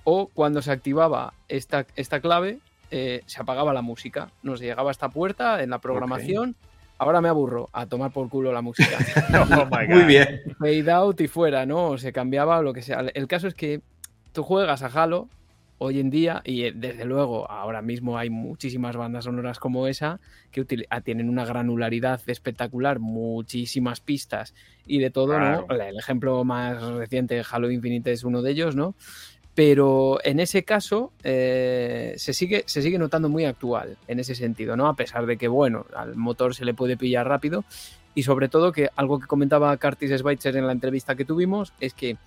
[0.04, 2.60] O cuando se activaba esta, esta clave,
[2.91, 4.30] eh, se apagaba la música.
[4.43, 6.56] Nos llegaba esta puerta en la programación.
[6.98, 8.98] Ahora me aburro a tomar por culo la música.
[9.60, 10.41] oh Muy bien.
[10.60, 11.98] Fade out y fuera, ¿no?
[11.98, 13.00] Se cambiaba o lo que sea.
[13.14, 13.82] El caso es que
[14.32, 15.28] tú juegas a Halo
[15.78, 20.19] hoy en día, y eh, desde luego ahora mismo hay muchísimas bandas sonoras como esa
[20.51, 24.53] que ah, tienen una granularidad espectacular, muchísimas pistas
[24.88, 25.65] y de todo, ¿no?
[25.69, 28.95] El ejemplo más reciente, Halo Infinite, es uno de ellos, ¿no?
[29.53, 34.76] Pero en ese caso eh, se, sigue, se sigue notando muy actual en ese sentido,
[34.76, 34.88] ¿no?
[34.88, 37.63] A pesar de que, bueno, al motor se le puede pillar rápido
[38.13, 41.93] y sobre todo que algo que comentaba Curtis Schweitzer en la entrevista que tuvimos es
[41.93, 42.17] que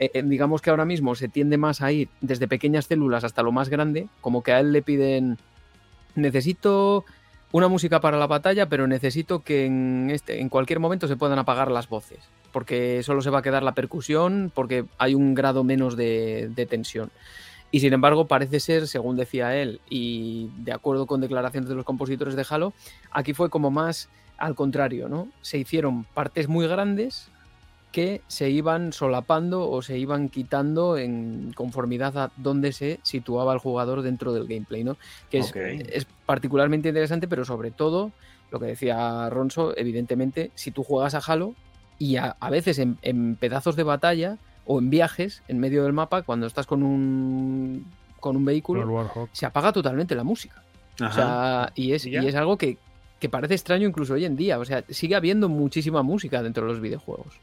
[0.00, 3.42] eh, eh, digamos que ahora mismo se tiende más a ir desde pequeñas células hasta
[3.42, 5.36] lo más grande, como que a él le piden,
[6.14, 7.04] necesito
[7.52, 11.38] una música para la batalla, pero necesito que en, este, en cualquier momento se puedan
[11.38, 12.18] apagar las voces,
[12.50, 16.64] porque solo se va a quedar la percusión, porque hay un grado menos de, de
[16.64, 17.10] tensión.
[17.70, 21.84] Y sin embargo, parece ser, según decía él, y de acuerdo con declaraciones de los
[21.84, 22.72] compositores de Halo,
[23.10, 25.28] aquí fue como más al contrario, ¿no?
[25.42, 27.28] Se hicieron partes muy grandes
[27.92, 33.58] que se iban solapando o se iban quitando en conformidad a dónde se situaba el
[33.58, 34.96] jugador dentro del gameplay, ¿no?
[35.30, 38.12] Que es, particularmente interesante, pero sobre todo,
[38.52, 41.54] lo que decía Ronso, evidentemente, si tú juegas a Halo
[41.98, 46.46] y a, veces en, pedazos de batalla o en viajes en medio del mapa, cuando
[46.46, 47.86] estás con un,
[48.20, 50.62] con un vehículo, se apaga totalmente la música.
[51.02, 52.76] O sea, y es, y es algo que,
[53.18, 54.58] que parece extraño incluso hoy en día.
[54.58, 57.40] O sea, sigue habiendo muchísima música dentro de los videojuegos.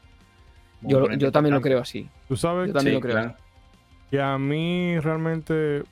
[0.82, 2.08] Yo, también lo creo así.
[2.28, 2.72] Tú sabes
[4.10, 5.82] que a mí realmente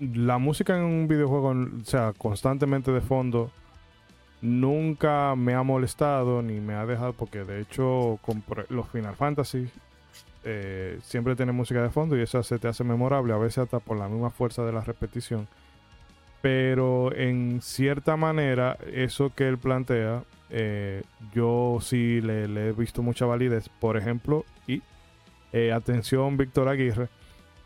[0.00, 3.50] la música en un videojuego, o sea, constantemente de fondo,
[4.40, 8.18] nunca me ha molestado ni me ha dejado, porque de hecho
[8.68, 9.68] los Final Fantasy
[10.44, 13.80] eh, siempre tienen música de fondo y eso se te hace memorable, a veces hasta
[13.80, 15.48] por la misma fuerza de la repetición.
[16.40, 21.02] Pero en cierta manera, eso que él plantea eh,
[21.34, 23.68] yo sí le, he visto mucha validez.
[23.68, 24.82] Por ejemplo, y
[25.52, 27.08] eh, atención Víctor Aguirre,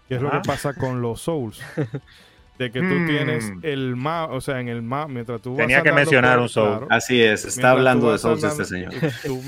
[0.09, 1.61] que es lo que pasa con los Souls.
[2.59, 3.61] de que tú tienes hmm.
[3.63, 6.87] el mapa, o sea, en el mapa, mientras tú Tenía que mencionar un Soul.
[6.91, 8.93] Así es, está hablando de Souls este señor.
[9.23, 9.43] Tú,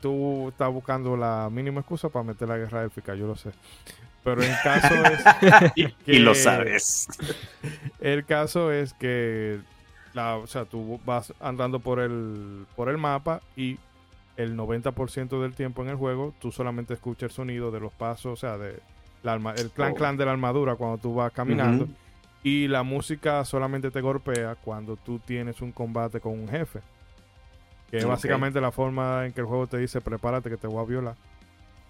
[0.00, 3.50] tú, estás buscando la mínima excusa para meter la guerra élfica, yo lo sé.
[4.24, 7.06] Pero el caso es que, y lo sabes.
[8.00, 9.60] El caso es que
[10.16, 13.78] la, o sea, tú vas andando por el, por el mapa y
[14.38, 18.32] el 90% del tiempo en el juego tú solamente escuchas el sonido de los pasos,
[18.32, 18.80] o sea, de
[19.22, 19.94] el clan oh.
[19.94, 21.88] clan de la armadura cuando tú vas caminando.
[22.42, 26.80] Y la música solamente te golpea cuando tú tienes un combate con un jefe.
[27.90, 30.82] Que es básicamente la forma en que el juego te dice, prepárate que te voy
[30.82, 31.16] a violar.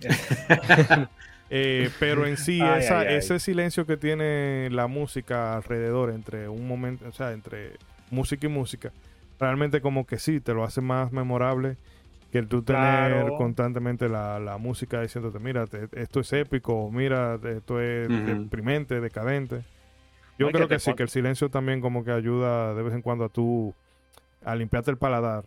[1.48, 7.12] Eh, pero en sí, ese silencio que tiene la música alrededor, entre un momento, o
[7.12, 7.74] sea, entre
[8.10, 8.92] música y música,
[9.38, 11.76] realmente como que sí, te lo hace más memorable
[12.32, 18.08] que el tú tener constantemente la, música diciéndote, mira, esto es épico, mira, esto es
[18.08, 19.62] deprimente, decadente.
[20.38, 23.24] Yo creo que, sí, que el silencio también como que ayuda de vez en cuando
[23.24, 23.74] a tú
[24.44, 25.44] a limpiarte el paladar.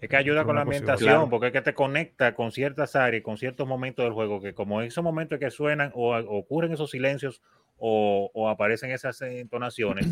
[0.00, 3.38] Es que ayuda con la ambientación, porque es que te conecta con ciertas áreas, con
[3.38, 7.40] ciertos momentos del juego, que como esos momentos que suenan o ocurren esos silencios
[7.78, 10.06] o, aparecen esas entonaciones,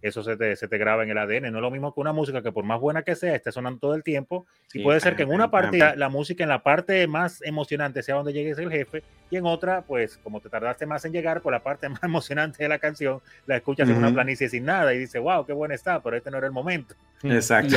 [0.00, 1.50] eso se te, se te, graba en el ADN.
[1.50, 3.80] No es lo mismo que una música que por más buena que sea, esté sonando
[3.80, 4.46] todo el tiempo.
[4.72, 8.16] Y puede ser que en una parte la, música en la parte más emocionante sea
[8.16, 11.52] donde llegues el jefe y en otra, pues como te tardaste más en llegar, por
[11.52, 14.98] la parte más emocionante de la canción la escuchas en una planicie sin nada y
[14.98, 16.94] dices, wow, qué buena está, pero este no era el momento.
[17.22, 17.76] Exacto.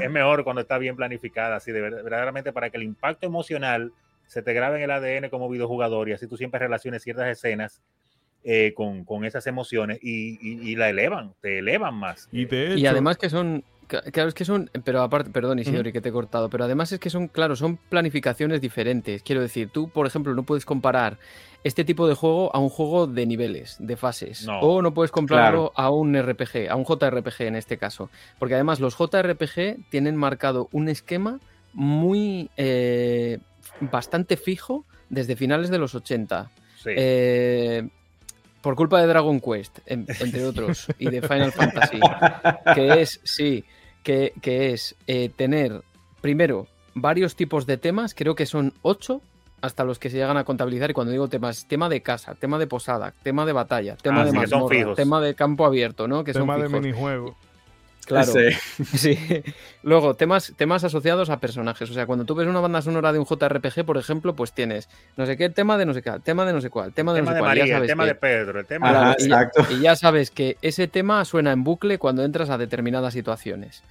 [0.00, 3.92] es mejor cuando está bien planificada, así de verdaderamente para que el impacto emocional
[4.26, 7.80] se te grabe en el ADN como videojugador y así tú siempre relaciones ciertas escenas
[8.44, 10.38] eh, con, con, esas emociones y,
[10.70, 12.28] y, la elevan, te elevan más.
[12.32, 16.08] Y, y además que son, claro, es que son, pero aparte, perdón Isidori que te
[16.08, 19.22] he cortado, pero además es que son, claro, son planificaciones diferentes.
[19.22, 21.18] Quiero decir, tú, por ejemplo, no puedes comparar
[21.64, 24.46] este tipo de juego a un juego de niveles, de fases.
[24.48, 28.10] o no puedes compararlo a un RPG, a un JRPG en este caso.
[28.38, 31.40] Porque además los JRPG tienen marcado un esquema
[31.72, 33.38] muy eh,
[33.80, 36.50] bastante fijo desde finales de los 80.
[36.76, 36.90] Sí.
[36.96, 37.88] Eh,
[38.60, 42.00] por culpa de Dragon Quest, entre otros, y de Final Fantasy,
[42.74, 43.64] que es, sí,
[44.02, 45.82] que, es eh, tener,
[46.20, 49.22] primero, varios tipos de temas, creo que son ocho
[49.62, 52.58] hasta los que se llegan a contabilizar, y cuando digo temas, tema de casa, tema
[52.58, 56.24] de posada, tema de batalla, tema ah, de mazmorra, tema de campo abierto, ¿no?
[56.24, 57.36] Que tema de minijuego.
[58.10, 58.32] Claro.
[58.94, 59.18] Sí.
[59.82, 61.88] Luego, temas, temas asociados a personajes.
[61.90, 64.88] O sea, cuando tú ves una banda sonora de un JRPG, por ejemplo, pues tienes
[65.16, 67.22] no sé qué, tema de no sé qué, tema de no sé cuál, tema de
[67.22, 67.58] no sé cuál.
[67.58, 69.48] el tema de Pedro, el tema de...
[69.70, 73.82] y, ya sabes que ese tema suena en bucle cuando entras a determinadas situaciones.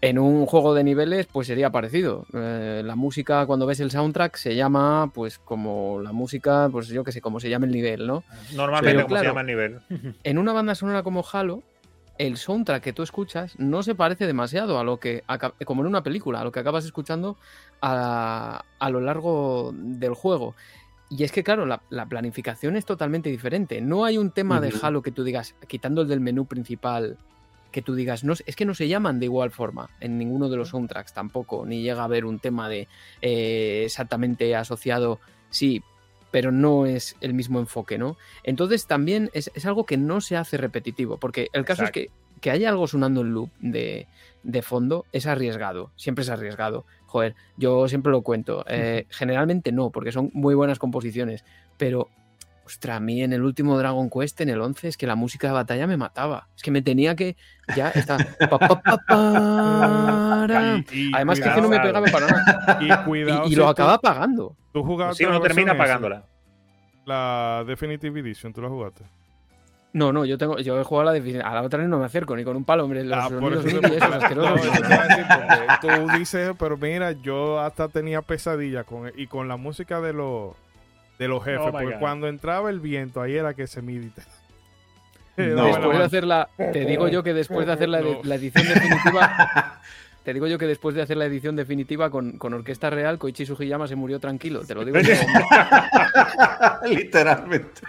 [0.00, 2.24] En un juego de niveles, pues sería parecido.
[2.32, 7.02] Eh, la música, cuando ves el soundtrack, se llama, pues, como la música, pues yo
[7.02, 8.22] qué sé, como se llama el nivel, ¿no?
[8.54, 9.80] Normalmente, como se llama el nivel.
[10.22, 11.64] En una banda sonora como Halo,
[12.18, 15.22] el soundtrack que tú escuchas no se parece demasiado a lo que,
[15.64, 17.36] como en una película, a lo que acabas escuchando
[17.80, 20.54] a, lo largo del juego.
[21.10, 23.80] Y es que, claro, la, planificación es totalmente diferente.
[23.80, 27.16] No hay un tema de Halo que tú digas, quitando el del menú principal,
[27.70, 30.56] que tú digas, no, es que no se llaman de igual forma en ninguno de
[30.56, 32.88] los soundtracks tampoco, ni llega a haber un tema de
[33.22, 35.20] eh, exactamente asociado.
[35.50, 35.82] Sí,
[36.30, 38.16] pero no es el mismo enfoque, ¿no?
[38.42, 42.10] Entonces también es, algo que no se hace repetitivo, porque el caso es que,
[42.40, 44.06] que haya algo sonando en loop de,
[44.62, 46.84] fondo es arriesgado, siempre es arriesgado.
[47.06, 51.44] Joder, yo siempre lo cuento, eh, generalmente no, porque son muy buenas composiciones,
[51.78, 52.08] pero
[52.68, 55.46] Ostras, a mí en el último Dragon Quest, en el 11, es que la música
[55.46, 56.48] de batalla me mataba.
[56.54, 57.34] Es que me tenía que.
[57.74, 58.16] Ya está.
[61.14, 62.78] Además, que, es que no me pegaba para nada.
[62.78, 64.54] Y, cuidado, y, lo acaba pagando.
[64.74, 65.24] Tú jugaste.
[65.24, 66.26] Sí, uno termina pagándola.
[67.06, 69.02] La Definitive Edition, ¿tú la jugaste?
[69.94, 71.46] No, no, yo tengo, yo he jugado a la definición.
[71.46, 73.02] A la otra no me acerco ni con un palo, hombre.
[73.02, 73.80] Los ah, por eso
[75.80, 80.52] tú dices, pero mira, yo hasta tenía pesadilla con y con la música de los
[81.18, 81.60] de los jefes.
[81.62, 84.22] Oh porque cuando entraba el viento, ahí era que se medita.
[85.36, 89.80] Después de hacer la, te digo yo que después de hacer la, edición definitiva,
[90.24, 93.46] te digo yo que después de hacer la edición definitiva con, con Orquesta Real, Koichi
[93.46, 94.64] Sugiyama se murió tranquilo.
[94.64, 94.98] Te lo digo.
[96.88, 97.82] Literalmente.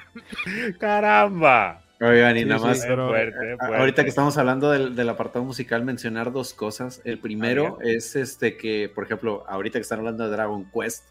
[0.78, 1.82] Caramba.
[2.02, 2.86] Oigan, y nada más.
[2.86, 7.02] Ahorita que estamos hablando del, del, apartado musical, mencionar dos cosas.
[7.04, 11.06] El primero es este que, por ejemplo, ahorita que están hablando de Dragon Quest,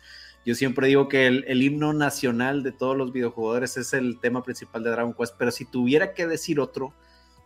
[0.49, 4.83] yo siempre digo que el, himno nacional de todos los videojugadores es el tema principal
[4.83, 6.95] de Dragon Quest, pero si tuviera que decir otro,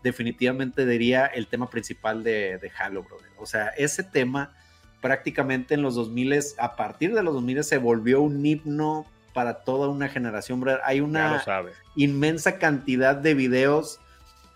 [0.05, 3.28] definitivamente diría el tema principal de, de Halo, brother.
[3.38, 4.55] O sea, ese tema
[5.00, 9.88] prácticamente en los 2000, a partir de los 2000 se volvió un himno para toda
[9.88, 10.80] una generación, brother.
[10.84, 11.42] Hay una
[11.96, 13.98] inmensa cantidad de videos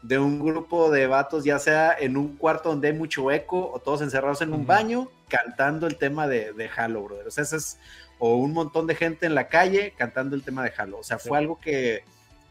[0.02, 3.80] de un grupo de vatos, ya sea en un cuarto donde hay mucho eco o
[3.80, 4.66] todos encerrados en un Ujú.
[4.66, 7.26] baño, cantando el tema de, de Halo, brother.
[7.26, 7.78] O sea, ese es,
[8.18, 10.98] o un montón de gente en la calle cantando el tema de Halo.
[10.98, 11.42] O sea, fue Sí.
[11.42, 12.02] algo que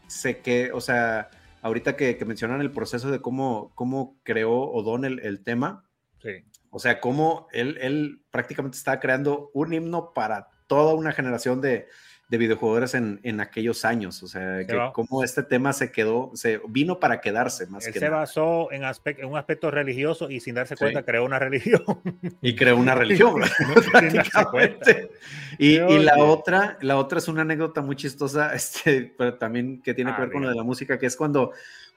[0.06, 1.30] sé que, o sea,
[1.62, 5.84] ahorita que, que mencionan el proceso de cómo, cómo creó O'Donnell el tema,
[6.22, 6.44] Sí.
[6.70, 11.88] o sea, cómo él, él prácticamente estaba creando un himno para toda una generación de,
[12.28, 14.20] de videojugadores en, en aquellos años.
[14.22, 14.92] O sea, Se que va.
[14.92, 18.18] cómo este tema se quedó, se vino para quedarse más Él que se nada.
[18.22, 20.80] basó en, en un aspecto religioso y sin darse Sí.
[20.80, 21.84] cuenta creó una religión.
[22.42, 23.40] Y creó una religión.
[25.58, 29.94] Y, y la otra, la otra es una anécdota muy chistosa, este, pero también que
[29.94, 31.52] tiene Ah, que ver con lo de la música, que es cuando,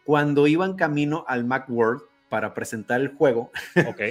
[0.05, 3.51] cuando iban camino al Macworld para presentar el juego,
[3.87, 4.01] Ok.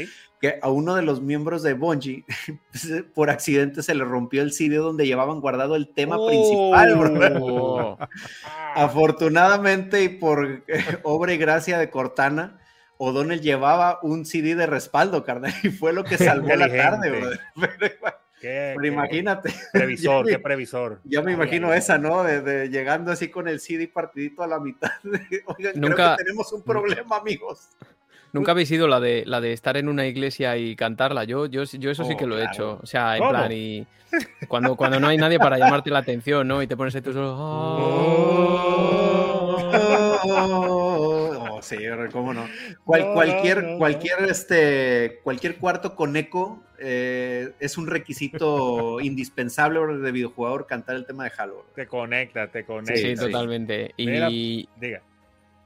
[0.41, 2.25] que a uno de los miembros de Bungie,
[3.14, 6.27] por accidente se le rompió el CD donde llevaban guardado el tema Oh.
[6.29, 7.45] principal, bro.
[7.45, 7.99] Oh,
[8.75, 10.62] Afortunadamente y por
[11.03, 12.59] obra y gracia de Cortana,
[12.97, 17.39] O'Donnell llevaba un CD de respaldo, carnal, y fue lo que salvó la tarde, Inteligente.
[17.55, 17.69] bro.
[17.79, 17.97] Pero,
[18.41, 21.01] Qué- pero qué imagínate, Previsor, Ya qué me- previsor.
[21.05, 21.79] ya me imagino ay, ay.
[21.81, 22.23] esa, ¿no?
[22.23, 24.91] De, de llegando así con el CD partidito a la mitad.
[25.03, 27.69] de, Oigan, creo Nunca- que tenemos un problema, amigos.
[28.39, 31.24] Nunca habéis ido la de la de estar en una iglesia y cantarla.
[31.24, 32.78] Yo, yo, yo eso sí Oh, que lo he hecho.
[32.82, 33.30] O sea, en ¿Cómo?
[33.30, 33.86] plan, y
[34.49, 36.62] cuando, cuando no hay nadie para llamarte la atención, ¿no?
[36.62, 37.34] Y te pones ahí tú solo.
[40.30, 41.76] Oh, sí,
[42.12, 42.47] cómo no.
[42.84, 50.66] Cual- cualquier, cualquier, este, cualquier cuarto con eco eh, es un requisito indispensable de videojugador
[50.66, 51.66] cantar el tema de Halo.
[51.74, 52.95] Te conecta, te conecta.
[52.97, 53.24] Sí, Sí, sí.
[53.26, 53.93] totalmente.
[53.97, 54.28] Y, Mira.
[54.28, 55.03] Diga.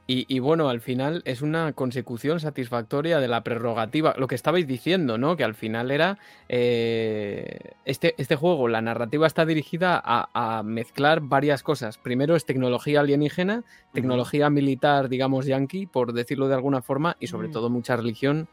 [0.09, 4.15] Y, y bueno, al final es una consecución satisfactoria de la prerrogativa.
[4.19, 5.37] Lo que estabais diciendo, ¿no?
[5.37, 6.19] Que al final era.
[6.49, 11.99] eh, este, este juego, la narrativa está dirigida a, a mezclar varias cosas.
[11.99, 17.49] Primero es tecnología alienígena, tecnología militar, digamos, yankee, por decirlo de alguna forma, y sobre
[17.49, 17.53] Mm.
[17.53, 18.49] todo mucha religión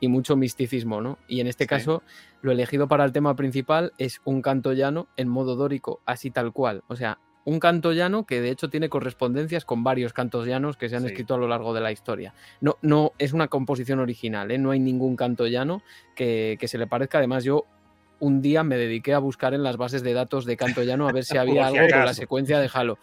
[0.00, 1.18] y mucho misticismo, ¿no?
[1.28, 1.68] Y en este Sí.
[1.68, 2.02] caso,
[2.42, 6.52] lo elegido para el tema principal es un canto llano en modo dórico, así tal
[6.52, 6.82] cual.
[6.88, 10.88] O sea, un canto llano que de hecho tiene correspondencias con varios cantos llanos que
[10.88, 11.08] se han Sí.
[11.08, 12.34] escrito a lo largo de la historia.
[12.60, 14.58] No, no es una composición original, ¿eh?
[14.58, 15.82] no hay ningún canto llano
[16.14, 17.18] que, que se le parezca.
[17.18, 17.64] Además, yo
[18.20, 21.12] un día me dediqué a buscar en las bases de datos de canto llano a
[21.12, 22.98] ver si había algo con la secuencia de Halo.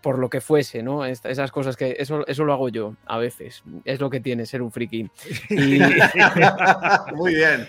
[0.00, 1.04] Por lo que fuese, ¿no?
[1.04, 1.96] Est- esas cosas que.
[1.98, 3.62] Eso, eso lo hago yo a veces.
[3.84, 5.10] Es lo que tiene ser un friki.
[5.50, 5.78] Y,
[7.14, 7.68] Muy bien.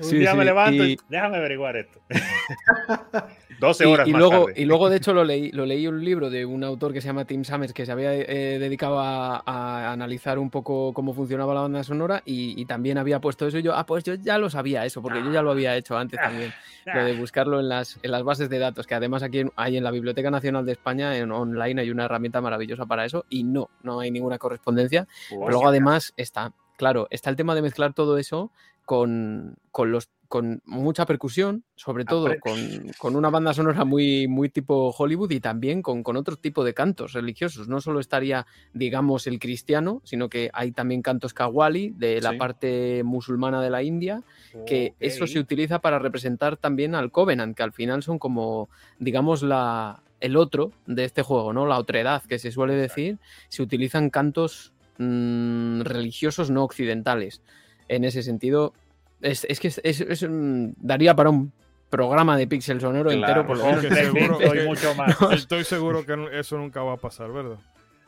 [0.00, 2.00] Un Sí, día sí, me levanto y, y- déjame averiguar esto.
[3.58, 4.60] 12 Y, horas y más luego, tarde.
[4.60, 7.06] y luego, de hecho, lo leí, lo leí un libro de un autor que se
[7.08, 11.54] llama Tim Summers, que se había eh, dedicado a, a analizar un poco cómo funcionaba
[11.54, 13.58] la banda sonora y, y también había puesto eso.
[13.58, 15.96] Y yo, ah, pues yo ya lo sabía eso, porque yo ya lo había hecho
[15.98, 16.52] antes también,
[16.86, 19.76] lo de buscarlo en las, en las bases de datos, que además aquí en- hay
[19.76, 23.44] en la Biblioteca Nacional de España, en online, hay una herramienta maravillosa para eso, y
[23.44, 25.06] no, no hay ninguna correspondencia.
[25.28, 28.50] Pero luego además está, claro, está el tema de mezclar todo eso
[28.84, 32.58] con, con los con mucha percusión, sobre todo con,
[32.98, 36.74] con una banda sonora muy, muy tipo Hollywood y también con, con otro tipo de
[36.74, 37.66] cantos religiosos.
[37.66, 42.36] No solo estaría, digamos, el cristiano, sino que hay también cantos kawali de la Sí.
[42.36, 44.22] parte musulmana de la India,
[44.66, 48.68] que eso se utiliza para representar también al Covenant, que al final son como,
[48.98, 51.66] digamos, la, el otro de este juego, ¿no?
[51.66, 53.18] La otredad, que se suele decir.
[53.48, 57.40] Se utilizan cantos mm, religiosos no occidentales.
[57.88, 58.74] En ese sentido,
[59.20, 61.52] es, es que es, es- es un- daría para un
[61.90, 63.42] programa de pixel sonoro Claro.
[63.42, 63.84] entero, por lo menos.
[63.84, 65.16] Ok, seguro Soy que- mucho más.
[65.32, 67.56] Estoy seguro que eso nunca va a pasar, ¿verdad?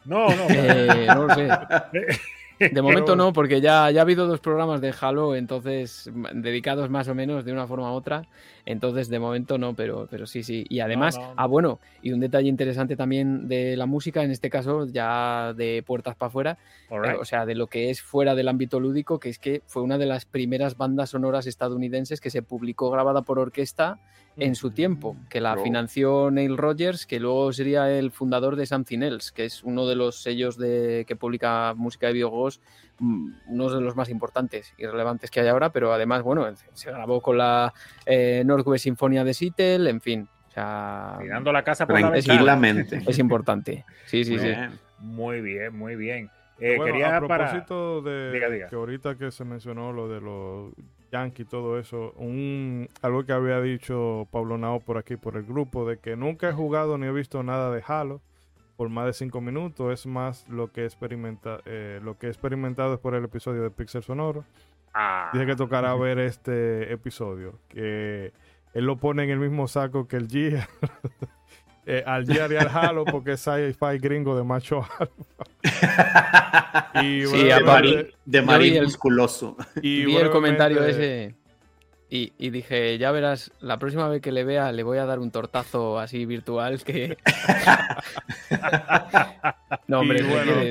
[0.04, 0.46] No, no.
[0.48, 1.48] Eh, no lo sé.
[2.72, 7.08] De momento no, porque ya, ya ha habido dos programas de Halo, entonces dedicados más
[7.08, 8.26] o menos de una forma u otra.
[8.66, 10.66] Entonces, de momento no, pero, pero sí, sí.
[10.68, 11.34] Y además, no, no.
[11.38, 15.82] ah, bueno, y un detalle interesante también de la música, en este caso, ya de
[15.86, 16.58] puertas para afuera,
[16.90, 19.82] eh, o sea, de lo que es fuera del ámbito lúdico, que es que fue
[19.82, 23.98] una de las primeras bandas sonoras estadounidenses que se publicó grabada por orquesta
[24.36, 29.00] en su tiempo, que la financió Neil Rogers, que luego sería el fundador de Something
[29.02, 32.60] Else, que es uno de los sellos de, que publica música de videojuegos,
[32.98, 36.90] mm, uno de los más importantes y relevantes que hay ahora, pero además, bueno, se
[36.90, 37.74] grabó con la
[38.06, 42.10] eh, Northwest Sinfonia de Seattle, en fin, o sea, Tirando la casa por la.
[42.10, 43.02] Tranquilamente.
[43.06, 43.84] es importante.
[44.06, 44.46] Sí, sí, Muy sí.
[44.46, 44.70] bien.
[44.98, 46.30] Muy bien, muy bien.
[46.58, 47.46] Eh, Bueno, quería a para.
[47.50, 48.66] propósito de Diga, diga.
[48.68, 50.72] que ahorita que se mencionó lo de los
[51.10, 55.44] Yankees y todo eso, un, algo que había dicho Pablo Nao por aquí, por el
[55.44, 58.20] grupo, de que nunca he jugado ni he visto nada de Halo
[58.76, 62.94] por más de cinco minutos, es más lo que, experimenta, eh, lo que he experimentado
[62.94, 64.44] es por el episodio de Pixel Sonoro.
[64.94, 68.32] Ah, Dice que tocará ver este episodio, que
[68.72, 70.66] él lo pone en el mismo saco que el Gear.
[71.92, 74.86] Eh, al Gear y al Halo porque es sci-fi gringo de macho
[77.02, 79.56] y, sí, de, de marín musculoso.
[79.82, 81.34] Y vi el comentario ese
[82.08, 85.32] y, dije, ya verás, la próxima vez que le vea le voy a dar un
[85.32, 87.16] tortazo así virtual que...
[89.88, 90.22] no, hombre,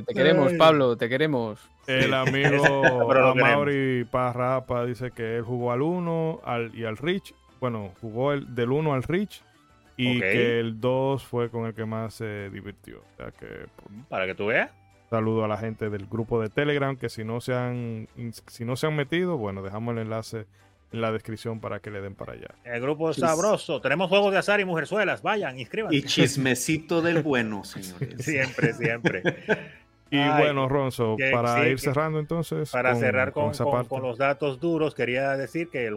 [0.06, 1.60] te, queremos, Pablo, te queremos.
[1.88, 7.34] El amigo Mauri Parrapa dice que él jugó al 1 al, y al Rich.
[7.60, 9.42] Bueno, jugó el, del 1 al Rich
[10.00, 13.00] y que el 2 fue con el que más se divirtió.
[13.00, 13.66] O sea que,
[14.08, 14.72] Para que tú veas.
[15.10, 18.08] Saludo a la gente del grupo de Telegram que si no se han,
[18.48, 20.46] si no se han metido, bueno, dejamos el enlace
[20.92, 22.48] en la descripción para que le den para allá.
[22.64, 23.82] El grupo es sabroso.
[23.82, 25.22] Tenemos juegos de azar y mujerzuelas.
[25.22, 25.98] Vayan, inscríbanse.
[25.98, 28.16] Y chismecito del bueno, señores.
[28.24, 29.24] siempre, siempre.
[30.12, 32.70] y bueno, Ronzo, para ir cerrando entonces.
[32.72, 33.52] Para cerrar con,
[33.88, 35.92] con, los datos duros, quería decir que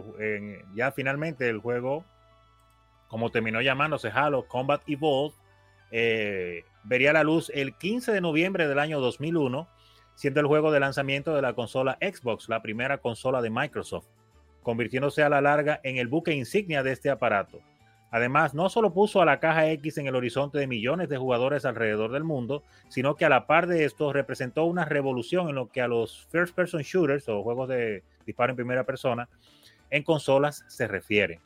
[0.75, 2.03] ya finalmente el juego,
[3.13, 5.35] como terminó llamándose Halo Combat Evolved,
[5.91, 9.69] eh, vería la luz el 15 de noviembre del año 2001,
[10.15, 14.07] siendo el juego de lanzamiento de la consola Xbox, la primera consola de Microsoft
[14.63, 17.59] convirtiéndose a la larga en el buque insignia de este aparato.
[18.09, 21.65] Además, no solo puso a la caja X en el horizonte de millones de jugadores
[21.65, 25.69] alrededor del mundo, sino que a la par de esto representó una revolución en lo
[25.69, 29.29] que a los first person shooters o juegos de disparo en primera persona
[29.91, 31.39] en consolas se refiere.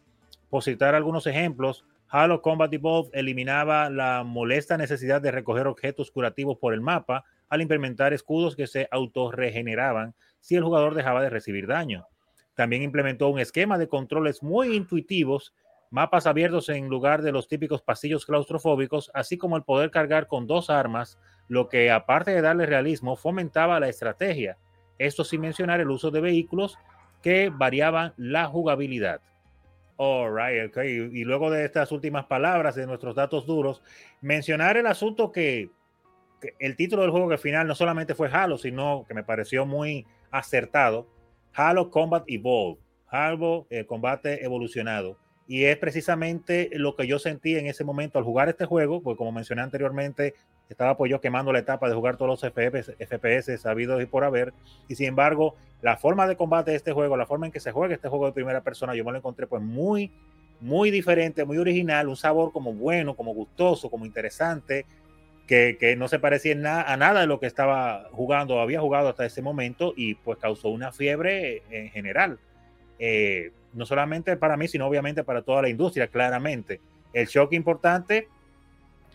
[0.50, 6.58] Por citar algunos ejemplos, Halo Combat Evolved eliminaba la molesta necesidad de recoger objetos curativos
[6.58, 11.68] por el mapa al implementar escudos que se autorregeneraban si el jugador dejaba de recibir
[11.68, 12.08] daño.
[12.56, 15.54] También implementó un esquema de controles muy intuitivos,
[15.92, 20.48] mapas abiertos en lugar de los típicos pasillos claustrofóbicos, así como el poder cargar con
[20.48, 21.20] dos armas,
[21.50, 24.58] lo que aparte de darle realismo, fomentaba la estrategia.
[24.98, 26.78] Esto sin mencionar el uso de vehículos
[27.22, 29.22] que variaban la jugabilidad.
[29.98, 31.10] All right, okay.
[31.12, 33.82] Y luego de estas últimas palabras de nuestros datos duros,
[34.22, 35.72] mencionar el asunto que,
[36.40, 39.24] que el título del juego que al final no solamente fue Halo, sino que me
[39.24, 41.08] pareció muy acertado,
[41.54, 45.18] Halo Combat Evolved, Halo el combate evolucionado.
[45.48, 49.18] Y es precisamente lo que yo sentí en ese momento al jugar este juego, porque
[49.18, 50.36] como mencioné anteriormente,
[50.70, 54.24] estaba pues yo quemando la etapa de jugar todos los FPS, FPS sabidos y por
[54.24, 54.54] haber.
[54.88, 57.72] Y sin embargo, la forma de combate de este juego, la forma en que se
[57.72, 60.12] juega este juego de primera persona, yo me lo encontré pues muy,
[60.60, 64.86] muy diferente, muy original, un sabor como bueno, como gustoso, como interesante,
[65.48, 69.26] que, no se parecía a nada de lo que estaba jugando o había jugado hasta
[69.26, 72.40] ese momento y pues causó una fiebre en general.
[73.00, 76.82] Eh, no solamente para mí, sino obviamente para toda la industria, claramente.
[77.14, 78.28] El shock importante,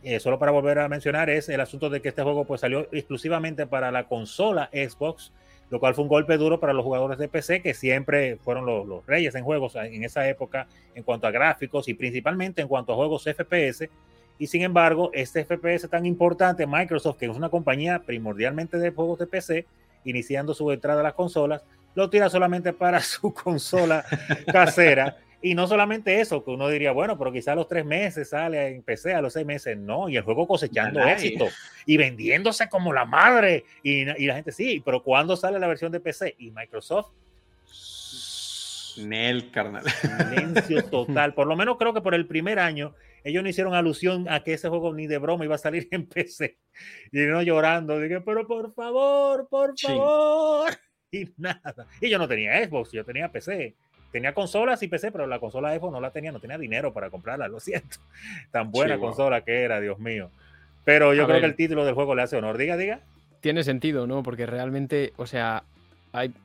[0.03, 2.89] eh, solo para volver a mencionar, es el asunto de que este juego pues salió
[2.93, 5.33] exclusivamente para la consola Xbox,
[5.71, 8.87] lo cual fue un golpe duro para los jugadores de PC, que siempre fueron los,
[8.87, 12.93] los reyes en juegos en esa época en cuanto a gráficos y principalmente en cuanto
[12.93, 13.89] a juegos FPS
[14.43, 19.21] y sin embargo, este FPS tan importante, Microsoft, que es una compañía primordialmente de juegos
[19.21, 19.67] de PC,
[20.05, 21.63] iniciando su entrada a las consolas,
[21.95, 24.05] lo tira solamente para su consola
[24.51, 25.17] casera.
[25.43, 28.69] Y no solamente eso, que uno diría, bueno, pero quizá a los tres meses sale
[28.69, 31.49] en PC, a los seis meses no, y el juego cosechando éxito
[31.85, 33.65] y vendiéndose como la madre.
[33.83, 36.37] Y, y, la gente sí, pero ¿cuándo sale la versión de PC?
[36.39, 37.11] Y Microsoft.
[38.99, 39.85] Nel, carnal.
[39.91, 41.35] Silencio total.
[41.35, 44.55] Por lo menos creo que por el primer año ellos no hicieron alusión a que
[44.55, 46.59] ese juego ni de broma iba a salir en PC.
[47.13, 50.73] Y no llorando, dije, pero por favor, por favor.
[51.15, 51.87] Y nada.
[52.01, 53.77] Y yo no tenía Xbox, yo tenía PC.
[54.13, 57.09] Tenía consolas y PC, pero la consola Xbox no la tenía, no tenía dinero para
[57.11, 57.97] comprarla, lo siento.
[58.53, 60.31] Tan buena consola que era, Dios mío.
[60.85, 62.59] Pero yo creo que el título del juego le hace honor.
[62.59, 63.01] Diga, diga.
[63.41, 64.23] Tiene sentido, ¿no?
[64.23, 65.65] Porque realmente, o sea,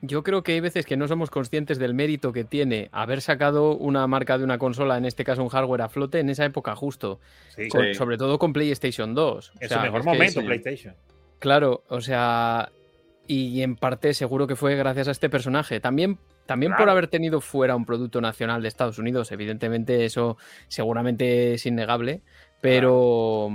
[0.02, 3.76] yo creo que hay veces que no somos conscientes del mérito que tiene haber sacado
[3.76, 6.76] una marca de una consola, en este caso un hardware a flote, en esa época
[6.76, 7.20] justo.
[7.94, 9.54] Sobre todo con PlayStation 2.
[9.60, 10.96] Es su mejor momento, PlayStation.
[11.40, 12.70] Claro, o sea,
[13.28, 15.80] y en parte seguro que fue gracias a este personaje.
[15.80, 20.38] También, también por haber tenido fuera un producto nacional de Estados Unidos, evidentemente eso
[20.68, 22.22] seguramente es innegable,
[22.62, 23.50] pero,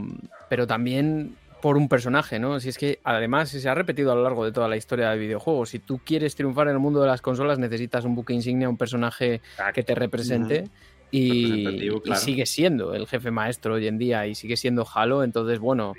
[0.48, 2.58] pero también por un personaje, ¿no?
[2.58, 5.20] Si es que además se ha repetido a lo largo de toda la historia del
[5.20, 5.64] videojuego.
[5.64, 8.76] Si tú quieres triunfar en el mundo de las consolas, necesitas un buque insignia, un
[8.76, 9.40] personaje
[9.72, 10.64] que te represente.
[11.12, 15.22] Y, sigue siendo el jefe maestro hoy en día y sigue siendo Halo.
[15.22, 15.92] Entonces, bueno,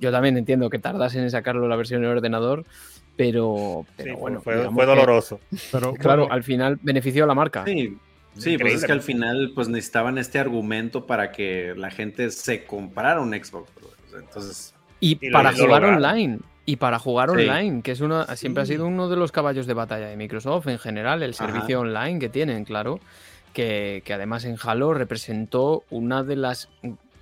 [0.00, 2.64] yo también entiendo que tardas en sacarlo la versión en ordenador,
[3.26, 3.86] pero,
[4.18, 4.56] bueno, fue,
[4.86, 5.40] doloroso.
[5.70, 7.64] Pero claro, al final benefició a la marca.
[7.64, 7.96] Sí,
[8.36, 12.64] Sí, pues es que al final pues necesitaban este argumento para que la gente se
[12.64, 13.68] comprara un Xbox.
[14.16, 16.38] Entonces, y, para jugar online.
[16.64, 19.74] Y para jugar online, que es uno, siempre ha sido uno de los caballos de
[19.74, 23.00] batalla de Microsoft en general, el servicio online que tienen, claro.
[23.52, 26.68] que, que además en Halo representó una de las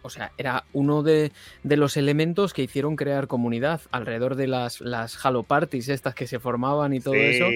[0.08, 1.32] o sea, era uno de,
[1.62, 6.40] los elementos que hicieron crear comunidad alrededor de las, las Halo Parties estas que se
[6.40, 7.46] formaban y todo eso.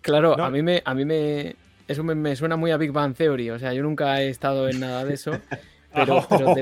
[0.00, 1.56] claro, a mí me, a mí me,
[1.88, 4.78] eso me, suena muy a Big Bang Theory, o sea, yo nunca he estado en
[4.78, 5.32] nada de eso,
[5.92, 6.54] pero, pero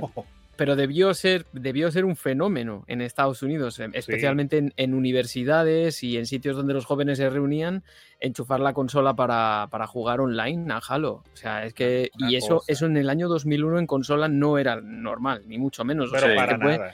[0.56, 6.26] debió ser, debió ser un fenómeno en Estados Unidos, em, especialmente en, universidades y en
[6.26, 7.82] sitios donde los jóvenes se reunían,
[8.20, 11.22] enchufar la consola para, jugar online a Halo.
[11.32, 12.10] O sea, es que.
[12.18, 16.12] y eso, eso en el año 2001 en consola no era normal, ni mucho menos.
[16.12, 16.92] o sea,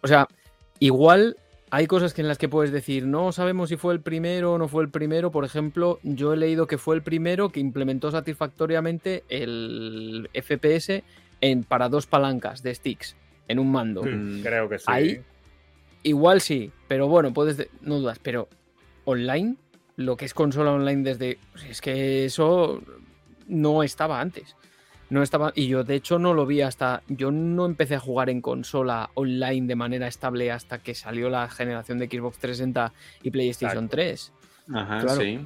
[0.00, 0.28] o sea,
[0.78, 1.36] igual
[1.74, 4.58] hay cosas que en las que puedes decir, no sabemos si fue el primero o
[4.58, 5.32] no fue el primero.
[5.32, 11.02] Por ejemplo, yo he leído que fue el primero que implementó satisfactoriamente el FPS
[11.68, 13.16] para dos palancas de sticks
[13.48, 14.02] en un mando.
[14.02, 14.42] Mm.
[14.42, 14.84] creo que sí.
[14.86, 15.22] Ahí,
[16.02, 18.48] igual sí, pero bueno, puedes, no dudas, pero
[19.04, 19.56] online,
[19.96, 21.38] lo que es consola online desde...
[21.68, 22.82] Es que eso
[23.48, 24.56] no estaba antes.
[25.10, 27.02] No estaba, y yo de hecho no lo vi hasta.
[27.06, 31.50] Yo no empecé a jugar en consola online de manera estable hasta que salió la
[31.50, 34.32] generación de Xbox 360 y PlayStation 3.
[34.72, 35.38] Ajá, sí.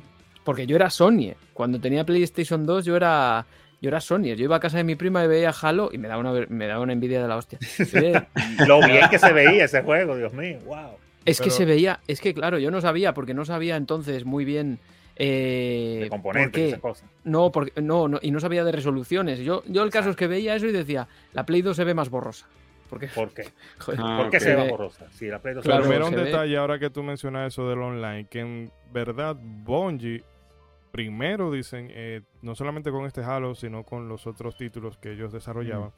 [0.45, 1.35] Porque yo era Sony.
[1.53, 3.45] Cuando tenía PlayStation 2, yo era
[3.87, 6.09] yo era Sony, yo iba a casa de mi prima y veía Halo y me
[6.09, 7.61] daba una, me daba una envidia de la hostia.
[8.67, 10.97] Lo bien que se veía ese juego, Dios mío, wow.
[11.25, 14.45] Es que se veía, es que claro, yo no sabía, porque no sabía entonces muy
[14.45, 14.81] bien.
[15.15, 17.07] Eh, de componentes, esa cosa.
[17.23, 19.39] No, porque, no, no, y no sabía de resoluciones.
[19.39, 21.95] Yo, yo el caso es que veía eso y decía, la Play 2 se ve
[21.95, 22.47] más borrosa.
[22.91, 23.07] ¿Por qué?
[23.15, 23.45] ¿Por qué?
[23.79, 25.07] ¿Por qué se ve borrosa?
[25.13, 28.27] Sí, la Play 2 claro, se un detalle ahora que tú mencionas eso del online,
[28.29, 30.25] que en verdad Bungie
[30.97, 35.31] primero dicen, eh, no solamente con este Halo, sino con los otros títulos que ellos
[35.31, 35.93] desarrollaban,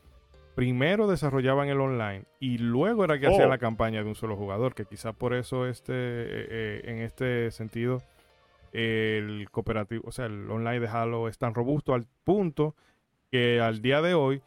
[0.56, 3.50] primero desarrollaban el online y luego era que hacían oh.
[3.50, 7.52] la campaña de un solo jugador, que quizás por eso este, eh, eh, en este
[7.52, 8.02] sentido
[8.72, 12.74] el cooperativo, o sea, el online de Halo es tan robusto al punto
[13.30, 14.42] que al día de hoy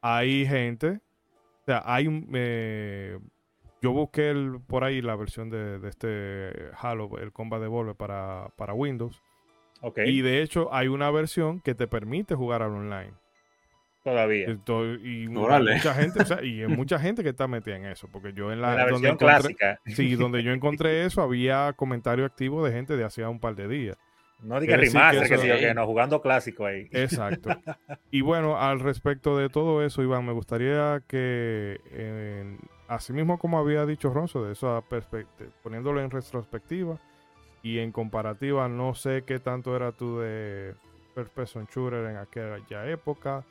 [0.00, 0.98] hay gente,
[1.62, 2.08] o sea, hay
[3.80, 4.34] yo busqué
[4.66, 9.22] por ahí la versión de, este Halo, el Combat Evolve para, para Windows.
[10.04, 13.12] Y de hecho hay una versión que te permite jugar al online.
[14.04, 14.48] Todavía.
[15.02, 18.32] y mucha gente, o sea, y hay mucha gente que está metida en eso, porque
[18.32, 19.80] yo en la, versión clásica.
[19.86, 23.68] Sí, donde yo encontré eso había comentario activo de gente de hacía un par de
[23.68, 23.96] días.
[24.40, 26.88] No diga remaster, que, que, no, jugando clásico ahí.
[26.92, 27.50] Exacto.
[28.12, 32.56] y bueno, al respecto de todo eso, Iván, me gustaría que,
[32.86, 34.84] así mismo como había dicho Ronzo, de eso
[35.64, 37.00] poniéndolo en retrospectiva,
[37.62, 40.74] y en comparativa, no sé qué tanto era tú de
[41.14, 43.44] First Person Shooter en aquella época.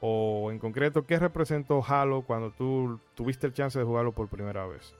[0.00, 4.66] O en concreto, ¿qué representó Halo cuando tú tuviste el chance de jugarlo por primera
[4.66, 4.94] vez?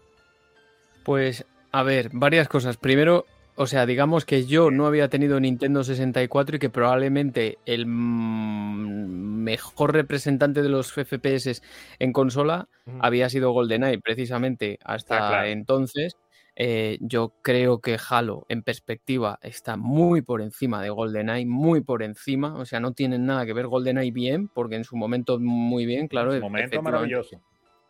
[1.05, 2.77] Pues, a ver, varias cosas.
[2.77, 3.25] Primero,
[3.57, 9.95] o sea, digamos que yo no había tenido Nintendo 64 y que probablemente el mejor
[9.95, 11.63] representante de los FPS
[11.99, 12.69] en consola
[13.01, 16.17] había sido GoldenEye, precisamente hasta entonces.
[16.63, 22.03] Eh, yo creo que Halo en perspectiva está muy por encima de GoldenEye, muy por
[22.03, 22.55] encima.
[22.57, 26.07] O sea, no tienen nada que ver GoldenEye bien, porque en su momento muy bien,
[26.07, 26.35] claro.
[26.35, 27.41] En su momento maravilloso.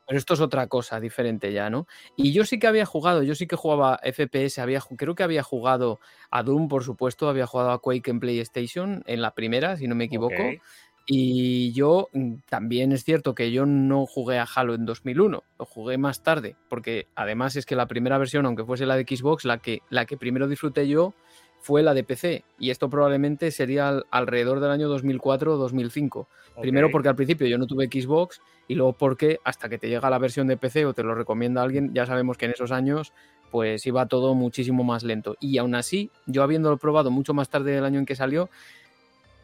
[0.06, 1.88] Pero esto es otra cosa diferente ya, ¿no?
[2.14, 5.42] Y yo sí que había jugado, yo sí que jugaba FPS, había, creo que había
[5.42, 5.98] jugado
[6.30, 9.97] a Doom, por supuesto, había jugado a Quake en PlayStation, en la primera, si no
[9.97, 10.42] me equivoco.
[11.12, 15.65] Y yo mm, también es cierto que yo no jugué a Halo en 2001, lo
[15.65, 19.45] jugué más tarde, porque además es que la primera versión, aunque fuese la de Xbox,
[19.45, 21.12] la que, la que primero disfruté yo
[21.59, 22.45] fue la de PC.
[22.61, 26.28] Y esto probablemente sería alrededor del año 2004 o 2005.
[26.61, 30.11] Primero porque al principio yo no tuve Xbox y luego porque hasta que te llega
[30.11, 33.12] la versión de PC o te lo recomienda alguien, ya sabemos que en esos años
[33.51, 35.37] pues iba todo muchísimo más lento.
[35.41, 38.49] Y aún así, yo habiéndolo probado mucho más tarde del año en que salió,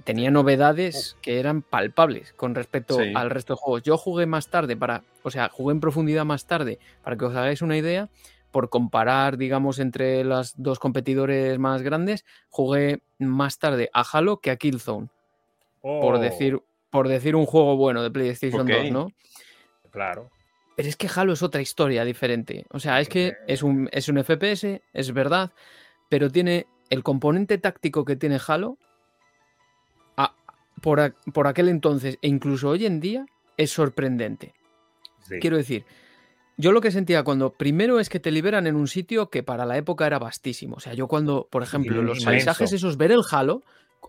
[0.04, 3.82] tenía novedades que eran palpables con respecto al resto de juegos.
[3.82, 7.34] Yo jugué más tarde para, o sea, jugué en profundidad más tarde para que os
[7.34, 8.08] hagáis una idea,
[8.50, 14.50] por comparar, digamos, entre los dos competidores más grandes, jugué más tarde a Halo que
[14.50, 15.08] a Killzone.
[15.82, 16.18] Por oh.
[16.18, 16.60] decir
[16.90, 19.12] por decir un juego bueno de PlayStation 2, ¿no?
[19.90, 20.30] Claro.
[20.76, 22.64] Pero es que Halo es otra historia diferente.
[22.70, 25.52] O sea, es que es un, es un FPS, es verdad,
[26.08, 28.78] pero tiene el componente táctico que tiene Halo,
[30.80, 31.00] por,
[31.46, 33.26] aquel entonces e incluso hoy en día
[33.56, 34.54] es sorprendente.
[35.40, 35.84] Quiero decir,
[36.56, 39.66] yo lo que sentía cuando primero es que te liberan en un sitio que para
[39.66, 40.76] la época era vastísimo.
[40.76, 43.62] O sea, yo cuando, por ejemplo, los paisajes esos, ver el halo,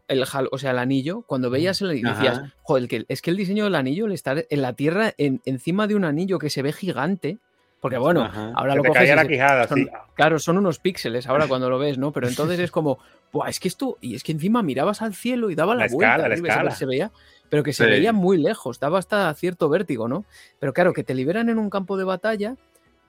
[0.08, 3.38] el halo, o sea, el anillo, cuando veías el y decías, joder, es que el
[3.38, 6.62] diseño del anillo, el estar en la tierra, en, encima de un anillo que se
[6.62, 7.40] ve gigante,
[7.80, 9.16] Porque bueno, ahora lo coges.
[9.16, 9.88] la quijada, sí.
[10.16, 12.12] Claro, son unos píxeles ahora cuando lo ves, ¿no?
[12.12, 12.98] Pero entonces es como,
[13.32, 16.28] Buah, es que esto, y es que encima mirabas al cielo y daba la, vuelta,
[16.28, 17.12] la Se, veía,
[17.50, 20.26] pero que se veía muy lejos, daba hasta cierto vértigo, ¿no?
[20.60, 22.56] Pero claro, que te liberan en un campo de batalla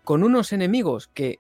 [0.05, 1.39] con unos enemigos que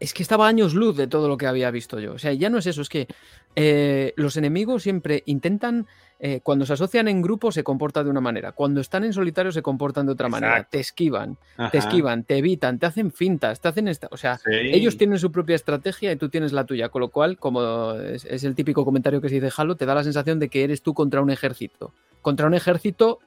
[0.00, 2.14] es que estaba años luz de todo lo que había visto yo.
[2.14, 3.06] O sea, ya no es eso, es que
[3.54, 5.86] eh, los enemigos siempre intentan,
[6.22, 9.52] eh, cuando se asocian en grupo se comportan de una manera, cuando están en solitario
[9.52, 11.38] se comportan de otra manera, te esquivan,
[11.72, 15.32] te esquivan, te evitan, te hacen fintas, te hacen esta, o sea, ellos tienen su
[15.32, 18.84] propia estrategia y tú tienes la tuya, con lo cual, como es, es el típico
[18.84, 21.30] comentario que se dice Halo, te da la sensación de que eres tú contra un
[21.30, 23.20] ejército, contra un ejército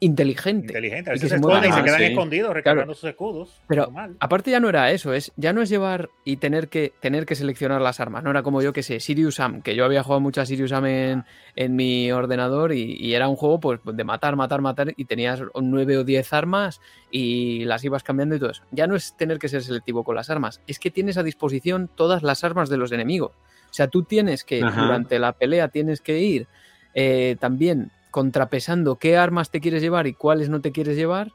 [0.00, 0.68] inteligente.
[0.68, 3.60] Inteligente, a veces se, esconden y se quedan escondidos recargando sus escudos.
[3.68, 7.26] Pero aparte ya no era eso, es ya no es llevar y tener que tener
[7.26, 10.02] que seleccionar las armas, no era como yo que sé, Sirius Sam, que yo había
[10.02, 11.24] jugado mucho a Sirius Sam en,
[11.54, 15.98] en mi ordenador y, era un juego pues de matar, matar, matar y tenías nueve
[15.98, 18.62] o diez armas y las ibas cambiando y todo eso.
[18.70, 21.90] Ya no es tener que ser selectivo con las armas, es que tienes a disposición
[21.94, 23.32] todas las armas de los enemigos.
[23.70, 26.48] O sea, tú tienes que, durante la pelea, tienes que ir
[26.94, 31.32] eh, también contrapesando qué armas te quieres llevar y cuáles no te quieres llevar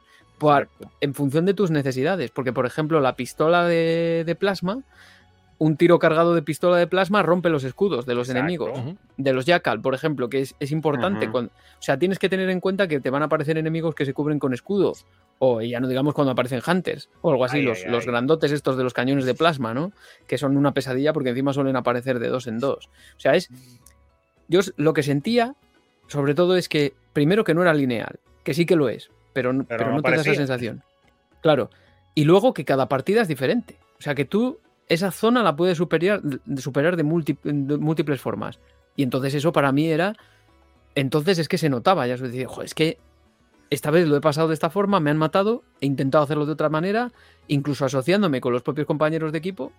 [1.00, 2.30] en función de tus necesidades.
[2.30, 4.82] Porque, por ejemplo, la pistola de, plasma,
[5.58, 8.78] un tiro cargado de pistola de plasma rompe los escudos de los enemigos.
[9.16, 11.28] De los Jackal, por ejemplo, que es, importante.
[11.28, 11.48] o
[11.80, 14.38] sea, tienes que tener en cuenta que te van a aparecer enemigos que se cubren
[14.38, 15.06] con escudos.
[15.38, 18.84] O ya no digamos cuando aparecen Hunters o algo así, los, los grandotes estos de
[18.84, 19.92] los cañones de plasma, ¿no?
[20.26, 22.88] Que son una pesadilla porque encima suelen aparecer de dos en dos.
[23.16, 23.50] O sea, es.
[24.48, 25.56] Yo lo que sentía
[26.06, 29.52] sobre todo es que, primero, que no era lineal, que sí que lo es, pero,
[29.52, 30.82] no, pero no, te da esa sensación.
[31.42, 31.70] Claro.
[32.14, 33.76] Y luego que cada partida es diferente.
[33.98, 34.58] O sea que tú
[34.88, 36.22] esa zona la puedes superar,
[36.56, 38.58] superar de, múltiples formas.
[38.94, 40.14] Y entonces eso para mí era.
[40.94, 42.06] Entonces es que se notaba.
[42.06, 42.98] Ya se decía, es que
[43.68, 46.52] esta vez lo he pasado de esta forma, me han matado, he intentado hacerlo de
[46.52, 47.12] otra manera,
[47.48, 49.72] incluso asociándome con los propios compañeros de equipo.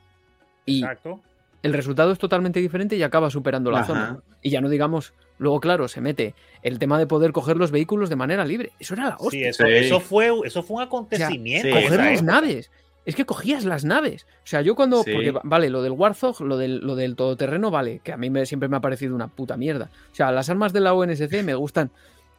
[0.65, 1.21] Y Exacto
[1.63, 4.19] el resultado es totalmente diferente y acaba superando la zona.
[4.41, 8.09] Y ya no digamos, luego claro, se mete el tema de poder coger los vehículos
[8.09, 8.71] de manera libre.
[8.79, 9.53] Eso era la hostia.
[9.53, 11.69] Sí, eso, fue, eso fue un acontecimiento.
[11.69, 12.71] coger las naves.
[13.05, 14.25] Es que cogías las naves.
[14.43, 14.97] O sea, yo cuando.
[14.97, 18.45] Porque, vale, lo del Warthog, lo del, lo del todoterreno, vale, que a mí me,
[18.45, 19.89] siempre me ha parecido una puta mierda.
[20.11, 21.89] O sea, las armas de la ONSC me gustan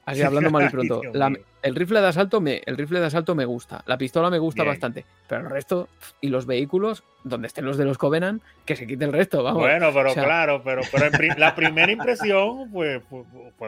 [0.08, 1.02] Así hablando mal y pronto.
[1.62, 3.82] el, rifle de asalto me, el rifle de asalto me gusta.
[3.84, 5.04] La pistola me gusta bastante.
[5.28, 5.88] Pero el resto,
[6.22, 9.60] y los vehículos, donde estén los de los Covenant, que se quite el resto, vamos.
[9.60, 13.02] Bueno, pero claro, pero, pero la primera impresión fue,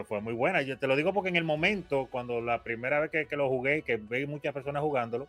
[0.09, 0.63] fue, muy buena.
[0.63, 3.83] Yo te lo digo porque en el momento, cuando la primera vez que, lo jugué,
[3.83, 5.29] que veis muchas personas jugándolo,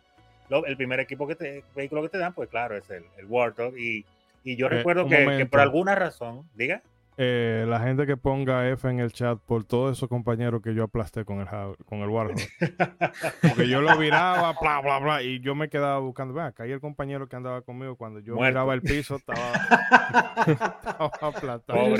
[0.66, 3.76] el primer equipo que te, vehículo que te dan, pues claro, es el, el Warthog.
[3.76, 4.06] Y,
[4.44, 6.80] y yo eh, recuerdo que, que por alguna razón, diga.
[7.18, 10.84] Eh, la gente que ponga F en el chat por todos esos compañeros que yo
[10.84, 11.46] aplasté con el,
[11.84, 12.36] con el Warhol.
[13.42, 16.32] Porque yo lo viraba, bla, bla, bla, y yo me quedaba buscando.
[16.32, 19.52] Vea, acá hay el compañero que andaba conmigo cuando yo miraba el piso, estaba,
[21.20, 21.94] aplastado.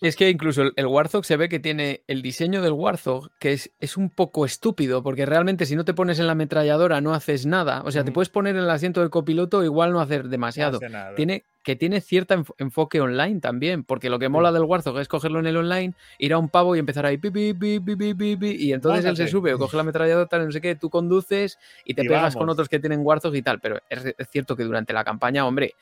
[0.00, 3.70] Es que, incluso el, Warthog se ve que tiene el diseño del Warthog, que es,
[3.80, 7.44] es, un poco estúpido, porque realmente si no te pones en la ametralladora no haces
[7.44, 7.82] nada.
[7.84, 10.80] O sea, te puedes poner en el asiento del copiloto, igual no hacer demasiado.
[11.16, 15.38] tiene que tiene cierto enfoque online también, porque lo que mola del Warzone es cogerlo
[15.38, 19.04] en el online, ir a un pavo y empezar ahí, pi, pi, pi, y entonces
[19.04, 22.02] él se sube o coge la ametralladora, tal, no sé qué, tú conduces y te
[22.02, 25.46] pegas con otros que tienen Warzone y tal, pero es, cierto que durante la campaña,
[25.46, 25.74] hombre,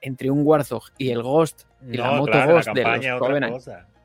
[0.00, 3.56] entre un Warzone y el Ghost y la moto Ghost de los Covenant,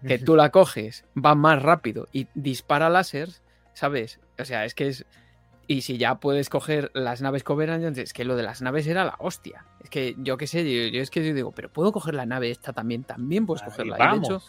[0.07, 3.41] que tú la coges, va más rápido y dispara láseres,
[3.73, 4.19] ¿sabes?
[4.39, 5.05] O sea, es que es
[5.67, 9.03] y si ya puedes coger las naves Covenant, es que lo de las naves era
[9.03, 9.65] la hostia.
[9.81, 12.49] Es que yo qué sé, yo, es que yo digo, pero puedo coger la nave
[12.49, 13.97] esta también, también puedes cogerla.
[13.97, 14.41] y de hecho,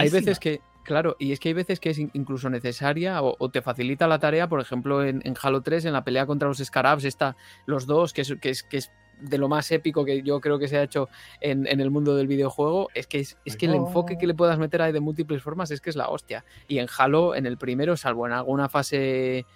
[0.00, 3.62] hay veces que, claro, y es que hay veces que es incluso necesaria o, te
[3.62, 7.36] facilita la tarea, por ejemplo, en, Halo 3, en la pelea contra los Scarabs, está
[7.66, 8.90] los dos, que es, que es, que es
[9.20, 11.08] de lo más épico que yo creo que se ha hecho
[11.40, 14.82] en, el mundo del videojuego, es que, es, que el enfoque que le puedas meter
[14.82, 16.44] ahí de múltiples formas es que es la hostia.
[16.66, 19.46] Y en Halo, en el primero, salvo en alguna fase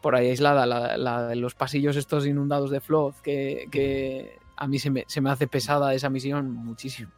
[0.00, 4.90] por ahí aislada, la, de los pasillos estos inundados de flood, que, a mí se
[4.90, 7.10] me, se me, hace pesada esa misión muchísimo.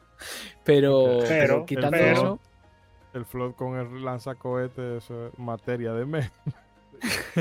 [0.65, 1.21] Pero,
[1.67, 2.41] quitando eso...
[3.13, 6.31] El flood con el lanzacohetes es materia de me.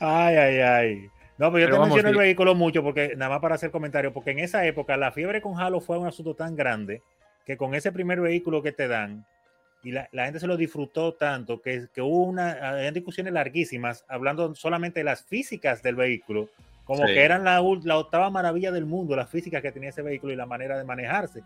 [0.00, 1.10] ay, ay, ay.
[1.38, 4.32] No, pero yo te menciono el vehículo mucho porque, nada más para hacer comentario, porque
[4.32, 7.02] en esa época la fiebre con Halo fue un asunto tan grande
[7.46, 9.24] que con ese primer vehículo que te dan,
[9.82, 15.00] y la, gente se lo disfrutó tanto que, que hubo una, discusiones larguísimas hablando solamente
[15.00, 16.48] de las físicas del vehículo,
[16.84, 20.32] como que eran la, la, octava maravilla del mundo, las físicas que tenía ese vehículo
[20.32, 21.42] y la manera de manejarse.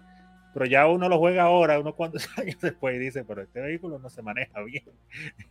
[0.54, 3.98] Pero ya uno lo juega ahora, unos cuantos años después y dice, pero este vehículo
[3.98, 4.84] no se maneja bien.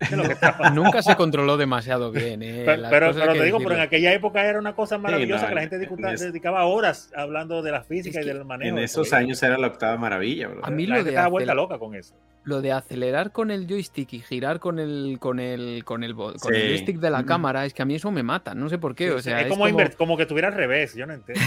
[0.74, 2.42] Nunca se controló demasiado bien.
[2.42, 5.78] Eh, pero, te digo, pero en aquella época era una cosa maravillosa que la gente
[5.78, 8.78] dedicaba horas hablando de la física y del manejo.
[8.78, 10.50] En esos años era la octava maravilla.
[10.64, 12.16] A mí lo de estaba vuelta loca con eso.
[12.46, 16.54] Lo de acelerar con el joystick y girar con el con el con el, con
[16.54, 18.96] el joystick de la cámara es que a mí eso me mata, no sé por
[18.96, 19.66] qué, o sea, es, como,
[19.98, 20.18] como...
[20.18, 21.42] que estuviera al revés, yo no entiendo.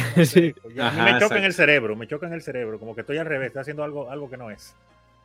[0.83, 3.19] a mí me choca en el cerebro, me choca en el cerebro, como que estoy
[3.19, 4.75] al revés, estoy haciendo algo algo que no es.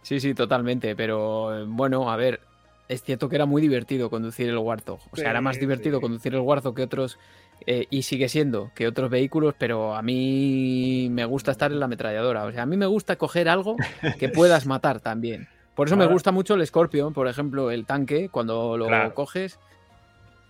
[0.02, 2.40] Sí, sí, totalmente, pero bueno, a ver,
[2.88, 5.00] es cierto que era muy divertido conducir el Warthog.
[5.12, 7.20] O sea, era más divertido conducir el Warthog que otros,
[7.68, 11.86] eh, y sigue siendo, que otros vehículos, pero a mí me gusta estar en la
[11.86, 12.46] ametralladora.
[12.46, 13.76] O sea, a mí me gusta coger algo
[14.18, 15.48] que puedas matar también.
[15.76, 19.58] Por eso me gusta mucho el Scorpion, por ejemplo, el tanque, cuando lo coges,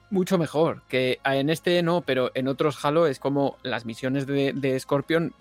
[0.09, 0.81] mucho mejor.
[0.87, 5.33] Que en este no, pero en otros Halo es como las misiones de, Scorpion,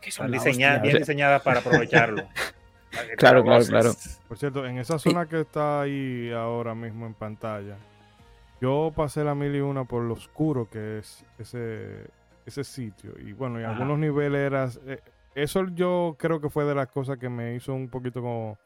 [0.00, 2.24] que son bien diseñadas para aprovecharlo.
[3.16, 3.92] claro, claro, claro.
[4.28, 7.76] Por cierto, en esa zona que está ahí ahora mismo en pantalla,
[8.60, 12.06] yo pasé la mil y una por lo oscuro que es ese,
[12.46, 13.14] ese sitio.
[13.18, 14.68] Y bueno, en algunos niveles era...
[14.86, 15.00] Eh,
[15.34, 18.58] eso yo creo que fue de las cosas que me hizo un poquito como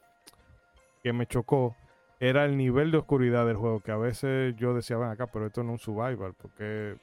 [1.03, 1.77] que me chocó
[2.19, 5.47] era el nivel de oscuridad del juego, que a veces yo decía, ven acá, pero
[5.47, 6.97] esto no es un survival, porque...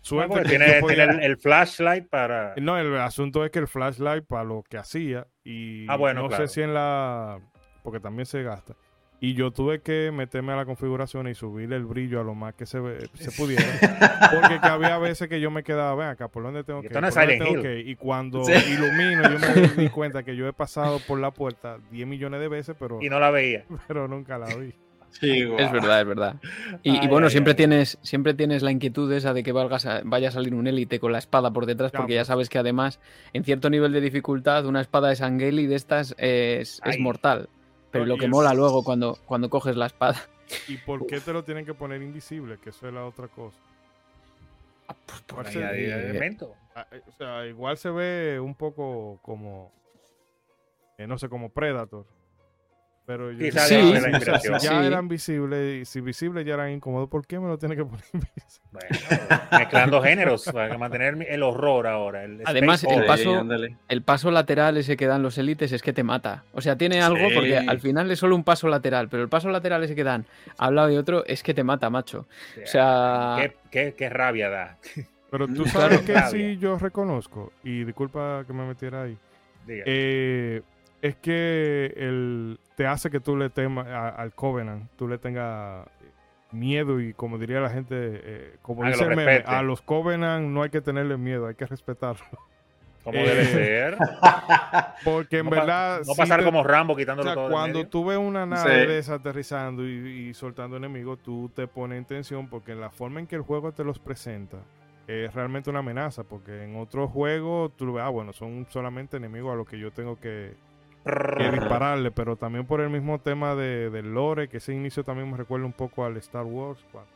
[0.00, 0.78] Suerte tiene,
[1.24, 2.54] el, flashlight para...
[2.56, 6.36] No, el asunto es que el flashlight para lo que hacía y ah, bueno, no
[6.36, 7.38] sé si en la...
[7.82, 8.74] porque también se gasta
[9.20, 12.54] y yo tuve que meterme a la configuración y subirle el brillo a lo más
[12.54, 12.80] que se,
[13.14, 13.64] se pudiera.
[14.32, 17.88] porque había veces que yo me quedaba, ven acá, ¿por dónde tengo que ir?
[17.88, 22.08] Y cuando ilumino, yo me di cuenta que yo he pasado por la puerta 10
[22.08, 22.98] millones de veces, pero...
[23.02, 23.64] Y no la veía.
[23.86, 24.72] Pero nunca la vi.
[25.22, 26.36] Es verdad, es verdad.
[26.82, 30.66] Y, bueno, siempre tienes siempre tienes la inquietud esa de que vaya a salir un
[30.66, 33.00] élite con la espada por detrás, porque ya sabes que además,
[33.32, 37.48] en cierto nivel de dificultad, una espada de Sangeli de estas es, es mortal.
[37.90, 40.16] Pero lo que mola luego cuando, cuando coges la espada.
[40.68, 42.58] ¿Y por qué te lo tienen que poner invisible?
[42.58, 43.58] Que eso es la otra cosa.
[44.88, 45.90] Ah, pues por ahí hay
[46.74, 49.72] ah, eh, O sea, igual se ve un poco como.
[50.98, 52.06] Eh, no sé, como Predator.
[53.10, 53.92] Pero yo, sí,
[54.40, 57.74] si ya eran visibles, y si visibles ya eran incómodos, ¿por qué me lo tiene
[57.74, 58.60] que poner invisible?
[58.70, 62.24] Bueno, mezclando géneros para mantener el horror ahora.
[62.44, 63.44] Además, el paso,
[63.88, 66.44] el paso lateral ese que dan los élites es que te mata.
[66.52, 69.48] O sea, tiene algo porque al final es solo un paso lateral, pero el paso
[69.48, 70.24] lateral ese que dan
[70.56, 72.28] al lado de otro es que te mata, macho.
[72.62, 73.38] O sea.
[73.72, 74.78] Qué, rabia da.
[75.32, 79.18] Pero tú sabes que sí yo reconozco, y disculpa que me metiera ahí.
[79.66, 80.62] Eh,
[81.02, 85.86] es que el, te hace que tú le temas al Covenant, tú le tengas
[86.52, 90.80] miedo y como diría la gente, eh, como dice a los Covenant no hay que
[90.80, 92.26] tenerle miedo, hay que respetarlo.
[93.02, 93.96] Como debe eh, ser.
[95.04, 96.02] Porque en verdad.
[96.06, 97.50] No pasar como Rambo quitándolo todo.
[97.50, 102.74] Cuando tú ves una nave desaterrizando y, soltando enemigos, tú te pones en tensión porque
[102.74, 104.58] la forma en que el juego te los presenta
[105.06, 106.24] es realmente una amenaza.
[106.24, 109.90] Porque en otros juegos tú ves, ah, bueno, son solamente enemigos a los que yo
[109.92, 110.54] tengo que,
[111.04, 115.30] que dispararle, pero también por el mismo tema de, del lore, que ese inicio también
[115.30, 117.10] me recuerda un poco al Star Wars, cuando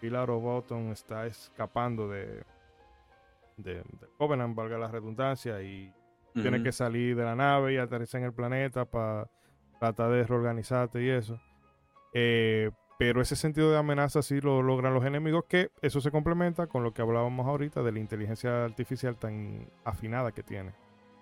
[0.00, 2.42] Pilar O'Bottom está escapando de,
[3.56, 3.82] de,
[4.18, 5.92] Covenant, valga la redundancia, y
[6.34, 9.28] tiene que salir de la nave y aterrizar en el planeta para
[9.78, 11.40] tratar de reorganizarte y eso.
[12.14, 16.66] Eh, pero ese sentido de amenaza sí lo logran los enemigos, que eso se complementa
[16.66, 20.72] con lo que hablábamos ahorita de la inteligencia artificial tan afinada que tiene.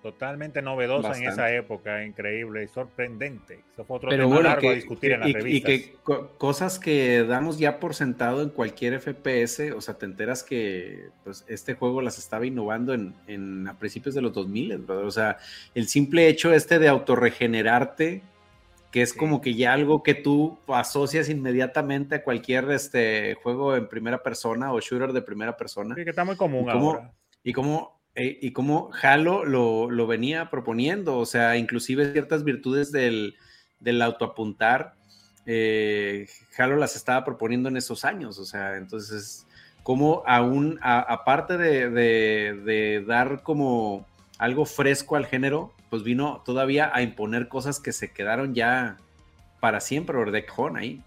[0.02, 3.60] Totalmente novedosa en esa época, increíble y sorprendente.
[3.74, 5.70] Eso fue otro tema largo a discutir en las revistas.
[5.70, 5.96] Y que
[6.38, 11.44] cosas que damos ya por sentado en cualquier FPS, o sea, te enteras que pues,
[11.48, 15.36] este juego las estaba innovando en, a principios de los 2000, O sea,
[15.74, 18.22] el simple hecho este de autorregenerarte,
[18.90, 23.86] que es como que ya algo que tú asocias inmediatamente a cualquier este, juego en
[23.86, 25.94] primera persona o shooter de primera persona.
[25.94, 27.12] Sí, que está muy común ahora.
[27.42, 33.36] Y como eh, y cómo Halo lo, venía proponiendo, o sea, inclusive ciertas virtudes del,
[34.02, 34.94] autoapuntar,
[35.46, 36.26] eh,
[36.58, 39.46] Halo las estaba proponiendo en esos años, o sea, entonces,
[39.82, 44.06] como aún, aparte de, dar como
[44.38, 48.96] algo fresco al género, pues vino todavía a imponer cosas que se quedaron ya
[49.60, 51.02] para siempre, Ordecjon ahí.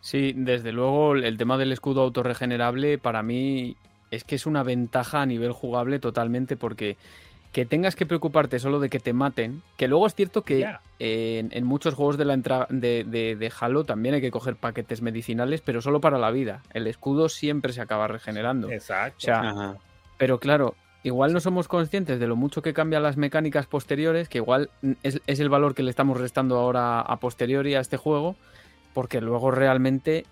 [0.00, 3.76] Sí, desde luego el tema del escudo autorregenerable para mí
[4.10, 6.96] es que es una ventaja a nivel jugable totalmente porque
[7.56, 10.68] que tengas que preocuparte solo de que te maten, que luego es cierto que
[10.98, 15.62] en, muchos juegos de la entrada de, de, Halo también hay que coger paquetes medicinales,
[15.62, 16.62] pero solo para la vida.
[16.74, 18.70] El escudo siempre se acaba regenerando.
[18.70, 19.78] Exacto.
[20.18, 24.36] pero claro, igual no somos conscientes de lo mucho que cambian las mecánicas posteriores, que
[24.36, 24.68] igual
[25.02, 28.36] es, es el valor que le estamos restando ahora a posteriori a este juego,
[28.92, 30.26] porque luego realmente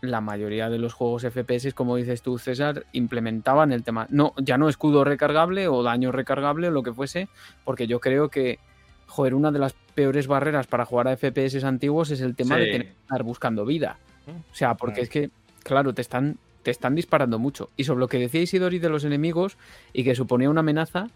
[0.00, 4.06] la mayoría de los juegos FPS, como dices tú, César, implementaban el tema.
[4.10, 7.28] No, ya no escudo recargable o daño recargable o lo que fuese,
[7.64, 8.58] porque yo creo que,
[9.06, 12.66] joder, una de las peores barreras para jugar a FPS antiguos es el tema de
[12.66, 13.98] tener que estar buscando vida.
[14.26, 15.30] O sea, porque es que,
[15.62, 17.68] claro, te están, te están disparando mucho.
[17.76, 19.58] Y sobre lo que decía Isidori de los enemigos
[19.92, 21.08] y que suponía una amenaza,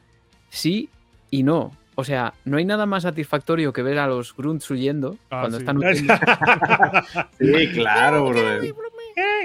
[0.48, 0.90] sí
[1.30, 1.72] y no.
[1.96, 5.58] O sea, no hay nada más satisfactorio que ver a los grunts huyendo Ah, cuando
[5.58, 5.62] sí.
[5.62, 6.14] están huyendo.
[7.38, 8.74] Sí, claro, brother.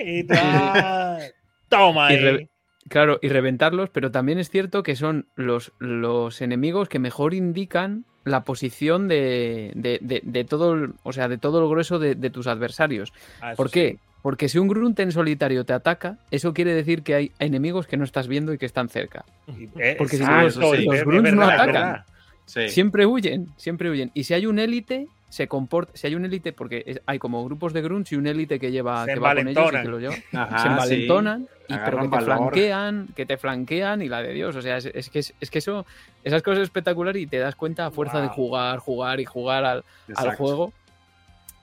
[0.05, 1.21] Y tal.
[1.69, 2.21] Toma Y ahí.
[2.23, 2.49] re-
[2.87, 8.03] Claro, y reventarlos, pero también es cierto que son los, los enemigos que mejor indican
[8.23, 12.15] la posición de, de- de- de todo, el, o sea, de todo el grueso de,
[12.15, 13.13] de tus adversarios.
[13.41, 13.73] Ah, ¿Por sí.
[13.73, 13.97] qué?
[14.23, 17.95] Porque si un grunt en solitario te ataca, eso quiere decir que hay enemigos que
[17.95, 19.23] no estás viendo y que están cerca.
[19.47, 22.03] Y- eh, Porque si los- es- los es grunts no atacan.
[22.49, 22.67] Sí.
[22.69, 24.09] Siempre huyen, siempre huyen.
[24.15, 25.91] Y si hay un élite, se comporta.
[25.95, 28.71] Si hay un élite, porque es- hay como grupos de grunts y un élite que
[28.71, 30.15] lleva Se que va con ellos y que lo lleva.
[30.33, 32.23] Ajá, se envalentonan, y, pero que te valor.
[32.25, 34.55] flanquean, que te flanquean y la de Dios.
[34.55, 35.85] O sea, es, es que, es, que eso,
[36.23, 39.63] esas cosas es espectacular y te das cuenta a fuerza de jugar, jugar y jugar
[39.65, 39.83] al,
[40.15, 40.73] al juego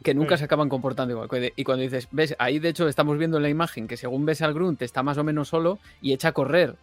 [0.05, 0.41] que nunca Sí.
[0.41, 1.53] se acaban comportando igual.
[1.57, 4.41] Y cuando dices, ves, ahí de hecho estamos viendo en la imagen que según ves
[4.43, 6.77] al grunt está más o menos solo y echa a correr.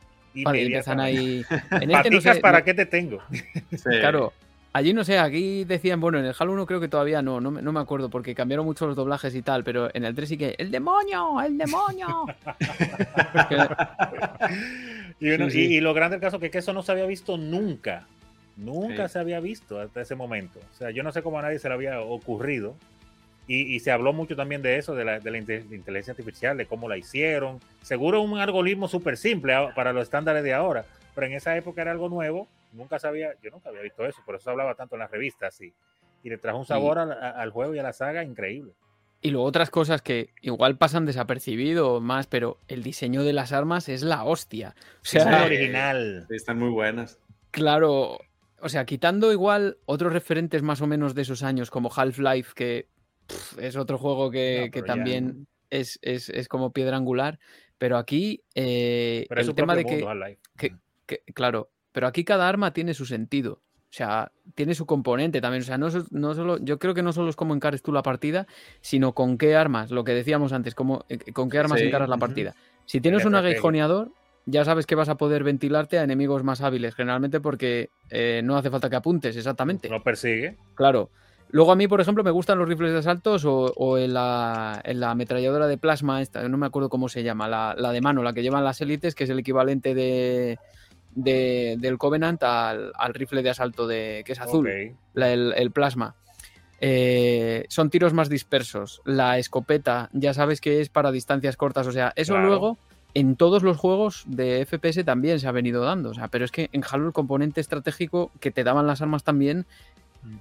[0.43, 1.43] Vale, y empiezan ahí.
[1.72, 3.19] En este no Paticas, sé, ¿para no- qué te tengo?
[3.72, 3.84] Sí.
[3.99, 4.34] Claro.
[4.76, 7.51] Allí no sé, aquí decían, bueno, en el Halo 1 creo que todavía no, no
[7.51, 10.27] me, no me acuerdo porque cambiaron mucho los doblajes y tal, pero en el 3
[10.30, 11.39] sí que, ¡el demonio!
[11.41, 12.26] ¡el demonio!
[15.19, 15.73] Y, uno- Sí, sí.
[15.73, 18.07] y- y lo grande del caso que, es que eso no se había visto nunca.
[18.57, 19.14] Nunca Sí.
[19.14, 20.60] se había visto hasta ese momento.
[20.60, 22.76] O sea, yo no sé cómo a nadie se le había ocurrido.
[23.48, 26.65] Y, y se habló mucho también de eso, de la, de la inteligencia artificial, de
[26.65, 27.60] cómo la hicieron.
[27.82, 31.91] Seguro un algoritmo súper simple para los estándares de ahora, pero en esa época era
[31.91, 32.48] algo nuevo.
[32.72, 35.60] Nunca sabía, yo nunca había visto eso, por eso se hablaba tanto en las revistas.
[35.61, 35.74] Y,
[36.24, 38.72] y le trajo un sabor al, al juego y a la saga increíble.
[39.22, 43.88] Y luego otras cosas que igual pasan desapercibido más, pero el diseño de las armas
[43.90, 44.74] es la hostia.
[44.78, 46.28] O Es sea, el original.
[46.30, 47.20] Están muy buenas.
[47.52, 48.20] claro,
[48.60, 52.88] o sea, quitando igual otros referentes más o menos de esos años, como Half-Life, que
[53.28, 56.98] pff, es otro juego que, No, que pero ya- también es, es- es como piedra
[56.98, 57.40] angular,
[57.78, 60.26] pero aquí eh, Pero el tema de que, mundo,
[60.58, 60.76] que-
[61.06, 63.62] que- claro, pero aquí cada arma tiene su sentido.
[63.90, 65.62] O sea, tiene su componente también.
[65.62, 68.02] O sea, no, no solo, yo creo que no solo es cómo encares tú la
[68.02, 68.48] partida,
[68.82, 72.10] sino con qué armas, lo que decíamos antes, cómo, eh, con qué armas Sí, encaras
[72.10, 72.56] la partida.
[72.86, 74.12] Si tienes un aguijoneador,
[74.45, 78.58] ya sabes que vas a poder ventilarte a enemigos más hábiles, generalmente porque eh, no
[78.58, 79.90] hace falta que apuntes, exactamente.
[79.90, 80.58] No persigue.
[80.74, 81.12] Claro.
[81.53, 84.81] Luego a mí, por ejemplo, me gustan los rifles de asaltos o, o en, la,
[84.84, 88.01] en la ametralladora de plasma, esta, no me acuerdo cómo se llama, la, la de
[88.01, 90.57] mano, la que llevan las élites, que es el equivalente de,
[91.13, 94.67] de- del Covenant al, al rifle de asalto de, que es azul,
[95.13, 96.15] la- el, el plasma.
[96.81, 99.01] Eh, son tiros más dispersos.
[99.05, 101.88] La escopeta, ya sabes que es para distancias cortas.
[101.88, 102.47] O sea, eso Claro.
[102.47, 102.77] luego
[103.13, 106.09] en todos los juegos de FPS también se ha venido dando.
[106.09, 109.23] O sea, pero es que en Halo el componente estratégico que te daban las armas
[109.23, 109.65] también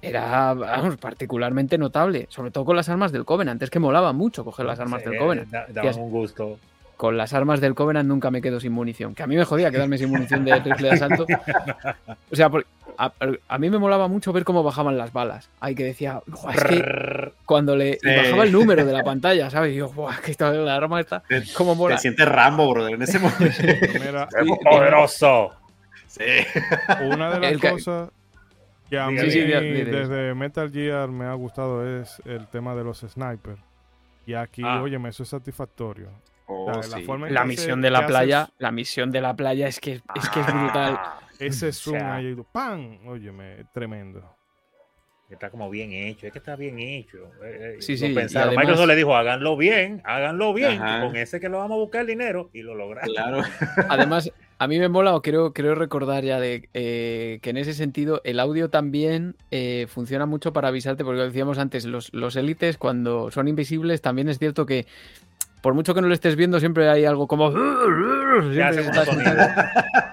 [0.01, 2.27] era vamos, particularmente notable.
[2.29, 3.61] Sobre todo con las armas del Covenant.
[3.63, 5.49] Es que molaba mucho coger las armas Sí, del Covenant.
[5.49, 6.59] da- daban un gusto.
[6.97, 9.15] Con las armas del Covenant nunca me quedo sin munición.
[9.15, 11.25] Que a mí me jodía quedarme sin munición de rifle de asalto.
[12.31, 12.49] O sea,
[12.97, 13.11] a,
[13.47, 15.49] a mí me molaba mucho ver cómo bajaban las balas.
[15.59, 19.73] Ay, que decía, "Buah, es que cuando le bajaba el número de la pantalla, ¿sabes?
[19.73, 21.21] Y yo, "Buah, que esta, la arma está.
[21.27, 21.95] Te, ¿Cómo mola?
[21.95, 23.45] te sientes Rambo, brother, en ese momento.
[23.93, 25.51] Mira, Sí, ¡Poderoso!
[26.07, 26.21] Sí.
[27.11, 28.13] una de las El cosas que
[28.95, 32.47] a mí Sí, sí, di- di- di- desde Metal Gear me ha gustado es el
[32.47, 33.61] tema de los snipers.
[34.25, 34.81] Y aquí, Ah.
[34.81, 36.09] óyeme, eso es satisfactorio.
[36.45, 37.05] Oh, O sea, la sí.
[37.05, 40.29] que misión de la que playa, haces la misión de la playa es que es
[40.29, 40.99] que es brutal.
[41.39, 42.15] Ese zoom sea.
[42.15, 43.05] ahí, ¡pam!
[43.07, 44.35] Óyeme, tremendo.
[45.29, 47.17] Está como bien hecho, es que está bien hecho.
[47.43, 48.49] Eh, eh, Sí, sí, y pensaron.
[48.49, 51.05] además- Microsoft le dijo, háganlo bien, háganlo bien, Ajá.
[51.07, 53.09] con ese que lo vamos a buscar el dinero, y lo lograron.
[53.09, 53.41] Claro.
[53.89, 54.31] Además,
[54.63, 58.21] a mí me mola, o creo, creo recordar ya de eh, que en ese sentido
[58.23, 62.77] el audio también eh, funciona mucho para avisarte, porque lo decíamos antes, los, los élites
[62.77, 64.87] cuando son invisibles también es cierto que
[65.61, 67.51] por mucho que no lo estés viendo siempre hay algo como...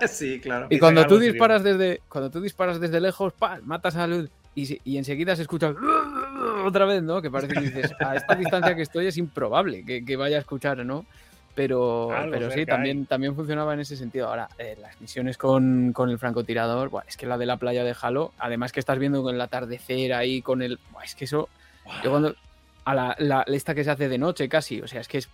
[0.09, 0.67] Sí, claro.
[0.69, 3.61] Y cuando tú disparas desde cuando tú disparas desde lejos, ¡pam!
[3.65, 5.75] matas a luz y, y enseguida se escucha
[6.65, 7.23] otra vez, ¿no?
[7.23, 10.41] Que parece que dices, a esta distancia que estoy es improbable que, que vaya a
[10.41, 11.07] escuchar, ¿no?
[11.61, 14.29] Pero, Algo pero sí, también, también funcionaba en ese sentido.
[14.29, 17.85] Ahora, eh, las misiones con, con el francotirador, buah, es que la de la playa
[17.85, 20.79] de Halo, además que estás viendo con el atardecer ahí, con el...
[20.91, 21.51] buah, es que eso...
[22.03, 22.35] Yo cuando...
[22.87, 25.29] A la, la- esta que se hace de noche casi, o sea, es que es,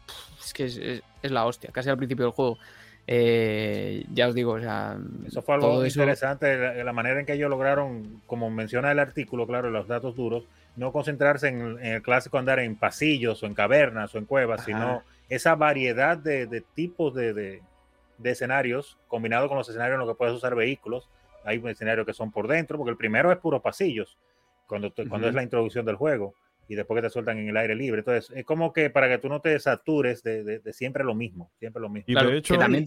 [0.44, 2.58] es que es, es- es la hostia, casi al principio del juego.
[3.06, 4.98] Eh, ya os digo, o sea,
[5.28, 9.70] eso fue algo interesante, la, manera en que ellos lograron, como menciona el artículo, claro,
[9.70, 10.42] los datos duros,
[10.74, 15.04] no concentrarse en, el clásico andar en pasillos o en cavernas o en cuevas, sino
[15.28, 17.62] esa variedad de, tipos de,
[18.22, 21.08] escenarios combinado con los escenarios en los que puedes usar vehículos.
[21.44, 24.18] Hay escenarios que son por dentro, porque el primero es puro pasillos,
[24.66, 26.34] cuando, cuando es la introducción del juego
[26.68, 28.00] y después que te sueltan en el aire libre.
[28.00, 31.50] Entonces, es como que para que tú no te satures de, de, siempre lo mismo,
[31.58, 32.06] siempre lo mismo.
[32.08, 32.84] Y de hecho, que también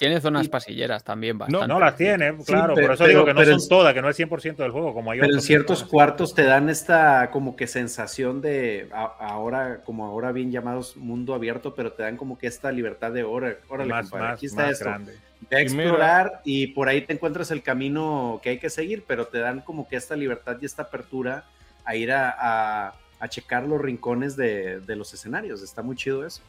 [0.00, 1.68] tiene zonas pasilleras también bastante.
[1.68, 4.56] No, las tiene, claro, por eso digo que no son todas, que no es 100%
[4.56, 8.88] del juego, como hay Pero en ciertos cuartos te dan esta como que sensación de
[8.92, 13.24] ahora, como ahora bien llamados mundo abierto, pero te dan como que esta libertad de
[13.24, 14.86] hora, órale, más, aquí está esto.
[14.86, 15.16] Grande.
[15.52, 19.38] A explorar y, por ahí te encuentras el camino que hay que seguir, pero te
[19.38, 21.44] dan como que esta libertad y esta apertura
[21.84, 22.94] a ir a a
[23.28, 25.62] checar los rincones de, los escenarios.
[25.62, 26.42] Está muy chido eso.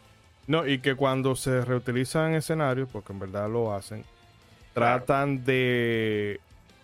[0.47, 4.03] No, y que cuando se reutilizan escenarios, porque en verdad lo hacen,
[4.73, 6.39] tratan de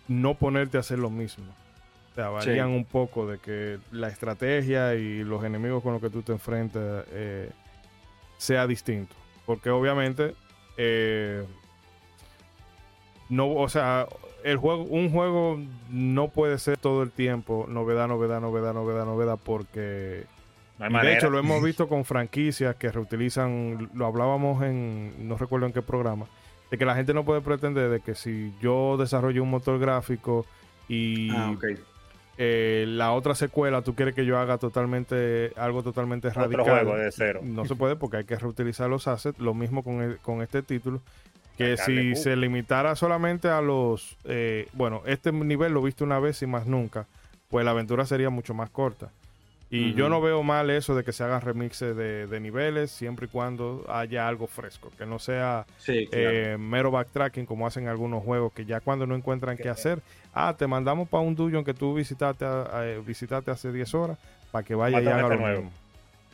[0.06, 1.46] no ponerte a hacer lo mismo.
[2.12, 6.10] O sea, varían un poco de que la estrategia y los enemigos con los que
[6.10, 7.50] tú te enfrentas eh,
[8.36, 9.14] sea distinto.
[9.46, 10.34] Porque obviamente,
[10.76, 11.44] eh,
[13.28, 14.06] no, o sea,
[14.44, 15.60] el juego, un juego
[15.90, 20.24] no puede ser todo el tiempo novedad, novedad, novedad, novedad, novedad, porque
[20.78, 25.72] de hecho lo hemos visto con franquicias que reutilizan, lo hablábamos en, no recuerdo en
[25.72, 26.26] qué programa,
[26.70, 30.46] de que la gente no puede pretender de que si yo desarrollo un motor gráfico
[30.88, 31.54] y ah,
[32.40, 36.64] eh, la otra secuela tú quieres que yo haga totalmente algo totalmente radical.
[36.64, 37.40] juego de cero.
[37.42, 41.02] No se puede porque hay que reutilizar los assets, lo mismo con, con este título
[41.58, 46.40] que si se limitara solamente a los, eh, bueno, este nivel lo viste una vez
[46.42, 47.06] y más nunca,
[47.50, 49.10] pues la aventura sería mucho más corta.
[49.70, 53.28] Y yo no veo mal eso de que se hagan remixes de, niveles siempre y
[53.28, 58.64] cuando haya algo fresco, que no sea eh, mero backtracking como hacen algunos juegos que
[58.64, 60.00] ya cuando no encuentran qué hacer,
[60.32, 64.18] ah, te mandamos para un dungeon que tú visitaste, eh, visitaste hace 10 horas
[64.50, 65.70] para que vaya y haga lo nuevo.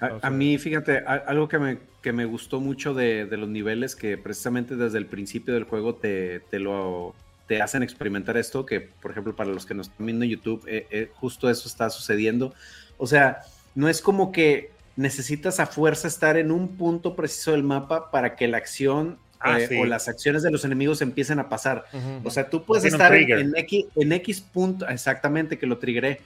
[0.01, 4.77] A, mí, fíjate, algo que me, que me gustó mucho de, los niveles, que precisamente
[4.77, 7.15] desde el principio del juego te, te, lo,
[7.47, 10.65] te hacen experimentar esto, que por ejemplo para los que nos están viendo en YouTube,
[10.67, 12.55] eh, eh, justo eso está sucediendo.
[12.99, 13.43] O sea,
[13.75, 18.37] no es como que necesitas a fuerza estar en un punto preciso del mapa para
[18.37, 21.87] que la acción ah, eh, o las acciones de los enemigos empiecen a pasar.
[22.23, 26.21] O sea, tú puedes estar en, X, en X punto, exactamente que lo triggeré.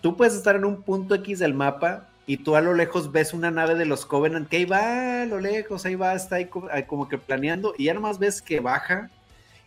[0.00, 3.32] Tú puedes estar en un punto X del mapa y tú a lo lejos ves
[3.32, 6.50] una nave de los Covenant que ahí va a lo lejos, ahí va, está ahí
[6.86, 9.10] como que planeando y ya ves que baja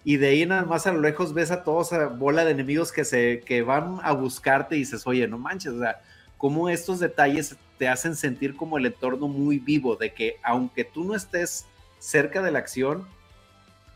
[0.03, 2.91] y de ahí nada más a lo lejos ves a toda esa bola de enemigos
[2.91, 6.01] que, se, que van a buscarte y dices, oye, no manches, o sea,
[6.37, 11.03] cómo estos detalles te hacen sentir como el entorno muy vivo, de que aunque tú
[11.03, 11.65] no estés
[11.97, 13.07] cerca de la acción,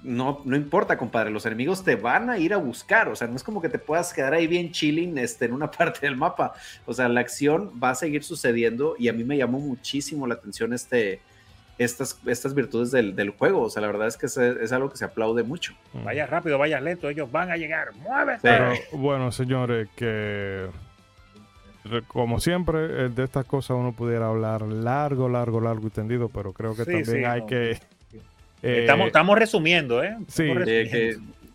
[0.06, 3.36] no, no importa, compadre, los enemigos te van a ir a buscar, o sea, no
[3.36, 6.54] es como que te puedas quedar ahí bien chilling este, en una parte del mapa,
[6.86, 10.36] o sea, la acción va a seguir sucediendo y a mí me llamó muchísimo la
[10.36, 11.20] atención este,
[11.78, 15.06] estas, estas virtudes del, juego, o sea, la verdad es que es, algo que se
[15.06, 15.74] aplaude mucho.
[16.04, 18.40] Vaya rápido, vaya lento, ellos van a llegar, muévete.
[18.44, 20.68] Pero bueno, señores, que
[22.08, 26.54] como siempre, eh, de estas cosas uno pudiera hablar largo, largo, largo y tendido, pero
[26.54, 27.80] creo que también hay que
[28.62, 30.18] eh, estamos resumiendo, ¿eh?
[30.28, 30.52] sí,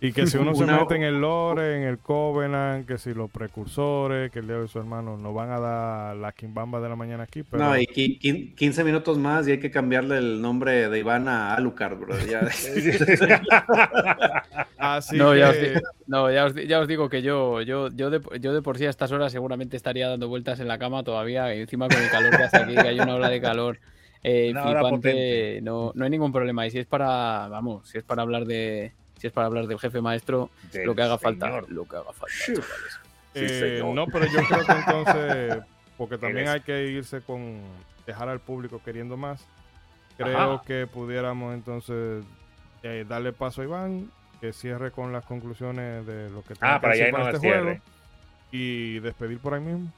[0.03, 3.31] y que si uno se mete en el lore, en el Covenant, que si los
[3.31, 6.97] precursores, que el Leo y su hermano nos van a dar la quimbamba de la
[6.97, 7.43] mañana aquí.
[7.43, 7.63] Pero...
[7.63, 11.99] No, y 15 minutos más y hay que cambiarle el nombre de Iván a Alucard,
[11.99, 12.19] bro.
[12.25, 12.41] Ya.
[14.79, 15.57] Así no, ya, os,
[16.07, 16.47] no ya,
[16.81, 19.77] os, digo que yo, yo, yo, de, yo de por sí a estas horas seguramente
[19.77, 22.75] estaría dando vueltas en la cama todavía, y encima con el calor que hace aquí,
[22.75, 23.79] que hay una ola de calor
[24.23, 26.67] eh, no, no hay ningún problema.
[26.67, 29.79] Y si es para, vamos, si es para hablar de, si es para hablar del
[29.79, 30.51] jefe maestro,
[30.85, 32.63] lo que haga falta, lo que haga falta,
[33.35, 35.65] eh, no, pero yo creo que entonces,
[35.97, 37.61] porque también hay que irse con
[38.07, 39.47] dejar al público queriendo más.
[40.17, 42.25] Creo que pudiéramos entonces
[42.83, 44.11] eh, darle paso a Iván,
[44.41, 47.79] que cierre con las conclusiones de lo que ah, para, este juego
[48.51, 49.93] y despedir por ahí mismo.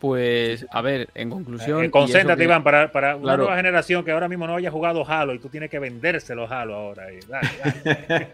[0.00, 1.84] Pues, a ver, en conclusión.
[1.84, 5.34] Eh, concéntrate, Iván, para, para una nueva generación que ahora mismo no haya jugado Halo
[5.34, 7.08] y tú tienes que vendérselo Halo ahora.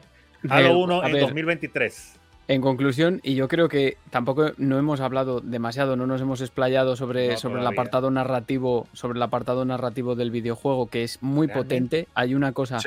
[0.48, 2.20] Halo 1 en 2023.
[2.48, 6.94] En conclusión, y yo creo que tampoco no hemos hablado demasiado, no nos hemos explayado
[6.94, 12.06] sobre, sobre el apartado narrativo, sobre el apartado narrativo del videojuego, que es muy potente.
[12.14, 12.78] Hay una cosa,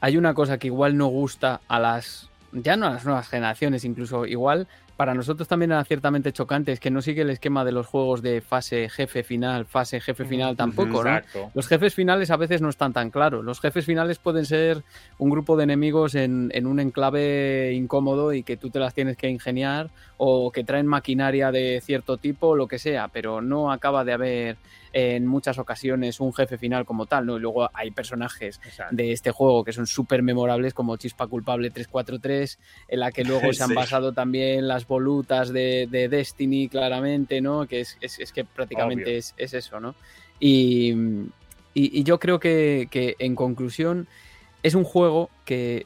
[0.00, 3.84] hay una cosa que igual no gusta a las, ya no a las nuevas generaciones,
[3.84, 4.66] incluso igual
[4.96, 8.22] para nosotros también era ciertamente chocante, es que no sigue el esquema de los juegos
[8.22, 11.20] de fase jefe final, fase jefe final tampoco, ¿no?
[11.54, 13.44] Los jefes finales a veces no están tan claros.
[13.44, 14.82] Los jefes finales pueden ser
[15.18, 19.16] un grupo de enemigos en, en un enclave incómodo y que tú te las tienes
[19.18, 24.04] que ingeniar o que traen maquinaria de cierto tipo, lo que sea, pero no acaba
[24.04, 24.56] de haber
[24.98, 27.36] en muchas ocasiones un jefe final como tal, ¿no?
[27.36, 28.58] Y luego hay personajes
[28.90, 32.58] de este juego que son súper memorables como Chispa Culpable 343,
[32.88, 37.66] en la que luego se han basado también las volutas de, Destiny claramente, ¿no?
[37.66, 37.98] Que es,
[38.32, 39.94] que prácticamente es, eso, ¿no?
[40.40, 40.94] Y,
[41.74, 44.08] yo creo que, en conclusión
[44.62, 45.84] es un juego que,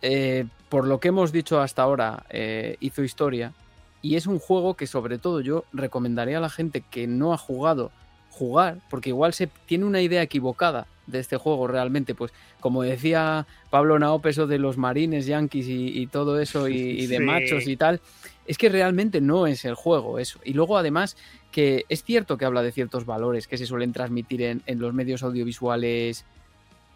[0.00, 3.52] eh, por lo que hemos dicho hasta ahora, eh, hizo historia.
[4.00, 7.38] Y es un juego que sobre todo yo recomendaría a la gente que no ha
[7.38, 7.92] jugado
[8.32, 13.46] jugar, porque igual se tiene una idea equivocada de este juego realmente, pues como decía
[13.70, 18.00] Pablo Naop, eso de los marines yankees y, todo eso y, de machos y tal,
[18.46, 20.40] es que realmente no es el juego eso.
[20.44, 21.16] Y luego además
[21.50, 25.22] que es cierto que habla de ciertos valores que se suelen transmitir en, los medios
[25.22, 26.24] audiovisuales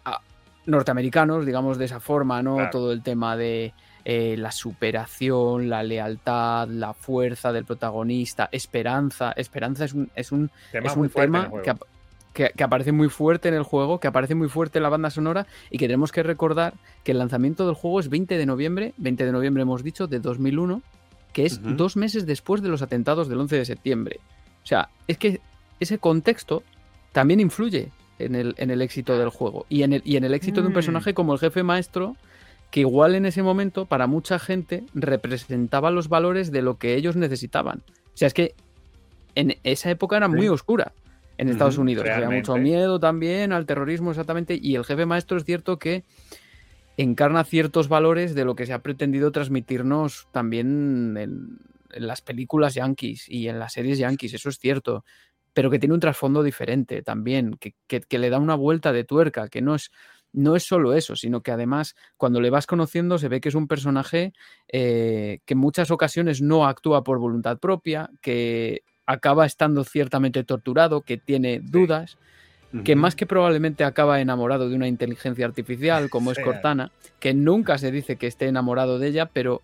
[0.05, 0.21] ah,
[0.65, 2.69] norteamericanos, digamos de esa forma, ¿no?
[2.71, 3.73] Todo el tema de
[4.09, 9.33] eh, la superación, la lealtad, la fuerza del protagonista, esperanza.
[9.33, 11.51] Esperanza es un, es un tema, un tema
[12.33, 15.09] que, que, aparece muy fuerte en el juego, que aparece muy fuerte en la banda
[15.09, 18.93] sonora y que tenemos que recordar que el lanzamiento del juego es 20 de noviembre,
[18.95, 20.81] 20 de noviembre hemos dicho, de 2001,
[21.33, 24.21] que es dos meses después de los atentados del 11 de septiembre.
[24.63, 25.41] O sea, es que
[25.81, 26.63] ese contexto
[27.11, 30.33] también influye en el, en el éxito del juego y en el, y en el
[30.33, 30.75] éxito de un mm.
[30.75, 32.15] personaje como el jefe maestro
[32.71, 37.15] que igual en ese momento para mucha gente representaba los valores de lo que ellos
[37.15, 37.83] necesitaban.
[38.13, 38.55] O sea, es que
[39.35, 40.93] en esa época era muy oscura
[41.37, 42.07] en Estados Unidos.
[42.09, 46.03] Había mucho miedo también al terrorismo exactamente y el jefe maestro es cierto que
[46.97, 51.59] encarna ciertos valores de lo que se ha pretendido transmitirnos también en,
[51.91, 55.05] las películas yankees y en las series yankees, eso es cierto,
[55.53, 59.47] pero que tiene un trasfondo diferente también, que, que le da una vuelta de tuerca,
[59.47, 59.91] que no es
[60.37, 63.55] no es solo eso, sino que además cuando le vas conociendo se ve que es
[63.55, 64.33] un personaje
[64.67, 71.01] eh, que en muchas ocasiones no actúa por voluntad propia, que acaba estando ciertamente torturado,
[71.01, 72.17] que tiene dudas,
[72.83, 77.77] que más que probablemente acaba enamorado de una inteligencia artificial como es Cortana, que nunca
[77.77, 79.61] se dice que esté enamorado de ella, pero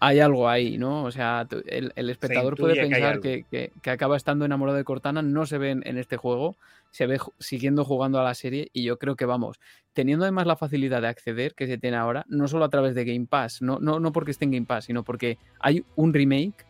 [0.00, 1.04] hay algo ahí, ¿no?
[1.04, 5.70] O sea, el, espectador puede pensar que, acaba estando enamorado de Cortana, no se ve
[5.70, 6.56] en este juego,
[6.90, 9.60] se ve siguiendo jugando a la serie y yo creo que vamos,
[9.92, 13.04] teniendo además la facilidad de acceder que se tiene ahora, no solo a través de
[13.04, 16.64] Game Pass, no, no, no porque esté en Game Pass, sino porque hay un remake,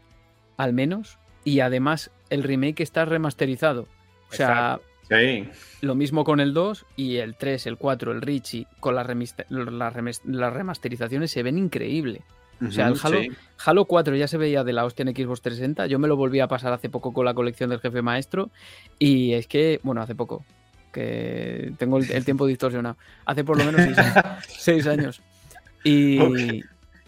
[0.57, 3.87] al menos, y además el remake está remasterizado.
[4.31, 4.81] O sea,
[5.81, 9.07] lo mismo con el 2 y el 3, el 4, el Richie, con las,
[9.49, 11.59] las remasterizaciones se ven
[12.67, 15.87] O sea, el Halo, 4 ya se veía de la hostia en Xbox 360.
[15.87, 18.51] Yo me lo volví a pasar hace poco con la colección del jefe maestro.
[18.99, 20.45] Y es que, bueno, hace poco,
[20.93, 22.97] que tengo el, tiempo distorsionado.
[23.25, 23.83] Hace por lo menos
[24.49, 25.23] seis, años.
[25.83, 26.19] Y,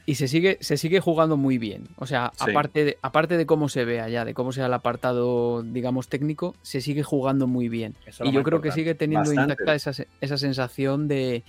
[0.07, 1.89] y, se, sigue, se sigue jugando muy bien.
[1.97, 5.62] O sea, aparte, de, aparte de cómo se ve allá, de cómo sea el apartado,
[5.62, 7.95] digamos, técnico, se sigue jugando muy bien.
[8.24, 9.93] y yo creo que sigue teniendo intacta esa,
[10.23, 11.45] esa sensación de,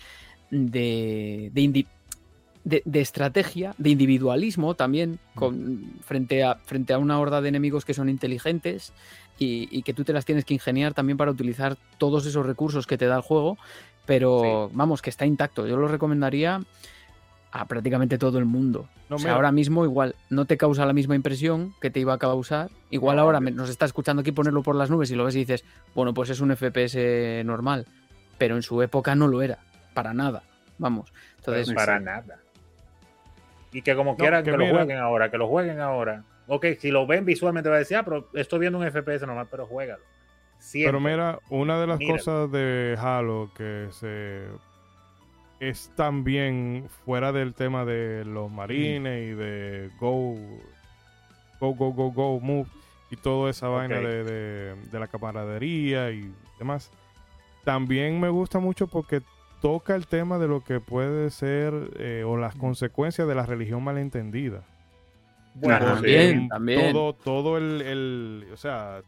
[0.51, 1.49] de,
[2.63, 7.85] de de, estrategia, de individualismo también, con, frente, a, frente a una horda de enemigos
[7.85, 8.93] que son inteligentes
[9.37, 12.97] y, que tú te las tienes que ingeniar también para utilizar todos esos recursos que
[12.97, 13.57] te da el juego,
[14.05, 15.67] pero vamos, que está intacto.
[15.67, 16.61] Yo lo recomendaría
[17.51, 18.87] a prácticamente todo el mundo.
[19.09, 22.17] o sea, ahora mismo igual no te causa la misma impresión que te iba a
[22.17, 22.69] causar.
[22.89, 25.63] Igual ahora nos está escuchando aquí ponerlo por las nubes y lo ves y dices,
[25.93, 26.97] bueno, pues es un FPS
[27.45, 27.85] normal.
[28.37, 29.59] Pero en su época no lo era,
[29.93, 30.43] para nada.
[30.77, 31.13] Vamos.
[31.37, 32.39] Entonces, para nada.
[33.73, 36.23] Y que como quieran que, lo jueguen ahora, que lo jueguen ahora.
[36.47, 39.47] Ok, si lo ven visualmente va a decir, ah, pero estoy viendo un FPS normal,
[39.49, 40.03] pero juégalo.
[40.71, 44.43] Pero mira, una de las cosas de Halo que se
[45.59, 50.35] es también fuera del tema de los marines y de Go,
[51.59, 52.67] Go, Go, Go, Go, Move
[53.11, 56.91] y toda esa vaina de, de, la camaradería y demás.
[57.63, 59.21] También me gusta mucho porque
[59.63, 63.81] toca el tema de lo que puede ser eh, o las consecuencias de la religión
[63.81, 64.63] malentendida.
[65.55, 66.91] Bueno, también, también.
[66.91, 69.03] Todo, todo el, o sea,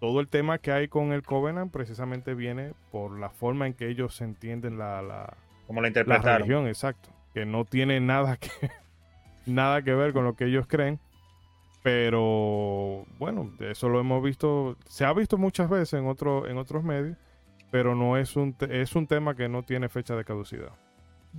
[0.00, 3.86] todo el tema que hay con el Covenant precisamente viene por la forma en que
[3.88, 5.36] ellos entienden la, la,
[5.66, 6.38] Como la, interpretaron.
[6.38, 7.10] religión, exacto.
[7.34, 8.48] Que no tiene nada que,
[9.44, 11.00] nada que ver con lo que ellos creen.
[11.82, 16.82] Pero bueno, eso lo hemos visto, se ha visto muchas veces en, otro, en otros
[16.82, 17.18] medios
[17.72, 20.70] pero no es un, es un tema que no tiene fecha de caducidad.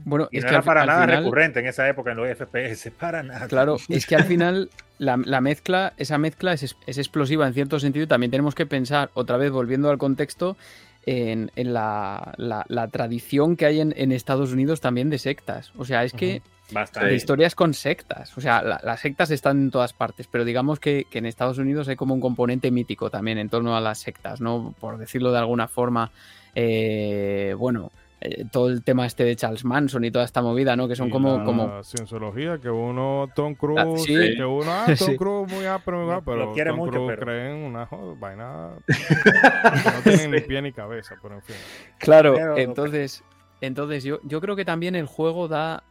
[0.05, 2.11] Bueno, y es no que era al para al nada final- recurrente en esa época
[2.11, 3.47] en los FPS, para nada.
[3.47, 7.80] Claro, es que al final la, la mezcla, esa mezcla es, es explosiva en cierto
[7.80, 8.03] sentido.
[8.03, 10.57] y También tenemos que pensar, otra vez volviendo al contexto,
[11.05, 15.72] en, en la, la- la tradición que hay en, en Estados Unidos también de sectas.
[15.77, 16.41] O sea, es que
[16.73, 17.09] Bastante.
[17.09, 18.37] de historias con sectas.
[18.37, 21.57] O sea, la- las sectas están en todas partes, pero digamos que, que en Estados
[21.59, 24.73] Unidos hay como un componente mítico también en torno a las sectas, ¿no?
[24.79, 26.11] Por decirlo de alguna forma.
[26.55, 27.91] eh, bueno,
[28.21, 30.87] eh, todo el tema este de Charles Manson y toda esta movida, ¿no?
[30.87, 34.35] Que son Y como, la como cienciología, que uno, Tom Cruise, Ah, sí.
[34.37, 35.17] que uno, ah, Tom Sí.
[35.17, 37.87] Cruise muy áspero, muy Lo- áspero, lo pero quiere Tom mucho, Cruise pero- creen una
[38.19, 41.55] vaina no tienen ni pie ni cabeza, pero en fin.
[41.97, 43.23] Claro, Pero- entonces,
[43.61, 45.83] entonces yo, yo creo que también el juego da,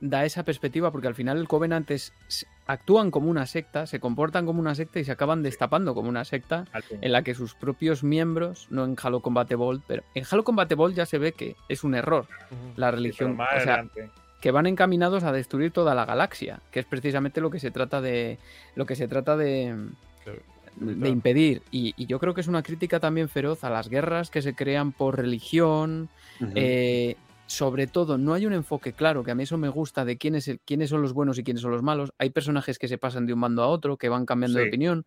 [0.00, 2.12] da esa perspectiva, porque al final el Covenant es,
[2.66, 6.24] actúan como una secta, se comportan como una secta y se acaban destapando como una
[6.24, 6.66] secta
[7.00, 10.70] en la que sus propios miembros, no en Halo Combat Evolved, pero en Halo Combat
[10.70, 12.26] Evolved ya se ve que es un error
[12.76, 13.76] la religión, o sea,
[14.40, 18.00] que van encaminados a destruir toda la galaxia, que es precisamente lo que se trata
[18.00, 18.38] de
[18.76, 19.74] lo que se trata de,
[20.76, 21.62] De- impedir.
[21.72, 24.54] Y, y yo creo que es una crítica también feroz a las guerras que se
[24.54, 26.08] crean por religión,
[26.54, 27.16] eh,
[27.48, 30.34] sobre todo, no hay un enfoque claro, que a mí eso me gusta, de quién
[30.36, 32.12] es el- quiénes son los buenos y quiénes son los malos.
[32.18, 35.06] Hay personajes que se pasan de un bando a otro, que van cambiando de opinión.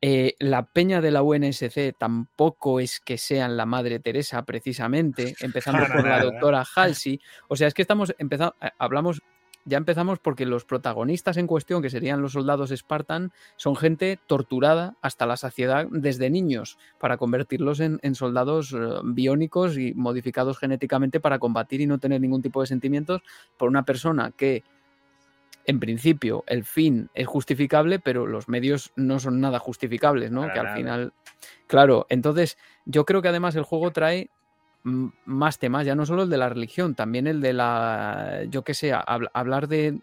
[0.00, 5.84] Eh, la peña de la UNSC tampoco es que sean la madre Teresa, precisamente, empezando
[5.92, 7.18] por la doctora Halsey.
[7.48, 9.22] O sea, es que estamos empezando, hablamos,
[9.64, 14.96] ya empezamos porque los protagonistas en cuestión, que serían los soldados Spartan, son gente torturada
[15.02, 21.20] hasta la saciedad desde niños para convertirlos en, en soldados eh, biónicos y modificados genéticamente
[21.20, 23.22] para combatir y no tener ningún tipo de sentimientos
[23.56, 24.64] por una persona que
[25.68, 30.40] en principio el fin es justificable, pero los medios no son nada justificables, ¿no?
[30.40, 30.76] Para que al nada.
[30.76, 31.12] final,
[31.66, 32.56] claro, entonces
[32.86, 34.30] yo creo que además el juego trae
[35.24, 38.74] más temas, ya no solo el de la religión, también el de la, yo qué
[38.74, 40.00] sé, habl- hablar de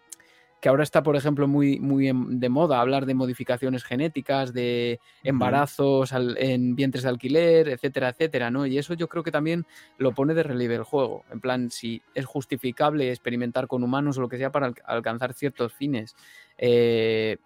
[0.60, 6.12] que ahora está, por ejemplo, muy, muy de moda hablar de modificaciones genéticas, de embarazos
[6.14, 8.64] al- en vientres de alquiler, etcétera, etcétera, ¿no?
[8.66, 9.66] Y eso yo creo que también
[9.98, 11.24] lo pone de relieve el juego.
[11.30, 15.34] En plan, si es justificable experimentar con humanos o lo que sea para alc- alcanzar
[15.34, 16.16] ciertos fines.
[16.56, 17.36] Eh,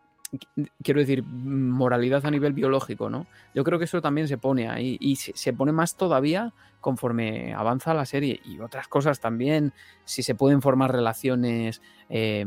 [0.82, 3.26] quiero decir, moralidad a nivel biológico, ¿no?
[3.54, 7.54] Yo creo que eso también se pone ahí y se, se pone más todavía conforme
[7.54, 9.72] avanza la serie y otras cosas también,
[10.04, 12.44] si se pueden formar relaciones, eh,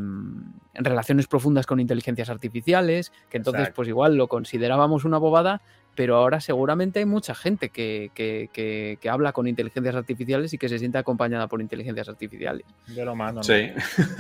[0.74, 3.76] relaciones profundas con inteligencias artificiales, que entonces Exacto.
[3.78, 5.62] pues igual lo considerábamos una bobada,
[5.96, 10.58] pero ahora seguramente hay mucha gente que, que- que- que habla con inteligencias artificiales y
[10.58, 12.66] que se siente acompañada por inteligencias artificiales.
[12.88, 13.40] Yo lo mando.
[13.40, 13.44] ¿no?
[13.44, 13.72] Sí.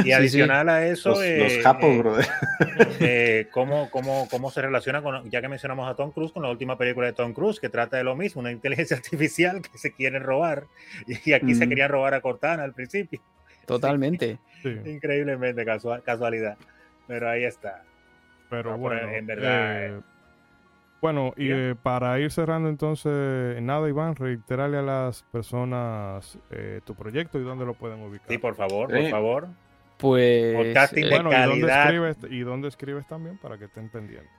[0.05, 2.25] Y adicional a eso, Los, eh, los japos, eh, brother.
[2.99, 6.49] eh, cómo, cómo, cómo se relaciona con, ya que mencionamos a Tom Cruise, con la
[6.51, 9.93] última película de Tom Cruise, que trata de lo mismo, una inteligencia artificial que se
[9.93, 10.65] quiere robar.
[11.25, 13.19] Y aquí se querían robar a Cortana al principio.
[13.65, 14.37] Totalmente.
[14.61, 16.57] Sí, Increíblemente casua- casualidad.
[17.07, 17.83] Pero ahí está.
[18.49, 19.09] pero No, pero bueno.
[19.17, 20.01] en verdad, eh,
[21.03, 26.95] bueno, y eh, para ir cerrando entonces, nada, Iván, reiterarle a las personas eh, tu
[26.95, 28.29] proyecto y dónde lo pueden ubicar.
[28.29, 29.01] Sí, por favor, Sí.
[29.01, 29.47] por favor.
[29.97, 33.89] Pues Podcasting eh, de bueno, ¿y dónde, escribes, ¿y dónde escribes también para que estén
[33.89, 34.31] pendientes?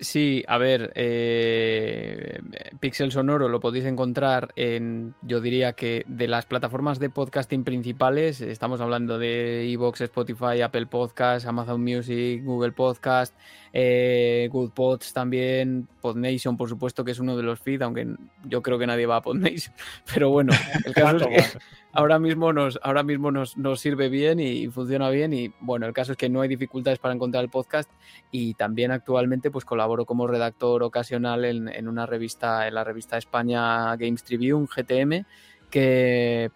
[0.00, 2.40] Sí, a ver, eh,
[2.80, 8.40] Pixel Sonoro lo podéis encontrar en, yo diría que de las plataformas de podcasting principales,
[8.40, 13.36] estamos hablando de Evox, Spotify, Apple Podcast, Amazon Music, Google Podcast,
[13.72, 18.62] eh, Good Pods también, Podnation, por supuesto, que es uno de los feeds, aunque yo
[18.62, 19.74] creo que nadie va a Podnation,
[20.12, 20.52] pero bueno,
[20.84, 21.58] el caso es que
[21.94, 25.92] ahora mismo nos, ahora mismo nos, nos sirve bien y funciona bien y bueno, el
[25.92, 27.90] caso es que no hay dificultades para encontrar el podcast
[28.30, 33.16] y también actualmente pues colaboro como redactor ocasional en, en una revista, en la revista
[33.16, 35.24] España Games Tribune, GTM,
[35.70, 36.50] que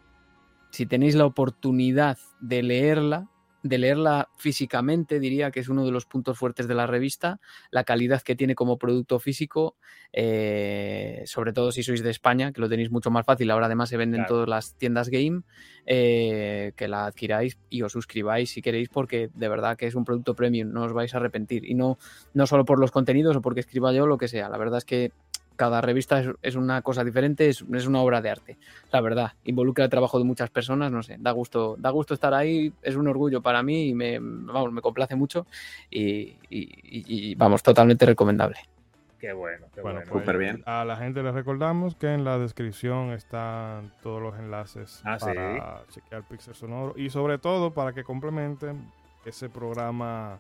[0.71, 3.29] si tenéis la oportunidad de leerla,
[3.63, 7.41] de leerla físicamente, diría que es uno de los puntos fuertes de la revista,
[7.71, 9.77] la calidad que tiene como producto físico,
[10.13, 13.89] eh, sobre todo si sois de España, que lo tenéis mucho más fácil, ahora además
[13.89, 14.35] se venden Claro.
[14.35, 15.43] todas las tiendas game,
[15.87, 20.05] eh, que la adquiráis y os suscribáis si queréis, porque de verdad que es un
[20.05, 21.65] producto premium, no os vais a arrepentir.
[21.65, 21.99] Y no,
[22.35, 24.85] no solo por los contenidos o porque escriba yo, lo que sea, la verdad es
[24.85, 25.13] que
[25.59, 28.57] cada revista es, es una cosa diferente, es, es una obra de arte,
[28.91, 29.33] la verdad.
[29.45, 32.97] Involucra el trabajo de muchas personas, no sé, da gusto, da gusto estar ahí, es
[32.97, 35.47] un orgullo para mí y me, vamos, me complace mucho
[35.91, 36.01] y,
[36.49, 38.57] y- y- y, vamos, totalmente recomendable.
[39.19, 40.13] Qué bueno, qué Bueno, bueno.
[40.13, 40.63] pues Súper bien.
[40.65, 45.27] a la gente les recordamos que en la descripción están todos los enlaces Ah, sí.
[45.27, 48.91] para chequear Pixel Sonoro y sobre todo para que complementen
[49.25, 50.39] ese programa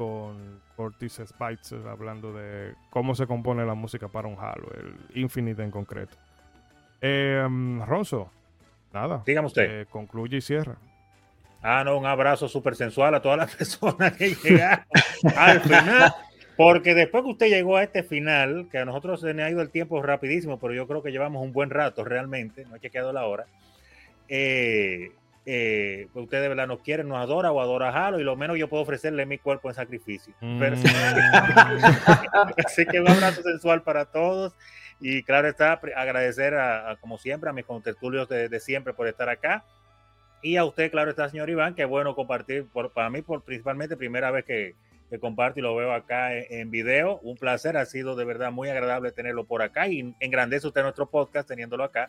[0.00, 5.62] con Cortis Spicer hablando de cómo se compone la música para un Halo, el Infinite
[5.62, 6.16] en concreto.
[7.02, 8.30] Eh, um, Ronzo,
[8.94, 9.22] nada.
[9.26, 9.82] Dígame usted.
[9.82, 10.76] Eh, concluye y cierra.
[11.60, 14.86] Ah, no, un abrazo súper sensual a todas las personas que llegaron
[15.36, 16.14] al final.
[16.56, 19.60] Porque después que usted llegó a este final, que a nosotros se nos ha ido
[19.60, 23.12] el tiempo rapidísimo, pero yo creo que llevamos un buen rato realmente, no ha chequeado
[23.12, 23.44] la hora.
[24.28, 25.12] Eh,
[25.52, 28.36] eh, pues usted de verdad nos quiere, nos adora o adora a Halo, y lo
[28.36, 30.32] menos yo puedo ofrecerle mi cuerpo en sacrificio.
[30.40, 30.62] Mm.
[32.64, 34.54] Así que un abrazo sensual para todos.
[35.00, 39.08] Y claro está, agradecer a, a, como siempre a mis contertulios de, de siempre por
[39.08, 39.64] estar acá.
[40.40, 43.96] Y a usted, claro está, señor Iván, que bueno compartir, por, para mí, por principalmente
[43.96, 44.76] primera vez que,
[45.08, 47.18] que comparto y lo veo acá en, en, video.
[47.24, 51.10] Un placer, ha sido de verdad muy agradable tenerlo por acá y engrandece usted nuestro
[51.10, 52.08] podcast teniéndolo acá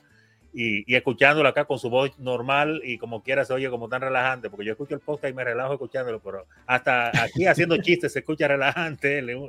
[0.54, 4.02] y, y, escuchándolo acá con su voz normal y como quiera se oye como tan
[4.02, 8.14] relajante, porque yo escucho el podcast y me relajo escuchándolo, pero hasta aquí haciendo chistes
[8.14, 9.22] se escucha relajante.
[9.22, 9.48] no,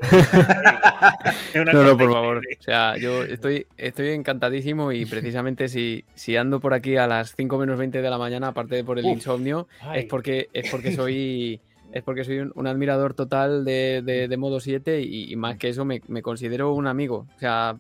[1.65, 2.39] no, por favor.
[2.39, 7.35] O sea, yo estoy, estoy encantadísimo y precisamente si, si ando por aquí a las
[7.35, 10.71] 5 menos 20 de la mañana, aparte de por el Uf, insomnio, es porque, es
[10.71, 11.61] porque soy...
[11.93, 15.57] es porque soy un, un admirador total de, de, de, Modo 7 y, y, más
[15.59, 17.27] que eso me, me, considero un amigo.
[17.37, 17.77] O sea,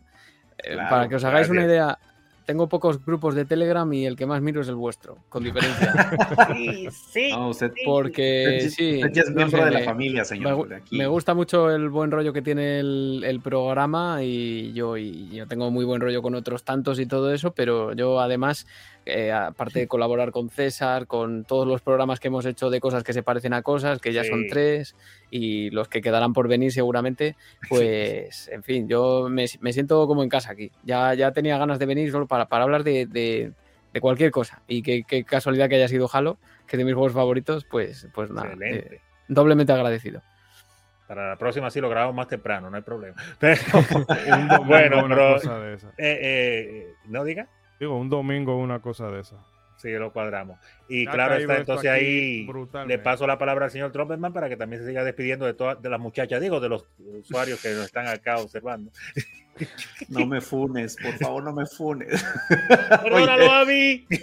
[0.59, 1.65] claro, para que os hagáis gracias.
[1.65, 1.99] una idea,
[2.45, 5.93] tengo pocos grupos de Telegram y el que más miro es el vuestro, con diferencia.
[6.55, 7.31] sí, sí.
[7.31, 9.05] No, usted, porque usted, sí.
[9.05, 10.69] Usted es miembro no sé, de la familia, señor.
[10.69, 15.29] Me, me, gusta mucho el buen rollo que tiene el, el programa y yo, y
[15.31, 18.67] yo tengo muy buen rollo con otros tantos y todo eso, pero yo además
[19.05, 23.03] eh, aparte de colaborar con César, con todos los programas que hemos hecho de cosas
[23.03, 24.29] que se parecen a cosas, que ya sí.
[24.29, 24.95] son tres,
[25.29, 27.35] y los que quedarán por venir seguramente,
[27.69, 30.71] pues, en fin, yo me, me, siento como en casa aquí.
[30.85, 33.53] Ya, ya tenía ganas de venir solo para, para hablar de, de,
[33.93, 34.63] de, cualquier cosa.
[34.67, 38.31] Y qué casualidad que haya sido Halo, que es de mis juegos favoritos, pues, pues
[38.31, 40.23] nada, eh, doblemente agradecido.
[41.07, 43.17] Para la próxima sí lo grabamos más temprano, no hay problema.
[43.39, 43.61] Pero,
[44.65, 47.49] bueno, pero, eh, eh, ¿no diga?
[47.79, 49.37] Digo, un domingo una cosa de esa.
[49.83, 50.61] Sí, lo cuadramos.
[50.89, 52.47] Y ya claro está, entonces ahí
[52.87, 55.83] le paso la palabra al señor Trumpetman para que también se siga despidiendo de todas
[55.83, 58.93] de las muchachas, digo, de los usuarios que nos están acá observando.
[60.09, 62.25] No me funes, por favor, no me funes.
[63.03, 64.07] Perdónalo a mí.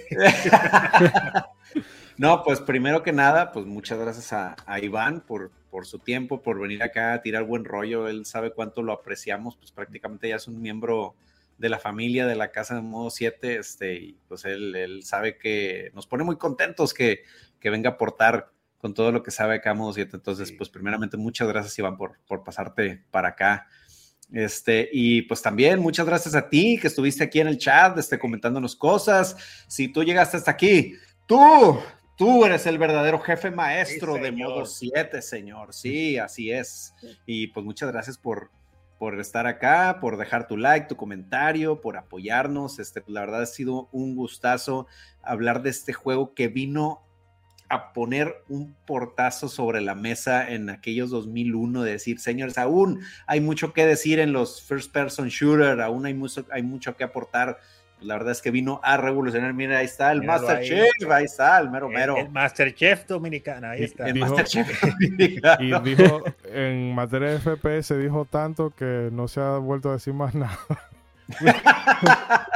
[2.17, 6.41] No, pues primero que nada, pues muchas gracias a, a Iván por, por, su tiempo,
[6.41, 8.09] por venir acá a tirar buen rollo.
[8.09, 11.15] Él sabe cuánto lo apreciamos, pues prácticamente ya es un miembro
[11.59, 15.37] de la familia de la casa de modo 7, este, y pues él, él, sabe
[15.37, 17.23] que nos pone muy contentos que,
[17.59, 20.15] que, venga a aportar con todo lo que sabe acá modo 7.
[20.15, 20.55] Entonces, sí.
[20.55, 23.67] pues primeramente muchas gracias Iván por, por pasarte para acá.
[24.31, 28.17] Este, y pues también muchas gracias a ti que estuviste aquí en el chat, este,
[28.17, 29.35] comentándonos cosas.
[29.67, 30.93] Si tú llegaste hasta aquí,
[31.27, 31.77] tú,
[32.15, 35.73] tú eres el verdadero jefe maestro sí, de modo 7, señor.
[35.73, 36.93] Sí, así es.
[37.25, 38.49] Y pues muchas gracias por,
[38.99, 42.79] por estar acá, por dejar tu like, tu comentario, por apoyarnos.
[42.79, 44.87] Este, la verdad ha sido un gustazo
[45.23, 47.01] hablar de este juego que vino
[47.69, 53.39] a poner un portazo sobre la mesa en aquellos 2001 de decir, señores, aún hay
[53.39, 57.59] mucho que decir en los first person shooter, aún hay mucho, hay mucho que aportar.
[58.01, 59.53] La verdad es que vino a revolucionar.
[59.53, 61.11] Mira, ahí está el Míralo Masterchef, ahí.
[61.11, 61.25] ahí.
[61.25, 62.17] está el mero mero.
[62.17, 64.07] El, el Masterchef dominicano, ahí está.
[64.07, 65.83] El dijo, Masterchef dominicano.
[65.85, 70.13] Y dijo, en materia de FPS dijo tanto que no se ha vuelto a decir
[70.13, 70.57] más nada.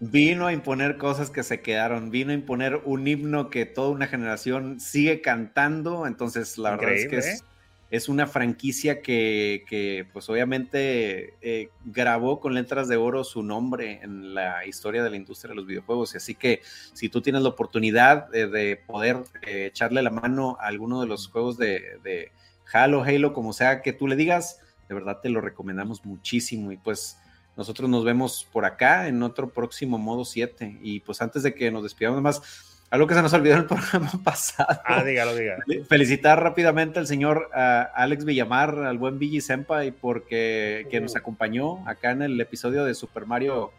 [0.00, 4.06] vino a imponer cosas que se quedaron, vino a imponer un himno que toda una
[4.06, 7.44] generación sigue cantando, entonces la Increíble, verdad es que es, ¿eh?
[7.90, 14.00] Es una franquicia que, que pues obviamente eh, grabó con letras de oro su nombre
[14.02, 16.62] en la historia de la industria de los videojuegos, así que
[16.92, 21.06] si tú tienes la oportunidad de, de poder eh, echarle la mano a alguno de
[21.06, 22.32] los juegos de, de
[22.72, 26.76] Halo, Halo, como sea que tú le digas, de verdad te lo recomendamos muchísimo y
[26.76, 27.18] pues
[27.56, 30.78] nosotros nos vemos por acá en otro próximo modo 7.
[30.82, 33.66] Y pues antes de que nos despidamos más, algo que se nos olvidó en el
[33.68, 34.80] programa pasado.
[34.84, 35.62] Ah, dígalo, dígalo.
[35.88, 42.10] Felicitar rápidamente al señor Alex Villamar, al buen Vigi Senpai, porque que nos acompañó acá
[42.10, 43.72] en el episodio de Super Mario,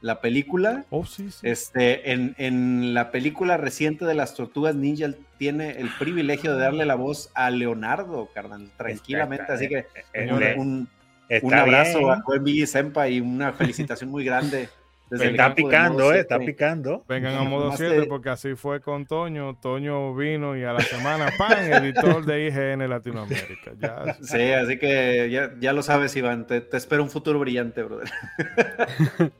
[0.00, 0.84] la película.
[0.90, 1.48] Oh, sí, sí.
[1.48, 5.08] Este, en, en la película reciente de las Tortugas Ninja
[5.38, 9.50] tiene el privilegio de darle la voz a Leonardo, carnal, tranquilamente.
[9.50, 10.88] Así que eh, un, un
[11.28, 12.10] Está un abrazo bien.
[12.10, 14.68] a buen Billy Sempa y una felicitación muy grande.
[15.10, 17.04] Desde está picando, eh, está picando.
[17.08, 19.56] Vengan a modo 7 porque así fue con Toño.
[19.60, 21.72] Toño vino y a la semana, ¡pan!
[21.72, 23.72] Editor de IGN Latinoamérica.
[23.78, 24.14] Ya.
[24.22, 26.46] Sí, así que ya, ya lo sabes, Iván.
[26.46, 28.10] Te, te, espero un futuro brillante, brother.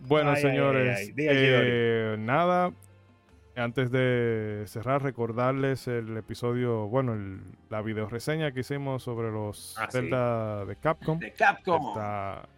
[0.00, 2.72] bueno, ay, señores, ay, ay, eh, nada.
[3.54, 7.40] Antes de cerrar, recordarles el episodio, bueno, el,
[7.70, 10.68] la video reseña que hicimos sobre los ah, Zelda sí.
[10.68, 11.18] de Capcom.
[11.18, 11.88] De Capcom.
[11.88, 12.48] Está,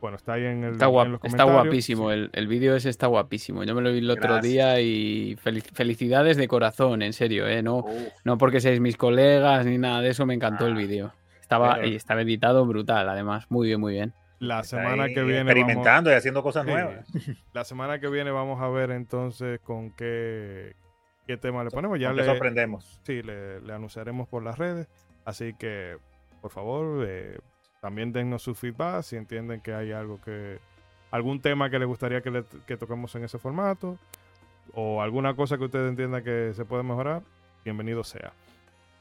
[0.00, 3.06] bueno, está ahí en, el, está, en los está guapísimo, el, el vídeo ese está
[3.06, 3.64] guapísimo.
[3.64, 4.42] Yo me lo vi el otro Gracias.
[4.52, 7.62] día y fel- felicidades de corazón, en serio, ¿eh?
[7.62, 7.92] No, Uf,
[8.24, 11.12] no porque seáis mis colegas ni nada de eso, me encantó el Ah, vídeo.
[11.40, 14.12] Estaba, pero- y estaba editado brutal, además, muy bien, muy bien.
[14.38, 16.70] La semana que viene vamos, Experimentando y haciendo cosas Sí.
[16.72, 17.06] nuevas.
[17.52, 20.74] la semana que viene vamos a ver entonces con qué,
[21.26, 21.98] qué tema le ponemos.
[22.00, 22.98] Ya le le, sorprendemos.
[23.02, 24.88] sí, le, le anunciaremos por las redes.
[25.26, 25.98] Así que,
[26.40, 27.36] por favor, eh,
[27.80, 30.58] también dennos su feedback si entienden que hay algo que.
[31.10, 33.98] algún tema que les gustaría que, le- que toquemos en ese formato.
[34.74, 37.22] O alguna cosa que ustedes entiendan que se puede mejorar.
[37.64, 38.32] Bienvenido sea.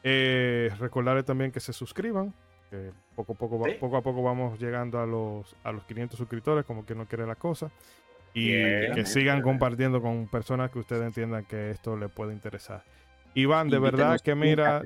[0.03, 2.34] Eh, recordarles también que se suscriban.
[2.72, 3.76] Que poco a poco, Sí.
[3.80, 7.27] poco a poco vamos llegando a los, a los 500 suscriptores, como que no quiere
[7.27, 7.69] la cosa.
[8.34, 12.84] Y que sigan compartiendo con personas que ustedes entiendan que esto les puede interesar.
[13.34, 14.84] Iván, de verdad que mira,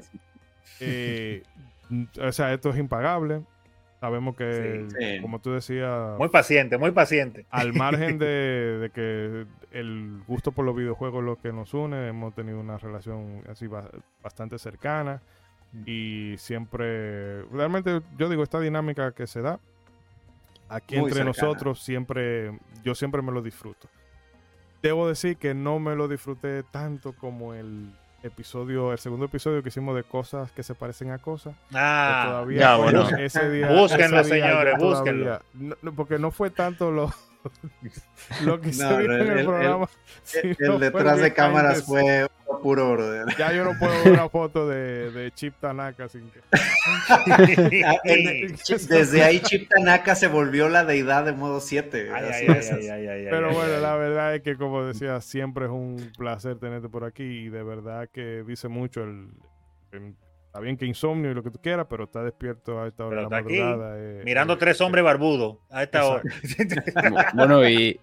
[0.79, 1.43] eh,
[2.21, 3.43] o sea, esto es impagable.
[4.03, 5.21] Sabemos que, Sí, sí.
[5.21, 7.45] como tú decías, Muy paciente, muy paciente.
[7.49, 8.25] al margen de,
[8.81, 12.77] de que el gusto por los videojuegos es lo que nos une, hemos tenido una
[12.77, 13.89] relación así ba-
[14.21, 15.21] bastante cercana
[15.85, 19.57] y siempre, realmente yo digo, esta dinámica que se da
[20.67, 21.47] aquí Muy entre cercana.
[21.47, 23.87] nosotros, siempre, yo siempre me lo disfruto.
[24.81, 27.93] Debo decir que no me lo disfruté tanto como el
[28.23, 31.53] episodio, el segundo episodio que hicimos de cosas que se parecen a cosas.
[31.69, 33.09] que Ah, todavía ya, bueno.
[33.17, 35.41] ese día, Búsquenlo, ese día señores, todavía- búsquenlo.
[35.53, 37.13] no, no, porque no fue tanto lo,
[38.45, 39.89] lo que se No, vio en el- programa.
[40.41, 42.27] El, detrás de cámaras fue
[42.63, 43.25] puro, brother.
[43.37, 46.39] Ya yo no puedo ver una foto de, de Chip Tanaka sin que.
[48.89, 52.09] Desde ahí Chip Tanaka se volvió la deidad de modo 7.
[52.13, 52.71] Ay, así ay, es.
[52.71, 53.81] ay, ay, ay, Pero ay, bueno, ay.
[53.81, 57.63] la verdad es que, como decía, siempre es un placer tenerte por aquí y de
[57.63, 59.27] verdad que dice mucho el.
[59.91, 60.15] el-
[60.47, 63.17] está bien que insomnio y lo que tú quieras, pero está despierto a esta hora
[63.17, 63.95] Pero de la aquí, madrugada.
[63.97, 66.21] eh, Mirando eh, tres hombres barbudos a esta hora.
[67.33, 67.99] Bueno, y,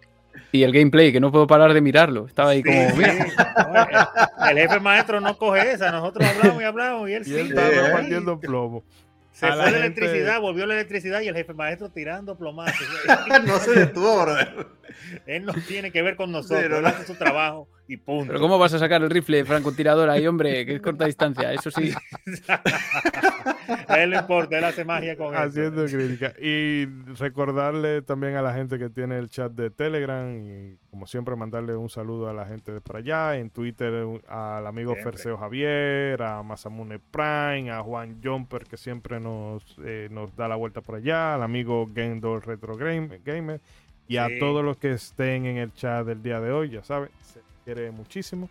[0.52, 2.26] y el gameplay, que no puedo parar de mirarlo.
[2.26, 3.32] Estaba ahí como, mira, sí.
[3.72, 5.90] No, el, el jefe maestro no coge esa.
[5.90, 7.36] Nosotros hablamos y hablamos y él Y sí.
[7.38, 7.80] está Eh.
[7.82, 8.82] repartiendo plomo.
[9.32, 12.36] Se a fue la la, gente- electricidad, volvió la electricidad y el jefe maestro tirando
[12.36, 12.86] plomazos.
[13.46, 14.66] no se detuvo, brother.
[15.26, 18.26] él no tiene que ver con nosotros, Pero él no- hace su trabajo y punto.
[18.28, 20.64] pero ¿cómo vas a sacar el rifle francotirador ahí, hombre?
[20.66, 21.92] Que es corta distancia, eso sí.
[23.88, 25.42] a él no importa, él hace magia con eso.
[25.42, 26.32] haciendo crítica.
[26.40, 26.86] Y
[27.18, 31.76] recordarle también a la gente que tiene el chat de Telegram y como siempre mandarle
[31.76, 35.12] un saludo a la gente de por allá, en Twitter al amigo Siempre.
[35.12, 40.56] Ferseo Javier, a Masamune Prime, a Juan Jumper que siempre nos, eh, nos da la
[40.56, 43.60] vuelta por allá, al amigo Gendor Retro Game- Gamer
[44.08, 44.38] y a Sí.
[44.40, 47.90] todos los que estén en el chat del día de hoy, ya saben, se quiere
[47.90, 48.48] muchísimo.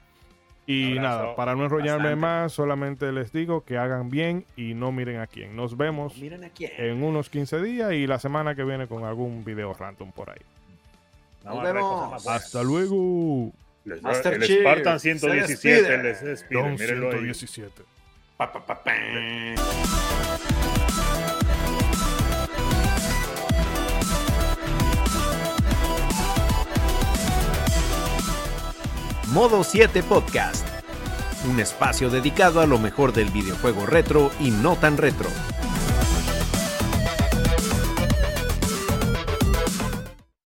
[0.68, 2.16] Y nada, para no enrollarme bastante.
[2.22, 5.56] más, solamente les digo que hagan bien y no miren a quién.
[5.56, 6.68] Nos vemos Miren aquí.
[6.78, 10.42] en unos 15 días y la semana que viene con algún video random por ahí.
[11.44, 12.28] Nos a vemos.
[12.28, 13.52] Hasta luego.
[13.86, 16.04] Les- Master el Chief Spartan se 117 despide.
[16.04, 16.60] les despide.
[16.62, 17.14] Don mírenlo ahí.
[17.34, 17.82] 117.
[18.38, 18.92] Pa, pa, pa, pa.
[29.34, 30.66] Modo 7 Podcast.
[31.48, 35.30] Un espacio dedicado a lo mejor del videojuego retro y no tan retro.